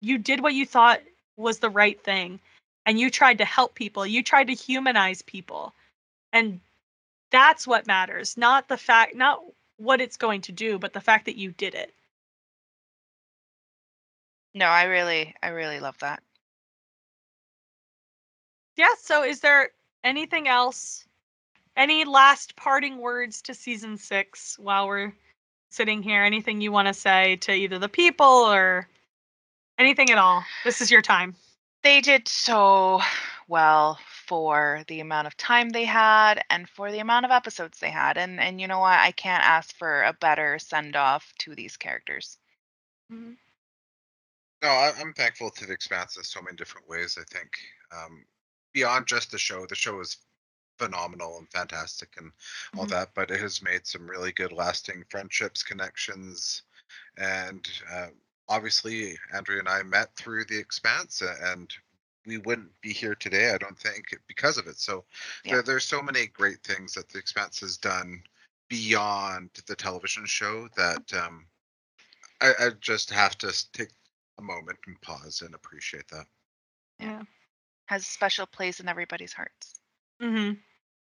[0.00, 1.00] you did what you thought
[1.36, 2.40] was the right thing
[2.86, 5.72] and you tried to help people you tried to humanize people
[6.32, 6.60] and
[7.30, 9.40] that's what matters not the fact not
[9.78, 11.92] what it's going to do but the fact that you did it
[14.54, 16.22] No, I really, I really love that.
[18.76, 19.70] yeah so is there
[20.04, 21.06] anything else
[21.76, 25.12] any last parting words to season six while we're
[25.70, 28.88] sitting here anything you want to say to either the people or
[29.78, 31.36] anything at all this is your time
[31.82, 33.00] They did so
[33.46, 37.90] well for the amount of time they had and for the amount of episodes they
[37.90, 38.16] had.
[38.18, 38.98] And and you know what?
[38.98, 42.38] I can't ask for a better send off to these characters.
[44.62, 47.18] No, I, I'm thankful to the Expanse in so many different ways.
[47.18, 47.58] I think
[47.92, 48.24] um,
[48.72, 50.16] beyond just the show, the show is
[50.78, 52.32] phenomenal and fantastic and
[52.76, 52.88] all Mhm.
[52.88, 56.62] that, but it has made some really good, lasting friendships, connections,
[57.16, 58.08] and uh,
[58.48, 61.72] obviously, Andrea and I met through the Expanse, and
[62.26, 64.78] we wouldn't be here today, I don't think, because of it.
[64.78, 65.04] So
[65.44, 65.52] Yeah.
[65.54, 68.22] there, there's so many great things that the Expanse has done
[68.68, 71.46] beyond the television show that um,
[72.40, 73.90] I, I just have to take
[74.38, 76.26] a moment and pause and appreciate that.
[76.98, 77.22] yeah
[77.86, 79.74] Has a special place in everybody's hearts.
[80.20, 80.58] Mhm.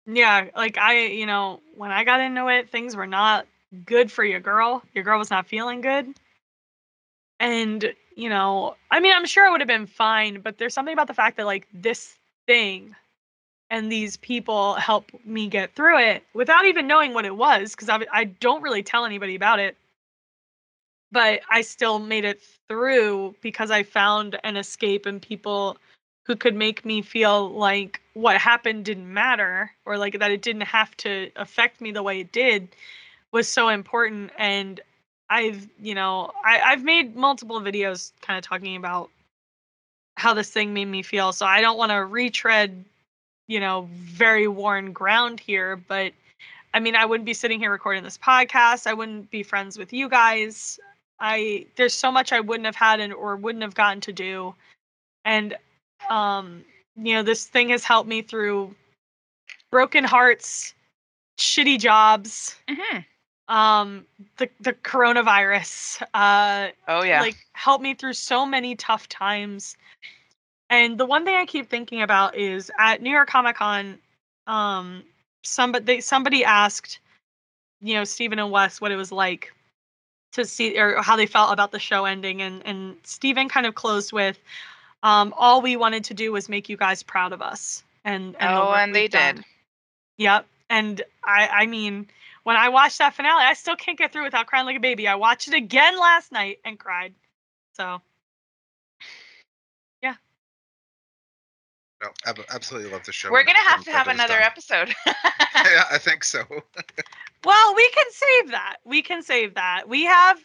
[0.07, 3.47] Yeah, like I, you know, when I got into it, things were not
[3.85, 4.82] good for your girl.
[4.94, 6.15] Your girl was not feeling good.
[7.41, 10.93] And, you know, I mean, I'm sure it would have been fine, but there's something
[10.93, 12.95] about the fact that like this thing
[13.71, 17.89] and these people help me get through it without even knowing what it was because
[17.89, 19.77] I, I don't really tell anybody about it.
[21.12, 25.79] But I still made it through because I found an escape and people
[26.27, 30.62] who could make me feel like what happened didn't matter or like that it didn't
[30.62, 32.69] have to affect me the way it did
[33.33, 34.81] was so important and
[35.31, 39.11] i've you know I, i've made multiple videos kind of talking about
[40.16, 42.85] how this thing made me feel so i don't want to retread
[43.48, 46.12] you know very worn ground here but
[46.73, 48.86] I mean, I wouldn't be sitting here recording this podcast.
[48.86, 50.78] I wouldn't be friends with you guys.
[51.19, 54.55] I there's so much I wouldn't have had and or wouldn't have gotten to do.
[55.24, 55.57] And
[56.09, 56.65] um,
[56.97, 58.74] you know, this thing has helped me through
[59.70, 60.74] broken hearts,
[61.39, 62.98] shitty jobs, hmm
[63.51, 64.07] um,
[64.39, 67.21] the the coronavirus, uh, Oh yeah.
[67.21, 69.77] like helped me through so many tough times.
[70.71, 73.99] And the one thing I keep thinking about is at New York Comic Con,
[74.47, 75.03] um,
[75.43, 77.01] somebody they, somebody asked,
[77.83, 79.53] you know, Steven and Wes what it was like
[80.33, 83.75] to see or how they felt about the show ending, and and Steven kind of
[83.75, 84.39] closed with,
[85.03, 88.55] um, all we wanted to do was make you guys proud of us, and and
[88.55, 89.37] oh, work and they done.
[89.37, 89.45] did.
[90.19, 90.47] Yep.
[90.69, 92.07] And I I mean,
[92.45, 95.07] when I watched that finale, I still can't get through without crying like a baby.
[95.09, 97.15] I watched it again last night and cried.
[97.75, 98.01] So
[100.03, 100.15] yeah.
[102.03, 103.31] No, ab- absolutely love the show.
[103.31, 104.43] We're gonna have to have another done.
[104.43, 104.95] episode.
[105.07, 106.43] yeah, I think so.
[107.45, 108.77] well, we can save that.
[108.85, 109.85] We can save that.
[109.89, 110.39] We have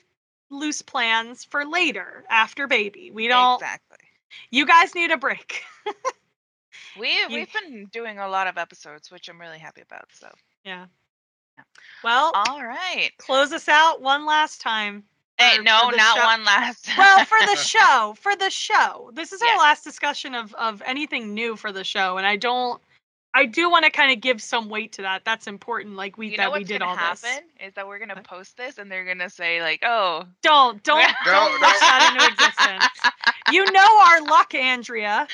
[0.50, 3.12] loose plans for later after baby.
[3.12, 3.98] We don't exactly.
[4.52, 5.64] you guys need a break.
[6.98, 10.08] We You- we've been doing a lot of episodes, which I'm really happy about.
[10.14, 10.30] So
[10.64, 10.86] yeah.
[12.04, 13.12] Well, all right.
[13.18, 15.04] close us out one last time.
[15.38, 16.88] Eh, hey, for- no, not show- one last.
[16.98, 19.60] well for the show for the show this is our Yes.
[19.60, 22.82] last discussion of of anything new for the show and i don't
[23.36, 26.30] i do want to kind of give some weight to that that's important like we
[26.30, 28.58] you that know we what's did gonna all happen this is that we're gonna post
[28.58, 31.68] this and they're gonna say like, oh, don't don't No, don't no.
[31.68, 32.86] wish that into existence
[33.52, 35.28] you know our luck andrea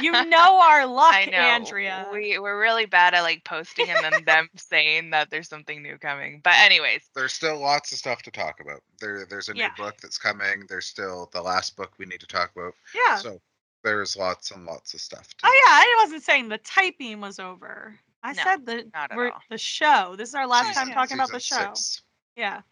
[0.00, 1.36] you know our luck I know.
[1.36, 5.82] andrea We we're really bad at like posting and then them saying that there's something
[5.82, 6.40] new coming.
[6.42, 8.82] But anyways, There's still lots of stuff to talk about.
[9.00, 9.70] There, there's a new Yeah.
[9.76, 10.64] book that's coming.
[10.68, 12.74] There's still the last book we need to talk about.
[12.94, 13.40] yeah So
[13.84, 15.28] there's lots and lots of stuff.
[15.28, 19.10] To, oh yeah i wasn't saying the typing was over i No, said the not
[19.10, 19.40] at we're, all.
[19.50, 22.02] the show this is our last Season- time talking about the show six.
[22.36, 22.62] Yeah.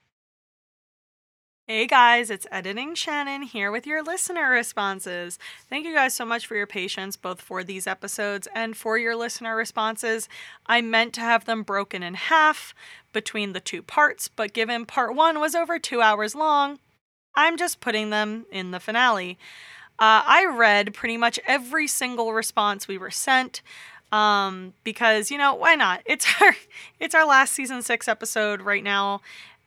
[1.66, 5.38] Hey guys, it's Editing Shannon here with your listener responses.
[5.68, 9.14] Thank you guys so much for your patience, both for these episodes and for your
[9.14, 10.28] listener responses.
[10.66, 12.74] I meant to have them broken in half
[13.12, 16.80] between the two parts, but given part one was over two hours long,
[17.36, 19.38] I'm just putting them in the finale.
[20.00, 23.60] Uh, I read pretty much every single response we were sent
[24.12, 26.02] um, because you know why not?
[26.04, 26.56] It's our
[26.98, 29.20] it's our last season six episode right now,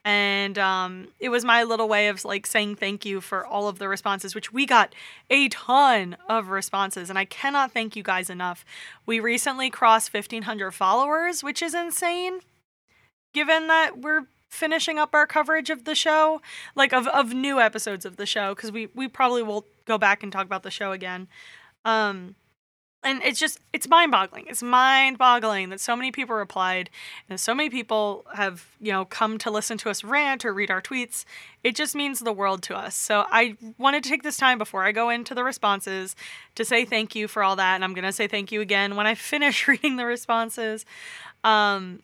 [0.04, 3.78] and um, it was my little way of like saying thank you for all of
[3.78, 4.94] the responses, which we got
[5.30, 8.64] a ton of responses, and I cannot thank you guys enough.
[9.06, 12.40] We recently crossed fifteen hundred followers, which is insane,
[13.32, 16.40] given that we're finishing up our coverage of the show
[16.74, 20.22] like of, of new episodes of the show because we we probably will go back
[20.22, 21.28] and talk about the show again.
[21.84, 22.36] Um
[23.04, 24.46] and it's just it's mind-boggling.
[24.48, 26.88] It's mind-boggling that so many people replied
[27.28, 30.70] and so many people have you know come to listen to us rant or read
[30.70, 31.24] our tweets.
[31.62, 32.94] It just means the world to us.
[32.94, 36.16] So i wanted to take this time before i go into the responses
[36.54, 38.96] to say thank you for all that and i'm going to say thank you again
[38.96, 40.86] when i finish reading the responses.
[41.42, 42.00] Um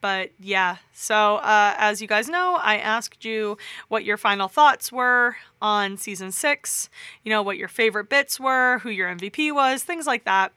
[0.00, 0.76] but yeah.
[0.92, 3.58] So uh, as you guys know i asked you
[3.88, 6.88] what your final thoughts were on season six
[7.24, 10.52] you know what your favorite bits were who your mvp was things like that.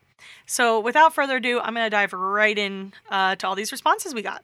[0.45, 4.13] So without further ado i'm going to dive right in uh, to all these responses
[4.13, 4.43] we got.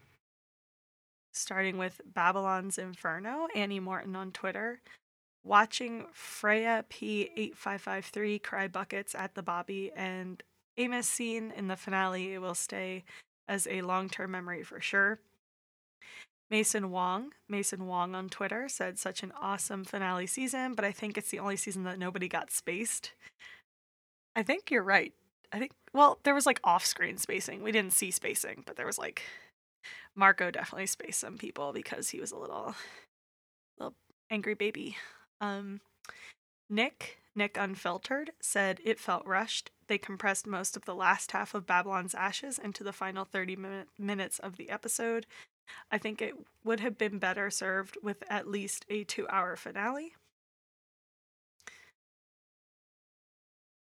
[1.34, 4.80] Starting with babylon's inferno annie morton on twitter
[5.43, 10.43] watching freya p8553 cry buckets at the bobby and
[10.77, 13.03] amos scene in the finale will stay
[13.52, 15.19] as a long term memory for sure.
[16.49, 21.18] Mason Wong, Mason Wong on Twitter said such an awesome finale season, but I think
[21.18, 23.11] it's the only season that nobody got spaced.
[24.36, 25.14] I think you're right.
[25.52, 27.61] I think well, there was like off-screen spacing.
[27.61, 29.22] We didn't see spacing, but there was like
[30.15, 32.73] Marco definitely spaced some people because he was a little
[33.78, 33.95] little
[34.30, 34.95] angry baby.
[35.41, 35.82] Um
[36.69, 39.72] Nick, Nick Unfiltered, said it felt rushed.
[39.91, 43.89] They compressed most of the last half of Babylon's Ashes into the final 30 minute,
[43.99, 45.26] minutes of the episode.
[45.91, 50.13] I think it would have been better served with at least a two hour finale.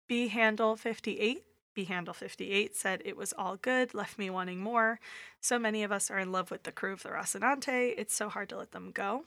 [0.08, 1.44] B Handle 58.
[1.74, 5.00] B Handle 58 said it was all good, left me wanting more.
[5.42, 8.30] So many of us are in love with the crew of the Rocinante, it's so
[8.30, 9.24] hard to let them go.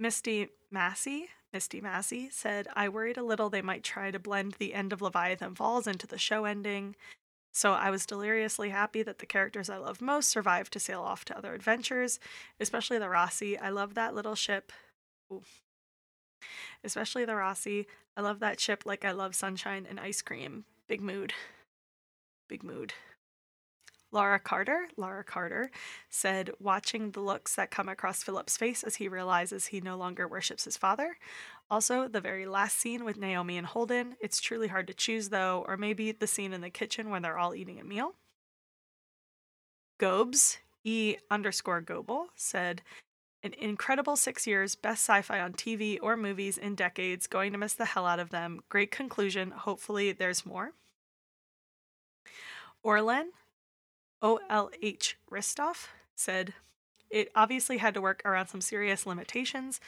[0.00, 4.74] Misty Massey, Misty Massey said, I worried a little they might try to blend the
[4.74, 6.94] end of Leviathan Falls into the show ending.
[7.50, 11.24] So I was deliriously happy that the characters I love most survived to sail off
[11.24, 12.20] to other adventures,
[12.60, 13.58] especially the Roci.
[13.58, 14.70] I love that little ship.
[15.32, 15.44] Ooh.
[16.84, 17.86] Especially the Roci.
[18.18, 20.66] I love that ship like I love sunshine and ice cream.
[20.86, 21.32] Big mood.
[22.50, 22.92] Big mood.
[24.16, 25.70] Laura Carter, Laura Carter,
[26.08, 30.26] said, watching the looks that come across Filip's face as he realizes he no longer
[30.26, 31.18] worships his father.
[31.70, 34.16] Also, the very last scene with Naomi and Holden.
[34.18, 37.36] It's truly hard to choose, though, or maybe the scene in the kitchen when they're
[37.36, 38.14] all eating a meal.
[39.98, 42.80] Gobes, E underscore Goebel, said,
[43.42, 47.58] an incredible six years, best sci fi on TV or movies in decades, going to
[47.58, 48.60] miss the hell out of them.
[48.70, 49.50] Great conclusion.
[49.50, 50.72] Hopefully, there's more.
[52.82, 53.26] Orlen,
[54.22, 56.54] OLH Ristoff said,
[57.10, 59.80] It obviously had to work around some serious limitations,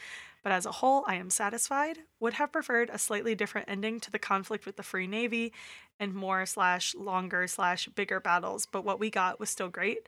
[0.43, 1.99] but as a whole, I am satisfied.
[2.19, 5.51] Would have preferred a slightly different ending to the conflict with the Free Navy
[5.99, 10.07] and more slash longer slash bigger battles, but what we got was still great.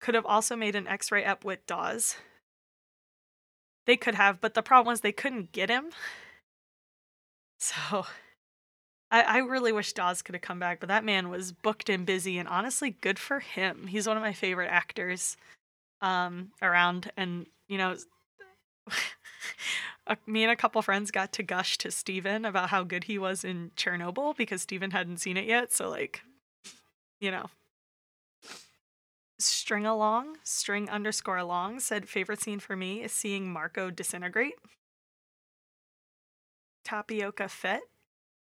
[0.00, 2.16] Could have also made an X ray up with Dawes.
[3.86, 5.90] They could have, but the problem was they couldn't get him.
[7.58, 8.04] So
[9.10, 12.04] I, I really wish Dawes could have come back, but that man was booked and
[12.04, 13.86] busy, and honestly, good for him.
[13.86, 15.36] He's one of my favorite actors
[16.00, 17.96] um, around, and you know,
[20.26, 23.44] me and a couple friends got to gush to Steven about how good he was
[23.44, 25.72] in Chernobyl because Steven hadn't seen it yet.
[25.72, 26.22] So, like,
[27.20, 27.46] you know.
[29.38, 34.54] String along, string underscore along said favorite scene for me is seeing Marco disintegrate.
[36.84, 37.82] Tapioca Fit,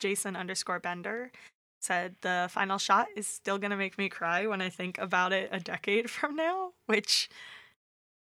[0.02, 1.32] Jason underscore Bender
[1.80, 5.49] said the final shot is still gonna make me cry when I think about it
[5.53, 7.30] a decade from now, which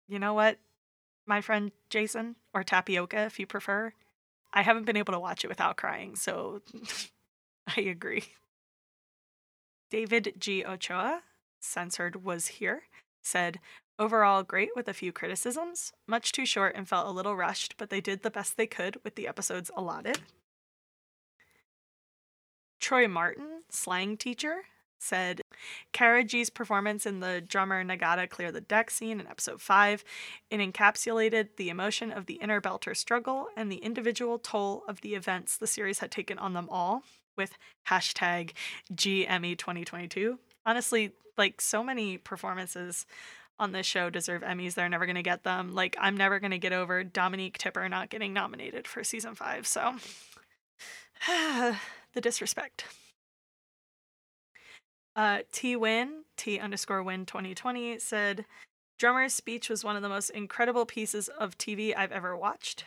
[0.06, 0.58] you know what?
[1.26, 3.92] my friend Jason, or Tapioca if you prefer.
[4.52, 6.60] I haven't been able to watch it without crying, so
[7.76, 8.24] I agree.
[9.90, 10.64] David G.
[10.64, 11.22] Ochoa,
[11.60, 12.82] censored was here,
[13.22, 13.60] said,
[13.98, 15.92] Overall, great with a few criticisms.
[16.08, 18.98] Much too short and felt a little rushed, but they did the best they could
[19.04, 20.20] with the episodes allotted.
[22.82, 24.62] Troy Martin, slang teacher,
[24.98, 25.40] said
[25.92, 30.04] Cara Gee's performance in the drummer Nagata Clear the Deck scene in episode 5.
[30.50, 35.14] It encapsulated the emotion of the inner Belter struggle and the individual toll of the
[35.14, 37.04] events the series had taken on them all
[37.36, 37.56] with
[37.88, 38.50] hashtag
[38.92, 40.40] GME 2022.
[40.66, 43.06] Honestly, like so many performances
[43.60, 44.74] on this show deserve Emmys.
[44.74, 45.72] They're never going to get them.
[45.72, 49.68] Like, I'm never going to get over Dominique Tipper not getting nominated for season five.
[49.68, 49.94] So,
[52.14, 52.84] the disrespect.
[55.14, 58.46] Uh, T Win, T underscore Win 2020 said,
[58.98, 62.84] Drummer's speech was one of the most incredible pieces of TV I've ever watched.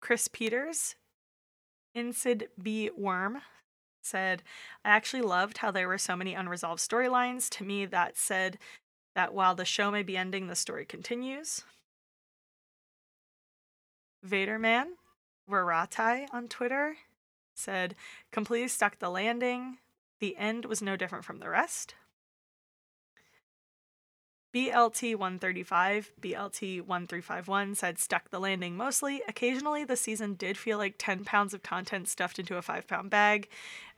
[0.00, 0.96] Chris Peters,
[1.96, 3.42] Insid B Worm,
[4.02, 4.42] said,
[4.84, 7.48] I actually loved how there were so many unresolved storylines.
[7.50, 8.58] To me, that said
[9.14, 11.62] that while the show may be ending, the story continues.
[14.26, 14.86] Vaderman,
[15.48, 16.96] Varatai on Twitter,
[17.58, 17.94] said,
[18.30, 19.78] completely stuck the landing.
[20.20, 21.94] The end was no different from the rest.
[24.54, 29.20] BLT 135, BLT 1351 said stuck the landing mostly.
[29.28, 33.10] Occasionally, the season did feel like 10 pounds of content stuffed into a 5 pound
[33.10, 33.48] bag.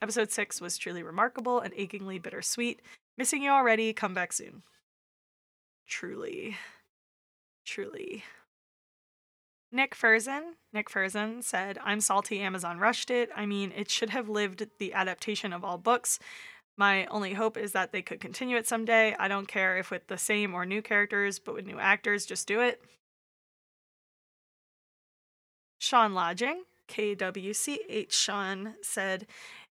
[0.02, 2.82] Episode 6 was truly remarkable and achingly bittersweet.
[3.16, 4.62] Missing you already, come back soon.
[5.86, 6.56] Truly.
[7.64, 8.24] Truly.
[9.72, 13.30] Nick Furzin, Nick Furzin said, I'm salty Amazon rushed it.
[13.36, 16.18] I mean, it should have lived the adaptation of all books.
[16.76, 19.14] My only hope is that they could continue it someday.
[19.18, 22.48] I don't care if with the same or new characters, but with new actors, just
[22.48, 22.82] do it.
[25.78, 29.26] Sean Lodging, KWCH Sean, said,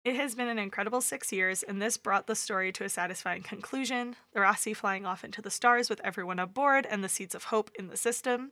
[0.04, 3.42] it has been an incredible six years, and this brought the story to a satisfying
[3.42, 4.16] conclusion.
[4.32, 7.70] The Roci flying off into the stars with everyone aboard and the seeds of hope
[7.78, 8.50] in the system.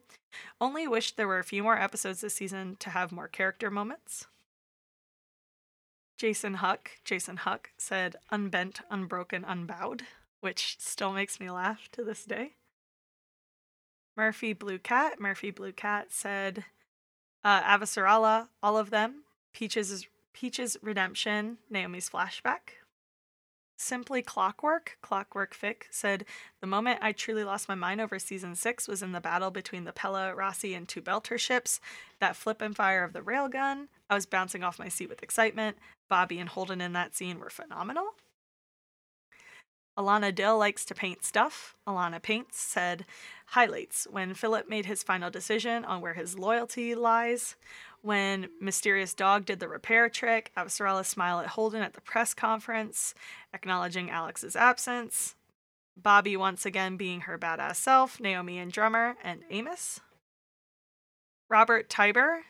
[0.61, 4.27] Only wished there were a few more episodes this season to have more character moments.
[6.19, 10.03] Jason Huck, Jason Huck said, unbent, unbroken, unbowed,
[10.41, 12.53] which still makes me laugh to this day.
[14.17, 16.65] Murphy Blue Cat, Murphy Blue Cat said,
[17.43, 19.25] uh, Avasarala, all of them.
[19.53, 22.81] Peaches is Peach's Redemption, Naomi's Flashback.
[23.77, 26.27] Simply Clockwork, Clockwork Fic said,
[26.61, 29.85] The moment I truly lost my mind over season six was in the battle between
[29.85, 31.81] the Pella, Roci, and two Belter ships.
[32.21, 35.79] That flip and fire of the railgun, I was bouncing off my seat with excitement.
[36.11, 38.09] Bobby and Holden in that scene were phenomenal.
[39.99, 41.75] Alana Dill likes to paint stuff.
[41.87, 43.07] Alana Paints said,
[43.51, 47.57] Highlights when Filip made his final decision on where his loyalty lies
[48.01, 53.13] when Mysterious Dog did the repair trick, Avasarala's smile at Holden at the press conference,
[53.53, 55.35] acknowledging Alex's absence,
[55.97, 59.99] Bobby once again being her badass self, Naomi and Drummer, and Amos.
[61.49, 62.43] Robert Tiber,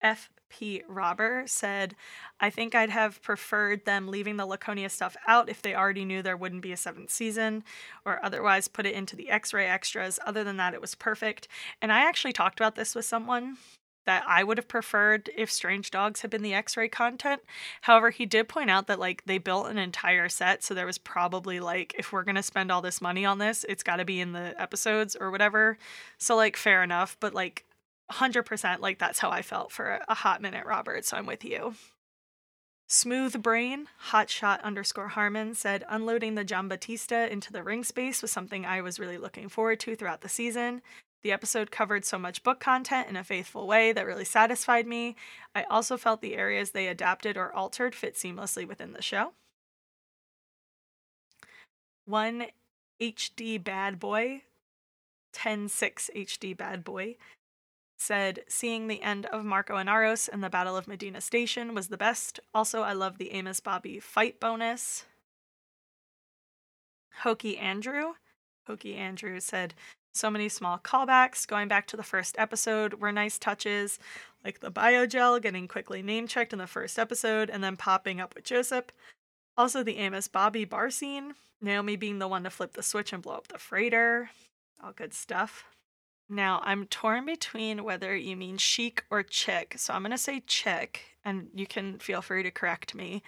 [0.00, 1.94] F Pete Robber said,
[2.40, 6.22] I think I'd have preferred them leaving the Laconia stuff out if they already knew
[6.22, 7.64] there wouldn't be a seventh season,
[8.04, 10.18] or otherwise put it into the X ray extras.
[10.26, 11.48] Other than that, it was perfect.
[11.82, 13.58] And I actually talked about this with someone
[14.08, 17.42] that I would have preferred if Strange Dogs had been the X ray content.
[17.82, 20.96] However, he did point out that like they built an entire set, so there was
[20.96, 24.32] probably like, if we're gonna spend all this money on this, it's gotta be in
[24.32, 25.76] the episodes or whatever.
[26.16, 27.66] So like fair enough, but like
[28.10, 31.74] 100% like that's how I felt for a hot minute, Robert, so I'm with you.
[32.90, 38.64] Smooth Brain, hotshot underscore Harmon said, unloading the Giambattista into the ring space was something
[38.64, 40.80] I was really looking forward to throughout the season.
[41.22, 45.16] The episode covered so much book content in a faithful way that really satisfied me.
[45.54, 49.32] I also felt the areas they adapted or altered fit seamlessly within the show.
[52.06, 52.46] One
[53.02, 54.44] HD Bad Boy,
[55.34, 57.16] 10-6 HD Bad Boy,
[57.98, 61.96] said seeing the end of Marco Inaros and the Battle of Medina Station was the
[61.98, 62.40] best.
[62.54, 65.04] Also, I love the Amos Bobby fight bonus.
[67.22, 68.12] Hokey Andrew.
[68.66, 69.74] Hokey Andrew said
[70.14, 73.98] so many small callbacks going back to the first episode were nice touches,
[74.44, 78.34] like the biogel getting quickly name checked in the first episode and then popping up
[78.34, 78.86] with Joseph.
[79.56, 83.22] Also, the Amos Bobby bar scene, Naomi being the one to flip the switch and
[83.22, 84.30] blow up the freighter.
[84.82, 85.64] All good stuff.
[86.28, 90.40] Now, I'm torn between whether you mean chic or chick, so I'm going to say
[90.46, 93.22] chick, and you can feel free to correct me.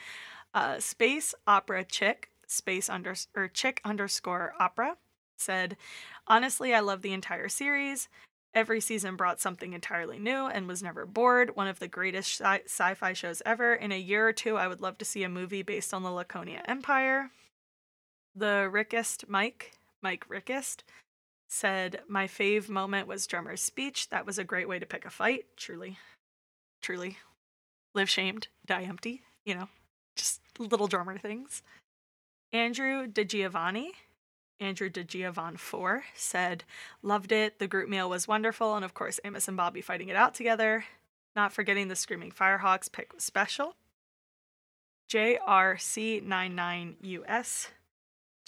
[0.52, 4.97] Uh, space opera chick, space under or chick underscore opera
[5.40, 5.77] said,
[6.27, 8.09] honestly, I love the entire series.
[8.52, 11.56] Every season brought something entirely new and was never bored.
[11.56, 13.74] One of the greatest sci fi shows ever.
[13.74, 16.10] In a year or two, I would love to see a movie based on the
[16.10, 17.31] Laconia Empire.
[18.35, 19.72] The Rickest Mike,
[20.02, 20.85] Mike Rickest,
[21.51, 24.09] said, My fave moment was Drummer's speech.
[24.09, 25.44] That was a great way to pick a fight.
[25.56, 25.98] Truly,
[26.81, 27.18] truly.
[27.93, 29.68] Live shamed, die empty, you know,
[30.16, 31.62] just little drummer things.
[32.52, 33.90] Andrew DeGiovanni,
[34.60, 36.62] Andrew DeGiovan 4, said,
[37.02, 37.59] Loved it.
[37.59, 38.77] The group meal was wonderful.
[38.77, 40.85] And of course, Amos and Bobby fighting it out together.
[41.35, 43.74] Not forgetting the Screaming Firehawks pick was special.
[45.10, 47.68] JRC99US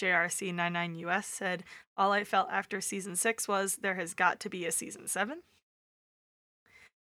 [0.03, 1.65] JRC99US said,
[1.97, 5.43] All I felt after season 6 was there has got to be a season 7.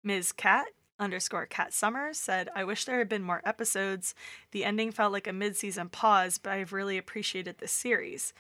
[0.03, 0.33] Ms.
[0.33, 0.67] Cat
[0.99, 4.15] underscore Cat Summers said, I wish there had been more episodes.
[4.51, 8.35] The ending felt like a mid season pause, but I've really appreciated this series.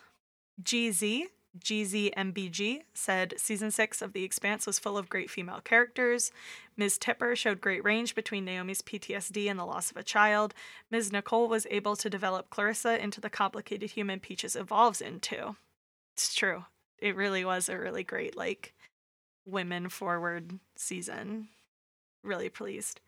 [0.64, 1.26] GZ,
[1.60, 6.32] GZMBG said season six of The Expanse was full of great female characters.
[6.78, 6.98] Ms.
[6.98, 10.54] Tipper showed great range between Naomi's PTSD and the loss of a child.
[10.90, 11.12] Ms.
[11.12, 15.56] Nicole was able to develop Clarissa into the complicated human Peaches evolves into.
[16.14, 16.66] It's true.
[17.00, 18.74] It really was a really great, like,
[19.46, 21.50] women forward season.
[22.24, 23.02] Really pleased.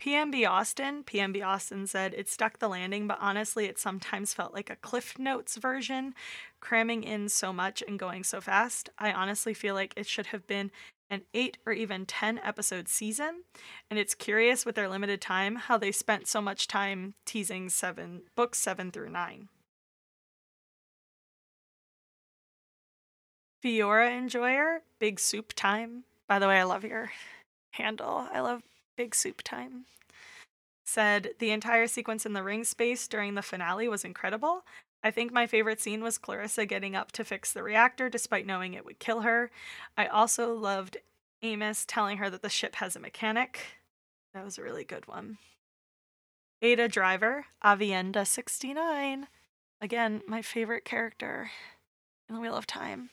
[0.00, 4.68] PMB Austin, PMB Austin said, It stuck the landing, but honestly, it sometimes felt like
[4.68, 6.14] a Cliff Notes version,
[6.60, 8.90] cramming in so much and going so fast.
[8.98, 10.70] I honestly feel like it should have been
[11.08, 13.44] an 8 or even 10 episode season,
[13.90, 18.22] and it's curious with their limited time how they spent so much time teasing 7
[18.34, 19.48] books 7 through 9.
[23.64, 26.04] Fiora Enjoyer, Big Soup Time.
[26.28, 27.12] By the way, I love your
[27.72, 28.28] handle.
[28.32, 28.62] I love
[28.96, 29.84] Big Soup Time,
[30.84, 34.64] said the entire sequence in the ring space during the finale was incredible.
[35.02, 38.74] I think my favorite scene was Clarissa getting up to fix the reactor despite knowing
[38.74, 39.50] it would kill her.
[39.96, 40.96] I also loved
[41.42, 43.60] Amos telling her that the ship has a mechanic.
[44.34, 45.38] That was a really good one.
[46.62, 49.28] Ada Driver, Avienda 69.
[49.80, 51.50] Again, my favorite character
[52.28, 53.10] in the Wheel of Time.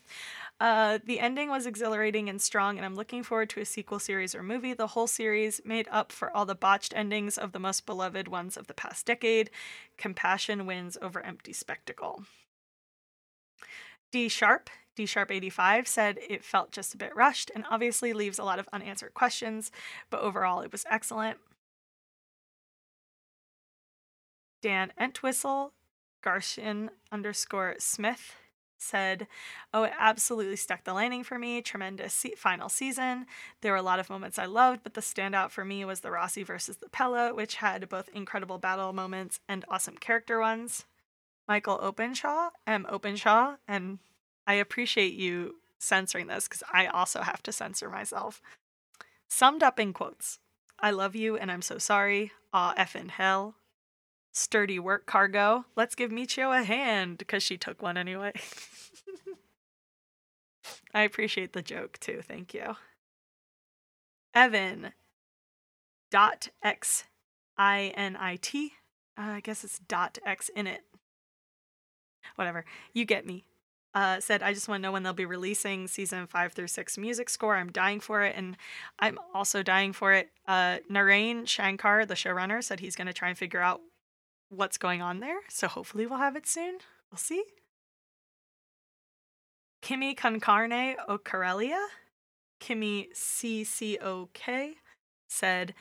[0.63, 4.33] Uh, the ending was exhilarating and strong, and I'm looking forward to a sequel series
[4.33, 4.73] or movie.
[4.73, 8.55] The whole series made up for all the botched endings of the most beloved ones
[8.55, 9.49] of the past decade.
[9.97, 12.23] Compassion wins over empty spectacle.
[14.09, 18.39] D Sharp, D Sharp 85 said it felt just a bit rushed and obviously leaves
[18.39, 19.69] a lot of unanswered questions,
[20.09, 21.39] but overall it was excellent.
[24.61, 25.73] Dan Entwistle,
[26.23, 28.37] Garshin underscore Smith
[28.83, 29.27] said,
[29.73, 31.61] Oh, it absolutely stuck the landing for me.
[31.61, 33.25] Tremendous se- final season.
[33.61, 36.09] There were a lot of moments I loved, but the standout for me was the
[36.09, 40.85] Roci versus the Pella, which had both incredible battle moments and awesome character ones.
[41.47, 42.85] Michael Openshaw, M.
[42.89, 43.99] Openshaw, and
[44.47, 48.41] I appreciate you censoring this because I also have to censor myself.
[49.27, 50.39] Summed up in quotes
[50.79, 52.31] I love you and I'm so sorry.
[52.53, 53.55] Aw, effin' hell.
[54.33, 55.65] Sturdy work cargo.
[55.75, 58.33] Let's give Michio a hand because she took one anyway.
[60.93, 62.21] I appreciate the joke too.
[62.27, 62.75] Thank you.
[64.33, 64.93] Evan
[66.09, 67.05] dot x
[67.57, 68.73] i n i t.
[69.17, 70.81] Uh, I guess it's dot x in it.
[72.35, 72.65] Whatever.
[72.91, 73.45] You get me.
[73.93, 76.97] Uh, said, I just want to know when they'll be releasing season five through six
[76.97, 77.55] music score.
[77.55, 78.35] I'm dying for it.
[78.35, 78.57] And
[78.97, 80.31] I'm also dying for it.
[80.47, 83.81] Uh, Naren Shankar, the showrunner, said he's going to try and figure out
[84.55, 85.39] what's going on there.
[85.49, 86.77] So hopefully we'll have it soon.
[87.11, 87.43] We'll see.
[89.81, 91.87] Kimmy Concarne Ocarelia,
[92.61, 94.75] Kimmy CCOK,
[95.27, 95.73] said,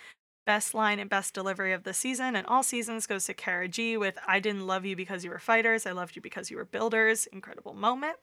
[0.45, 3.97] Best line and best delivery of the season and all seasons goes to Cara Gee
[3.97, 6.65] with I didn't love you because you were fighters, I loved you because you were
[6.65, 7.27] builders.
[7.27, 8.17] Incredible moment.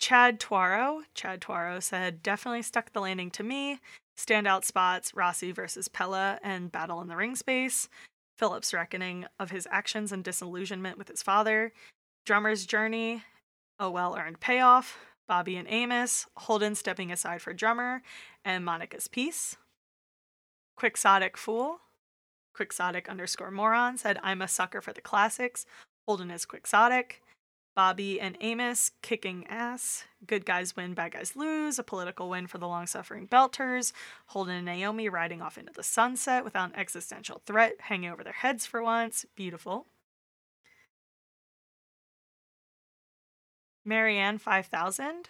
[0.00, 3.78] Chad Tuaro, Chad Tuaro said, definitely stuck the landing to me.
[4.18, 7.88] Standout spots Roci versus Pella and Battle in the Ring Space.
[8.38, 11.72] Filip's reckoning of his actions and disillusionment with his father.
[12.26, 13.22] Drummer's journey,
[13.78, 14.98] a well earned payoff.
[15.26, 18.02] Bobby and Amos, Holden stepping aside for drummer,
[18.44, 19.56] and Monica's piece.
[20.76, 21.80] Quixotic Fool,
[22.54, 25.66] Quixotic underscore moron said, I'm a sucker for the classics.
[26.06, 27.22] Holden is quixotic.
[27.74, 30.04] Bobby and Amos kicking ass.
[30.26, 31.78] Good guys win, bad guys lose.
[31.78, 33.92] A political win for the long suffering Belters.
[34.26, 38.32] Holden and Naomi riding off into the sunset without an existential threat hanging over their
[38.32, 39.26] heads for once.
[39.34, 39.86] Beautiful.
[43.84, 45.28] Marianne 5000,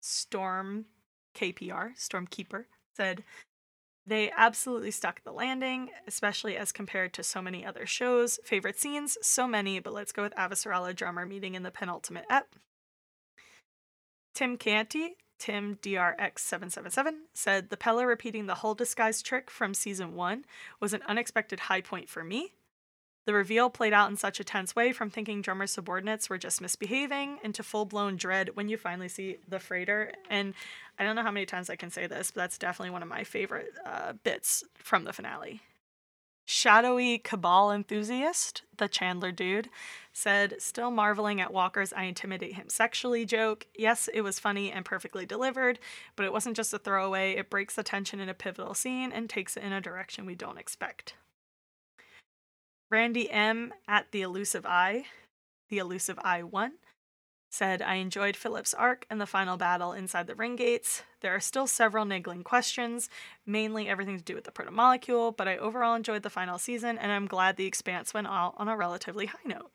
[0.00, 0.86] Storm
[1.34, 2.64] KPR, Stormkeeper,
[2.96, 3.24] said,
[4.06, 8.38] they absolutely stuck the landing, especially as compared to so many other shows.
[8.44, 9.16] Favorite scenes?
[9.22, 12.54] So many, but let's go with Avasarala drummer meeting in the penultimate ep.
[14.34, 20.44] Tim Canty, Tim DRX777, said the Pella repeating the whole disguise trick from season 1
[20.80, 22.52] was an unexpected high point for me.
[23.26, 26.60] The reveal played out in such a tense way from thinking drummer's subordinates were just
[26.60, 30.12] misbehaving into full blown dread when you finally see the freighter.
[30.28, 30.52] And
[30.98, 33.08] I don't know how many times I can say this, but that's definitely one of
[33.08, 35.62] my favorite uh, bits from the finale.
[36.46, 39.70] Shadowy Cabal enthusiast, the Chandler dude,
[40.12, 43.66] said, still marveling at Walker's I intimidate him sexually joke.
[43.74, 45.78] Yes, it was funny and perfectly delivered,
[46.16, 47.32] but it wasn't just a throwaway.
[47.32, 50.34] It breaks the tension in a pivotal scene and takes it in a direction we
[50.34, 51.14] don't expect.
[52.90, 55.06] Randy M at the elusive eye,
[55.68, 56.74] the elusive eye one,
[57.50, 61.02] said, I enjoyed Filip's arc and the final battle inside the ring gates.
[61.20, 63.08] There are still several niggling questions,
[63.46, 67.12] mainly everything to do with the protomolecule, but I overall enjoyed the final season and
[67.12, 69.70] I'm glad the expanse went out on a relatively high note.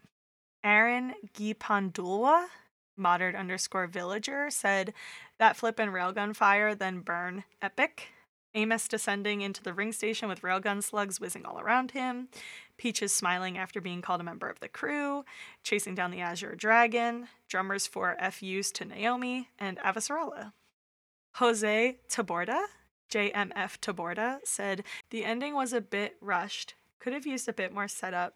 [0.64, 2.48] Aaron Gipandulwa,
[2.98, 4.94] modern underscore villager, said,
[5.40, 8.10] That flip and railgun fire, then burn, epic.
[8.56, 12.30] Amos descending into the ring station with railgun slugs whizzing all around him.
[12.78, 15.24] Peaches smiling after being called a member of the crew,
[15.64, 20.54] chasing down the Azure Dragon, drummers for FUs to Naomi, and Avasarala.
[21.36, 22.66] Jose Taborda,
[23.12, 27.88] JMF Taborda, said the ending was a bit rushed, could have used a bit more
[27.88, 28.36] setup.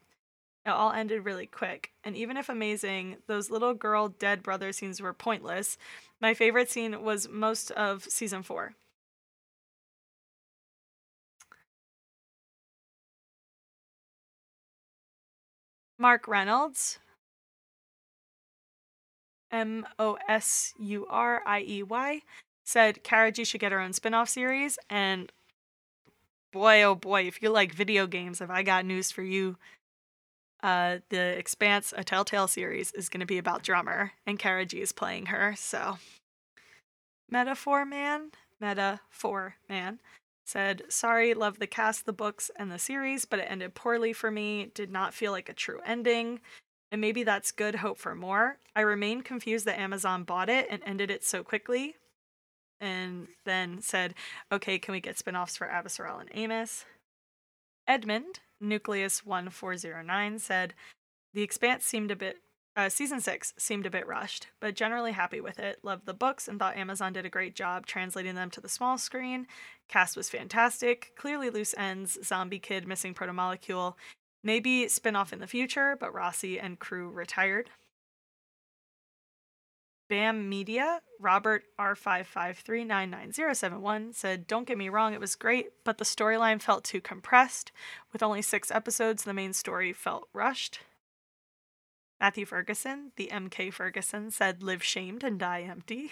[0.66, 5.02] It all ended really quick, and even if amazing, those little girl dead brother scenes
[5.02, 5.78] were pointless.
[6.22, 8.74] My favorite scene was most of season 4.
[16.04, 17.00] Mark Reynolds,
[19.54, 22.22] M O S U R I E Y,
[22.66, 24.78] said Cara Gee should get her own spin off series.
[24.90, 25.32] And
[26.52, 29.56] boy, oh boy, if you like video games, have I got news for you.
[30.62, 34.82] Uh, the Expanse, a Telltale series, is going to be about Drummer, and Cara Gee
[34.82, 35.56] is playing her.
[35.58, 36.00] So,
[37.30, 40.02] Metaphor Man, Metaphor Man,
[40.46, 44.30] said, Sorry, love the cast, the books, and the series, but it ended poorly for
[44.32, 44.72] me.
[44.74, 46.40] Did not feel like a true ending.
[46.92, 48.58] and maybe that's good hope for more.
[48.76, 51.96] I remain confused that Amazon bought it and ended it so quickly.
[52.80, 54.14] And then said,
[54.52, 56.86] okay, can we get spin offs for Avasarala and Amos?
[57.88, 60.74] Edmund, Nucleus1409, said,
[61.34, 62.38] The Expanse seemed a bit
[62.76, 65.80] uh, season six seemed a bit rushed, but generally happy with it.
[65.84, 68.98] Loved the books and thought Amazon did a great job translating them to the small
[68.98, 69.48] screen.
[69.88, 71.12] Cast was fantastic.
[71.16, 72.18] Clearly loose ends.
[72.24, 73.94] Zombie kid missing protomolecule.
[74.44, 77.70] Maybe spin off in the future, but Roci and crew retired.
[80.10, 86.62] BAM Media, Robert R55399071 said, Don't get me wrong, it was great, but the storyline
[86.62, 87.72] felt too compressed.
[88.12, 90.82] With only six episodes, the main story felt rushed.
[92.24, 96.10] Matthew Ferguson, the MK Ferguson, said, Live shamed and die empty.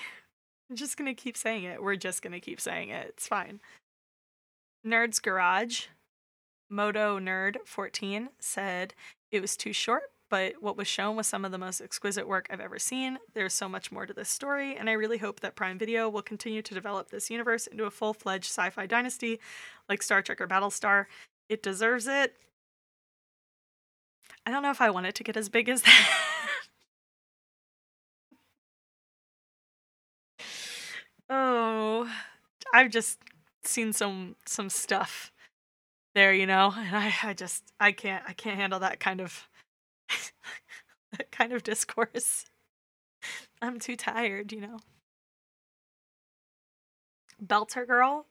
[0.69, 1.81] I'm just gonna keep saying it.
[1.81, 3.07] We're just gonna keep saying it.
[3.07, 3.61] It's fine.
[4.85, 5.85] Nerd's Garage,
[6.69, 8.93] Moto Nerd 14 said,
[9.31, 12.45] It was too short, but what was shown was some of the most exquisite work
[12.49, 13.17] I've ever seen.
[13.33, 16.21] There's so much more to this story, and I really hope that Prime Video will
[16.21, 19.39] continue to develop this universe into a full fledged sci fi dynasty
[19.87, 21.05] like Star Trek or Battlestar.
[21.47, 22.35] It deserves it.
[24.45, 26.09] I don't know if I want it to get as big as that.
[31.29, 32.09] oh,
[32.73, 33.19] I've just
[33.63, 35.31] seen some some stuff
[36.15, 39.49] there, you know, and I, I just I can't I can't handle that kind of
[41.17, 42.45] that kind of discourse.
[43.61, 44.79] I'm too tired, you know.
[47.43, 48.25] Belter Girl,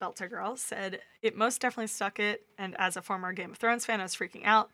[0.00, 3.86] Belter Girl said, It most definitely stuck it, and as a former Game of Thrones
[3.86, 4.70] fan, I was freaking out.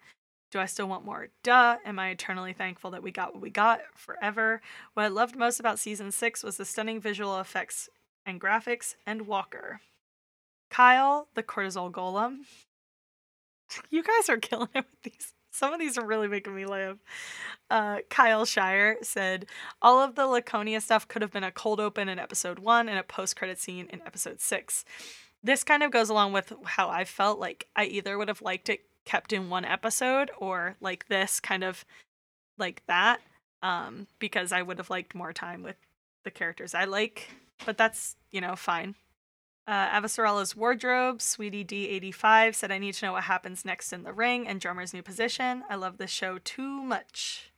[0.51, 1.29] Do I still want more?
[1.43, 1.77] Duh.
[1.85, 4.61] Am I eternally thankful that we got what we got forever?
[4.95, 7.89] What I loved most about season six was the stunning visual effects
[8.27, 9.81] and graphics and Walker.
[10.71, 12.39] Kyle, the cortisol golem.
[13.89, 15.33] You guys are killing it with these.
[15.53, 16.97] Some of these are really making me laugh.
[17.71, 19.47] Uh, Kyle Shire said,
[19.81, 22.99] All of the Laconia stuff could have been a cold open in episode one and
[22.99, 24.85] a post credit scene in episode six.
[25.41, 28.69] This kind of goes along with how I felt like I either would have liked
[28.69, 31.85] it kept in one episode or like this kind of
[32.59, 33.21] like that
[33.61, 35.75] um because I would have liked more time with
[36.23, 37.29] the characters I like
[37.67, 38.95] but that's you know fine
[39.67, 40.01] uh,
[40.57, 44.61] wardrobe, Sweetie D85 said, I need to know what happens next in the ring and
[44.61, 45.63] Drummer's new position.
[45.71, 47.53] I love this show too much.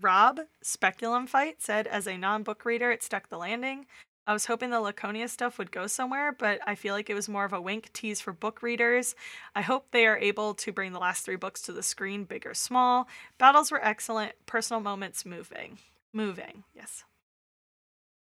[0.00, 3.86] Rob, Speculum Fight, said, as a non book reader, it stuck the landing.
[4.26, 7.28] I was hoping the Laconia stuff would go somewhere, but I feel like it was
[7.28, 9.16] more of a wink tease for book readers.
[9.54, 12.46] I hope they are able to bring the last three books to the screen, big
[12.46, 13.08] or small.
[13.38, 15.78] Battles were excellent, personal moments moving.
[16.12, 17.02] Moving, yes.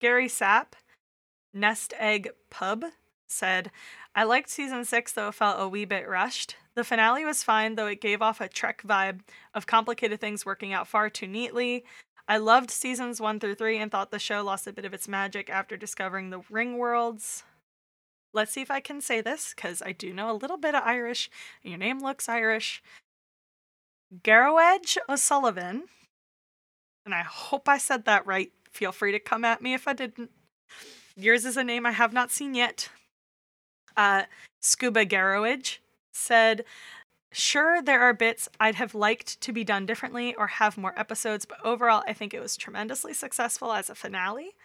[0.01, 0.73] Gary Sapp,
[1.53, 2.85] Nest Egg Pub,
[3.27, 3.69] said,
[4.15, 6.55] I liked season six, though it felt a wee bit rushed.
[6.73, 9.21] The finale was fine, though it gave off a Trek vibe
[9.53, 11.85] of complicated things working out far too neatly.
[12.27, 15.07] I loved seasons one through three and thought the show lost a bit of its
[15.07, 17.43] magic after discovering the ring worlds.
[18.33, 20.83] Let's see if I can say this, because I do know a little bit of
[20.83, 21.29] Irish.
[21.63, 22.81] And your name looks Irish.
[24.23, 25.83] Garrowedge O'Sullivan.
[27.05, 28.51] And I hope I said that right.
[28.71, 30.31] Feel free to come at me if I didn't.
[31.15, 32.89] Yours is a name I have not seen yet.
[33.95, 34.23] Uh,
[34.61, 35.77] Scuba Garrowedge
[36.11, 36.65] said,
[37.37, 41.45] Sure, there are bits I'd have liked to be done differently or have more episodes,
[41.45, 44.55] but overall, I think it was tremendously successful as a finale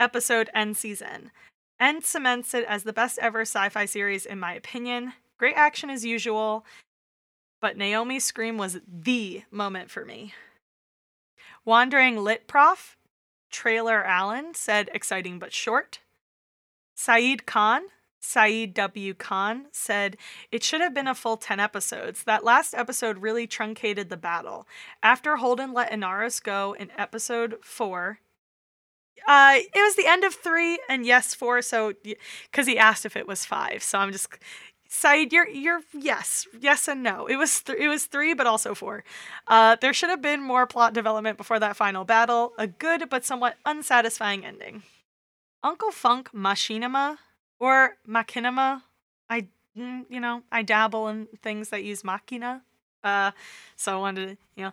[0.00, 1.30] episode and season,
[1.78, 5.12] and cements it as the best ever sci fi series, in my opinion.
[5.38, 6.66] Great action as usual,
[7.60, 10.34] but Naomi's scream was the moment for me.
[11.64, 12.96] Wandering Lit Prof,
[13.52, 16.00] Trailer Allen said exciting but short.
[16.96, 17.82] Saeed Khan,
[18.22, 19.14] Saeed W.
[19.14, 20.16] Khan said,
[20.52, 22.22] It should have been a full 10 episodes.
[22.22, 24.66] That last episode really truncated the battle.
[25.02, 28.20] After Holden let Inaros go in episode 4,
[29.26, 31.92] uh, it was the end of 3 and yes, 4, so
[32.50, 33.82] because he asked if it was 5.
[33.82, 34.28] So I'm just.
[34.94, 37.26] Saeed, you're you're yes, yes and no.
[37.26, 39.04] It was th- it was three, but also four.
[39.46, 42.52] Uh, there should have been more plot development before that final battle.
[42.58, 44.82] A good but somewhat unsatisfying ending.
[45.62, 47.16] Uncle Funk Machinima
[47.62, 48.82] or machinima.
[49.30, 49.46] I,
[49.78, 52.62] mm, you know, I dabble in things that use machina.
[53.04, 53.30] Uh,
[53.76, 54.72] so I wanted to, you know,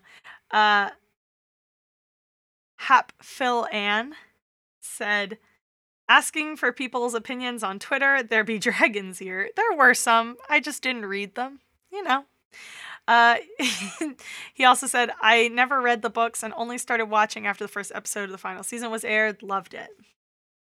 [0.51, 0.89] uh,
[2.77, 4.15] Hap Phil Ann
[4.81, 5.37] said,
[6.07, 8.23] asking for people's opinions on Twitter.
[8.23, 9.49] There be dragons here.
[9.55, 10.37] There were some.
[10.49, 11.59] I just didn't read them.
[11.91, 12.25] You know.
[13.07, 13.37] Uh,
[14.53, 17.91] he also said, I never read the books and only started watching after the first
[17.93, 19.43] episode of the final season was aired.
[19.43, 19.89] Loved it.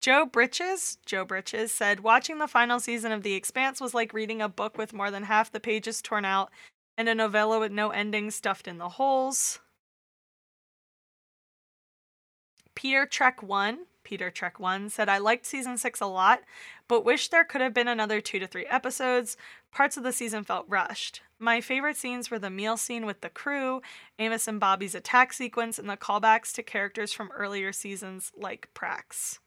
[0.00, 4.40] Joe Britches, Joe Britches said, watching the final season of The Expanse was like reading
[4.40, 6.50] a book with more than half the pages torn out
[6.96, 9.58] and a novella with no ending stuffed in the holes.
[12.76, 16.42] Peter Trek 1, Peter Trek 1 said, I liked season 6 a lot,
[16.86, 19.36] but wish there could have been another two to three episodes.
[19.72, 21.22] Parts of the season felt rushed.
[21.40, 23.82] My favorite scenes were the meal scene with the crew,
[24.20, 29.40] Amos and Bobby's attack sequence, and the callbacks to characters from earlier seasons like Prax.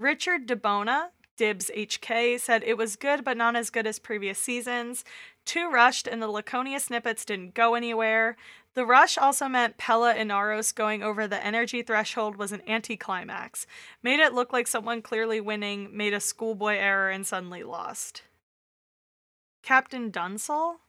[0.00, 5.04] Richard DeBona, Dibs HK, said it was good but not as good as previous seasons.
[5.44, 8.38] Too rushed, and the Laconia snippets didn't go anywhere.
[8.72, 13.66] The rush also meant Pella and Inaros going over the energy threshold was an anticlimax.
[14.02, 18.22] Made it look like someone clearly winning made a schoolboy error and suddenly lost.
[19.62, 20.80] Captain Dunsel,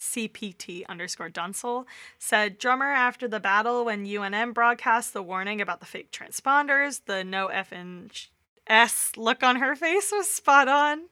[0.00, 1.86] CPT underscore Dunsel,
[2.18, 7.24] said drummer after the battle when UNM broadcast the warning about the fake transponders, the
[7.24, 8.10] no F and
[8.66, 11.06] S look on her face was spot on.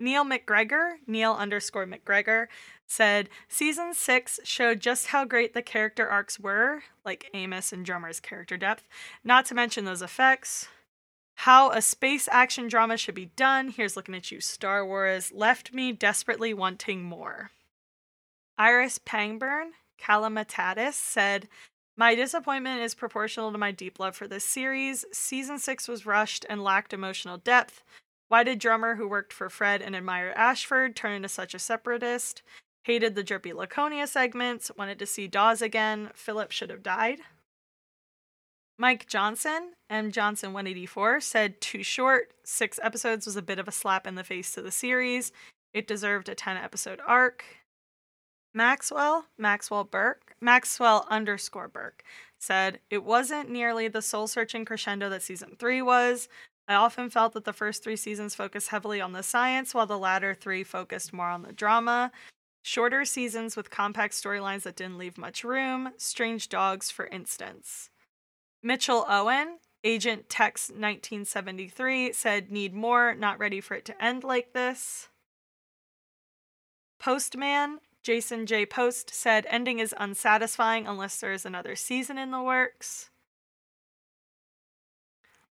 [0.00, 2.46] Neil McGregor, Neil underscore McGregor,
[2.86, 8.20] said season six showed just how great the character arcs were, like Amos and Drummer's
[8.20, 8.88] character depth,
[9.22, 10.68] not to mention those effects.
[11.36, 15.74] How a space action drama should be done, here's looking at you, Star Wars, left
[15.74, 17.50] me desperately wanting more.
[18.56, 19.70] Iris Pangburn,
[20.00, 21.48] Calamatatis, said,
[21.96, 25.04] My disappointment is proportional to my deep love for this series.
[25.12, 27.82] Season 6 was rushed and lacked emotional depth.
[28.28, 32.42] Why did Drummer, who worked for Fred and admired Ashford, turn into such a separatist?
[32.84, 36.10] Hated the drippy Laconia segments, wanted to see Dawes again.
[36.14, 37.20] Filip should have died.
[38.76, 40.10] Mike Johnson, M.
[40.10, 42.32] Johnson 184, said too short.
[42.44, 45.30] Six episodes was a bit of a slap in the face to the series.
[45.72, 47.44] It deserved a 10 episode arc.
[48.52, 52.04] Maxwell, Maxwell Burke, Maxwell underscore Burke,
[52.38, 56.28] said it wasn't nearly the soul searching crescendo that season three was.
[56.68, 59.98] I often felt that the first three seasons focused heavily on the science, while the
[59.98, 62.12] latter three focused more on the drama.
[62.62, 65.92] Shorter seasons with compact storylines that didn't leave much room.
[65.98, 67.90] Strange Dogs, for instance.
[68.66, 74.54] Mitchell Owen, Agent Tex 1973, said, Need more, not ready for it to end like
[74.54, 75.10] this.
[76.98, 78.64] Postman, Jason J.
[78.64, 83.10] Post, said, Ending is unsatisfying unless there is another season in the works.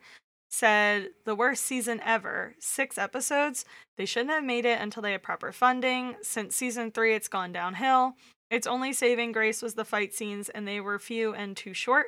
[0.56, 2.56] said the worst season ever.
[2.60, 3.66] Six episodes.
[3.98, 6.16] They shouldn't have made it until they had proper funding.
[6.22, 8.14] Since season three, it's gone downhill.
[8.50, 12.08] Its only saving grace was the fight scenes, and they were few and too short.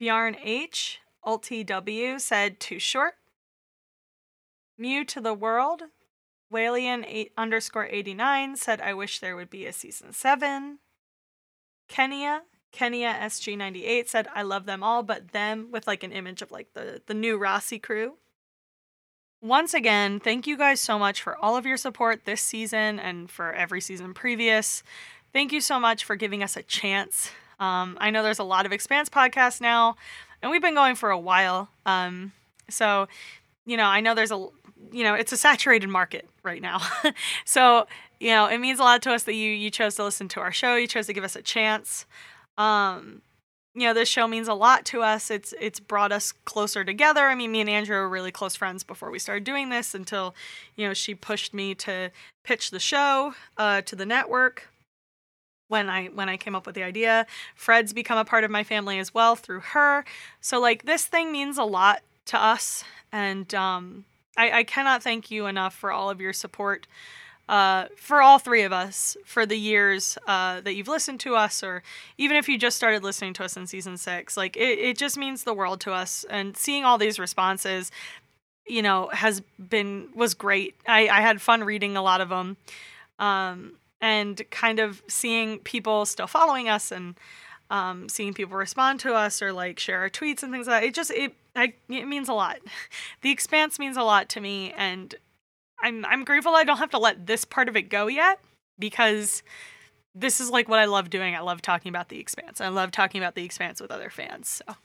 [0.00, 3.14] Bjarn H, UltW, said too short.
[4.78, 5.82] Mew to the World,
[6.52, 10.78] Walian 8 underscore 89 said, I wish there would be a season 7.
[11.88, 12.42] Kenya
[12.72, 16.72] Kenya SG98 said, I love them all, but them with like an image of like
[16.74, 18.14] the, the new Roci crew.
[19.42, 23.30] Once again, thank you guys so much for all of your support this season and
[23.30, 24.82] for every season previous.
[25.32, 27.30] Thank you so much for giving us a chance.
[27.58, 29.96] Um, I know there's a lot of Expanse podcasts now,
[30.42, 31.70] and we've been going for a while.
[31.86, 32.32] Um,
[32.68, 33.08] so,
[33.64, 34.46] you know, I know there's a,
[34.92, 36.80] you know, it's a saturated market right now.
[37.44, 37.86] so,
[38.18, 40.40] you know, it means a lot to us that you you chose to listen to
[40.40, 40.76] our show.
[40.76, 42.06] You chose to give us a chance.
[42.60, 43.22] Um,
[43.74, 45.30] you know, this show means a lot to us.
[45.30, 47.26] It's it's brought us closer together.
[47.28, 50.34] I mean, me and Andrew were really close friends before we started doing this until,
[50.76, 52.10] you know, she pushed me to
[52.44, 54.68] pitch the show uh, to the network
[55.68, 57.26] when I when I came up with the idea.
[57.54, 60.04] Fred's become a part of my family as well through her.
[60.40, 64.04] So like this thing means a lot to us, and um,
[64.36, 66.86] I, I cannot thank you enough for all of your support
[67.50, 71.64] uh, for all three of us for the years uh, that you've listened to us,
[71.64, 71.82] or
[72.16, 74.36] even if you just started listening to us in season six.
[74.36, 76.24] Like, it, it just means the world to us.
[76.30, 77.90] And seeing all these responses,
[78.68, 80.76] you know, has been, was great.
[80.86, 82.56] I, I had fun reading a lot of them.
[83.18, 87.16] Um, and kind of seeing people still following us and
[87.68, 90.86] um, seeing people respond to us or like share our tweets and things like that.
[90.86, 92.58] It just, it, I, it means a lot.
[93.22, 94.72] The expanse means a lot to me.
[94.76, 95.16] And
[95.82, 98.40] I'm I'm grateful I don't have to let this part of it go yet
[98.78, 99.42] because
[100.14, 101.34] this is like what I love doing.
[101.34, 102.60] I love talking about the expanse.
[102.60, 104.62] I love talking about the expanse with other fans.
[104.66, 104.76] So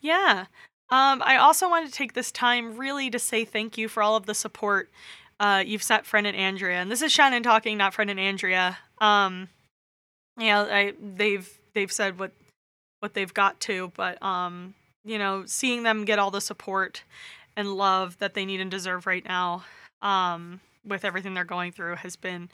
[0.00, 0.46] yeah.
[0.88, 4.14] Um, I also want to take this time really to say thank you for all
[4.14, 4.88] of the support
[5.40, 6.76] uh, you've sent Fred and Andrea.
[6.76, 8.78] And this is Shannon talking, not Fred and Andrea.
[8.98, 9.48] Um,
[10.38, 12.32] you know, I, they've they've said what
[13.00, 14.74] what they've got to, but um,
[15.04, 17.02] you know, seeing them get all the support
[17.56, 19.64] and love that they need and deserve right now
[20.02, 22.48] um, with everything they're going through has been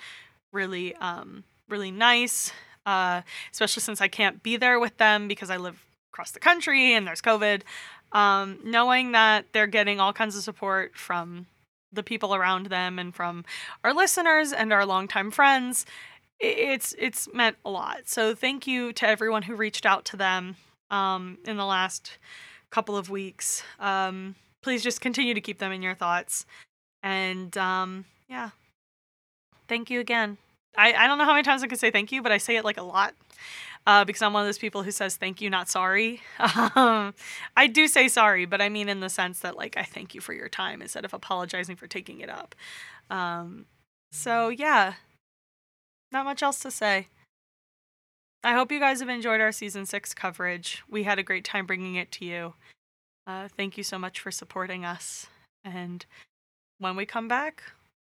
[0.52, 2.52] really um, really nice.
[2.84, 6.94] Uh, especially since I can't be there with them because I live across the country
[6.94, 7.62] and there's COVID,
[8.10, 11.46] um, knowing that they're getting all kinds of support from
[11.92, 13.44] the people around them and from
[13.84, 15.86] our listeners and our longtime friends,
[16.40, 18.00] it's it's meant a lot.
[18.06, 20.56] So thank you to everyone who reached out to them
[20.90, 22.18] um, in the last
[22.70, 23.62] couple of weeks.
[23.78, 26.46] Um, please just continue to keep them in your thoughts.
[27.02, 28.50] And um, yeah,
[29.68, 30.38] thank you again.
[30.76, 32.56] I, I don't know how many times I can say thank you, but I say
[32.56, 33.14] it like a lot
[33.86, 36.22] uh, because I'm one of those people who says thank you, not sorry.
[36.38, 37.12] I
[37.70, 40.32] do say sorry, but I mean in the sense that like I thank you for
[40.32, 42.54] your time instead of apologizing for taking it up.
[43.10, 43.66] Um,
[44.12, 44.94] so yeah,
[46.10, 47.08] not much else to say.
[48.44, 50.82] I hope you guys have enjoyed our season six coverage.
[50.90, 52.54] We had a great time bringing it to you.
[53.26, 55.26] Uh, thank you so much for supporting us.
[55.64, 56.04] And
[56.82, 57.62] when we come back,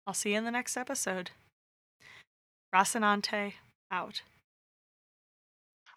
[0.07, 1.31] I'll see you in the next episode.
[2.74, 3.55] Rocinante
[3.90, 4.20] out.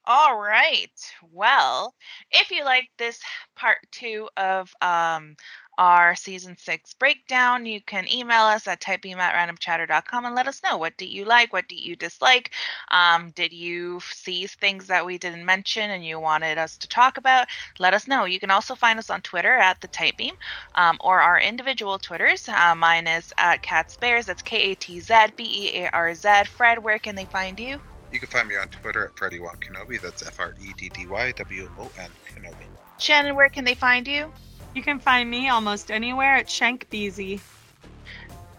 [0.06, 0.89] All right.
[1.31, 1.93] Well,
[2.31, 3.19] if you like this
[3.56, 5.35] part two of um,
[5.77, 10.61] our season six breakdown, you can email us at typebeam at randomchatter.com and let us
[10.64, 12.52] know what do you like, what do you dislike.
[12.91, 17.18] Um, did you see things that we didn't mention and you wanted us to talk
[17.18, 17.48] about?
[17.80, 18.26] Let us know.
[18.26, 20.34] You can also find us on Twitter at the Typebeam
[20.76, 22.48] um, or our individual Twitters.
[22.48, 24.26] Uh, mine is at Catz Bears.
[24.26, 26.43] That's K A T Z B E A R Z.
[26.45, 27.80] Fred, where can they find you?
[28.11, 30.02] You can find me on Twitter at Freddy Won Kenobi.
[30.02, 32.68] That's F R E D D Y W O N Kenobi.
[32.99, 34.31] Shannon, where can they find you?
[34.73, 37.41] You can find me almost anywhere at Shank Beezy.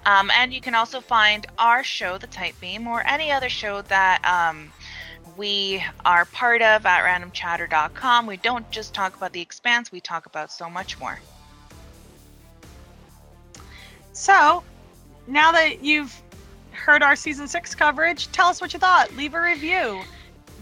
[0.04, 3.82] Um, and you can also find our show, The Type Beam, or any other show
[3.82, 4.70] that um,
[5.36, 8.26] we are part of at randomchatter.com.
[8.26, 11.18] We don't just talk about The Expanse, we talk about so much more.
[14.12, 14.62] So,
[15.26, 16.20] now that you've
[16.72, 19.14] heard our season six coverage, tell us what you thought.
[19.16, 20.02] Leave a review.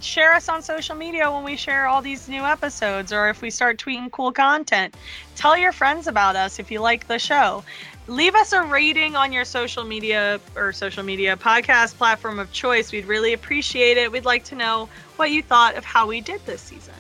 [0.01, 3.51] Share us on social media when we share all these new episodes or if we
[3.51, 4.97] start tweeting cool content.
[5.37, 7.63] Tell your friends about us if you like the show.
[8.07, 12.93] Leave us a rating on your social media or social media podcast platform of choice.
[12.93, 14.11] We'd really appreciate it.
[14.11, 16.95] We'd like to know what you thought of how we did this season.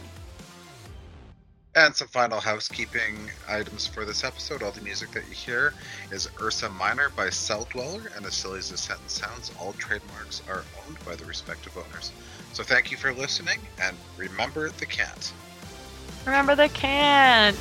[1.77, 4.63] And some final housekeeping items for this episode.
[4.63, 5.73] All the music that you hear
[6.11, 11.15] is Ursa Minor by Celldweller, and as the sentence sounds, all trademarks are owned by
[11.15, 12.13] the respective owners.
[12.53, 15.33] So thank you for listening, and remember the Cant.
[16.27, 17.57] Remember the Cant.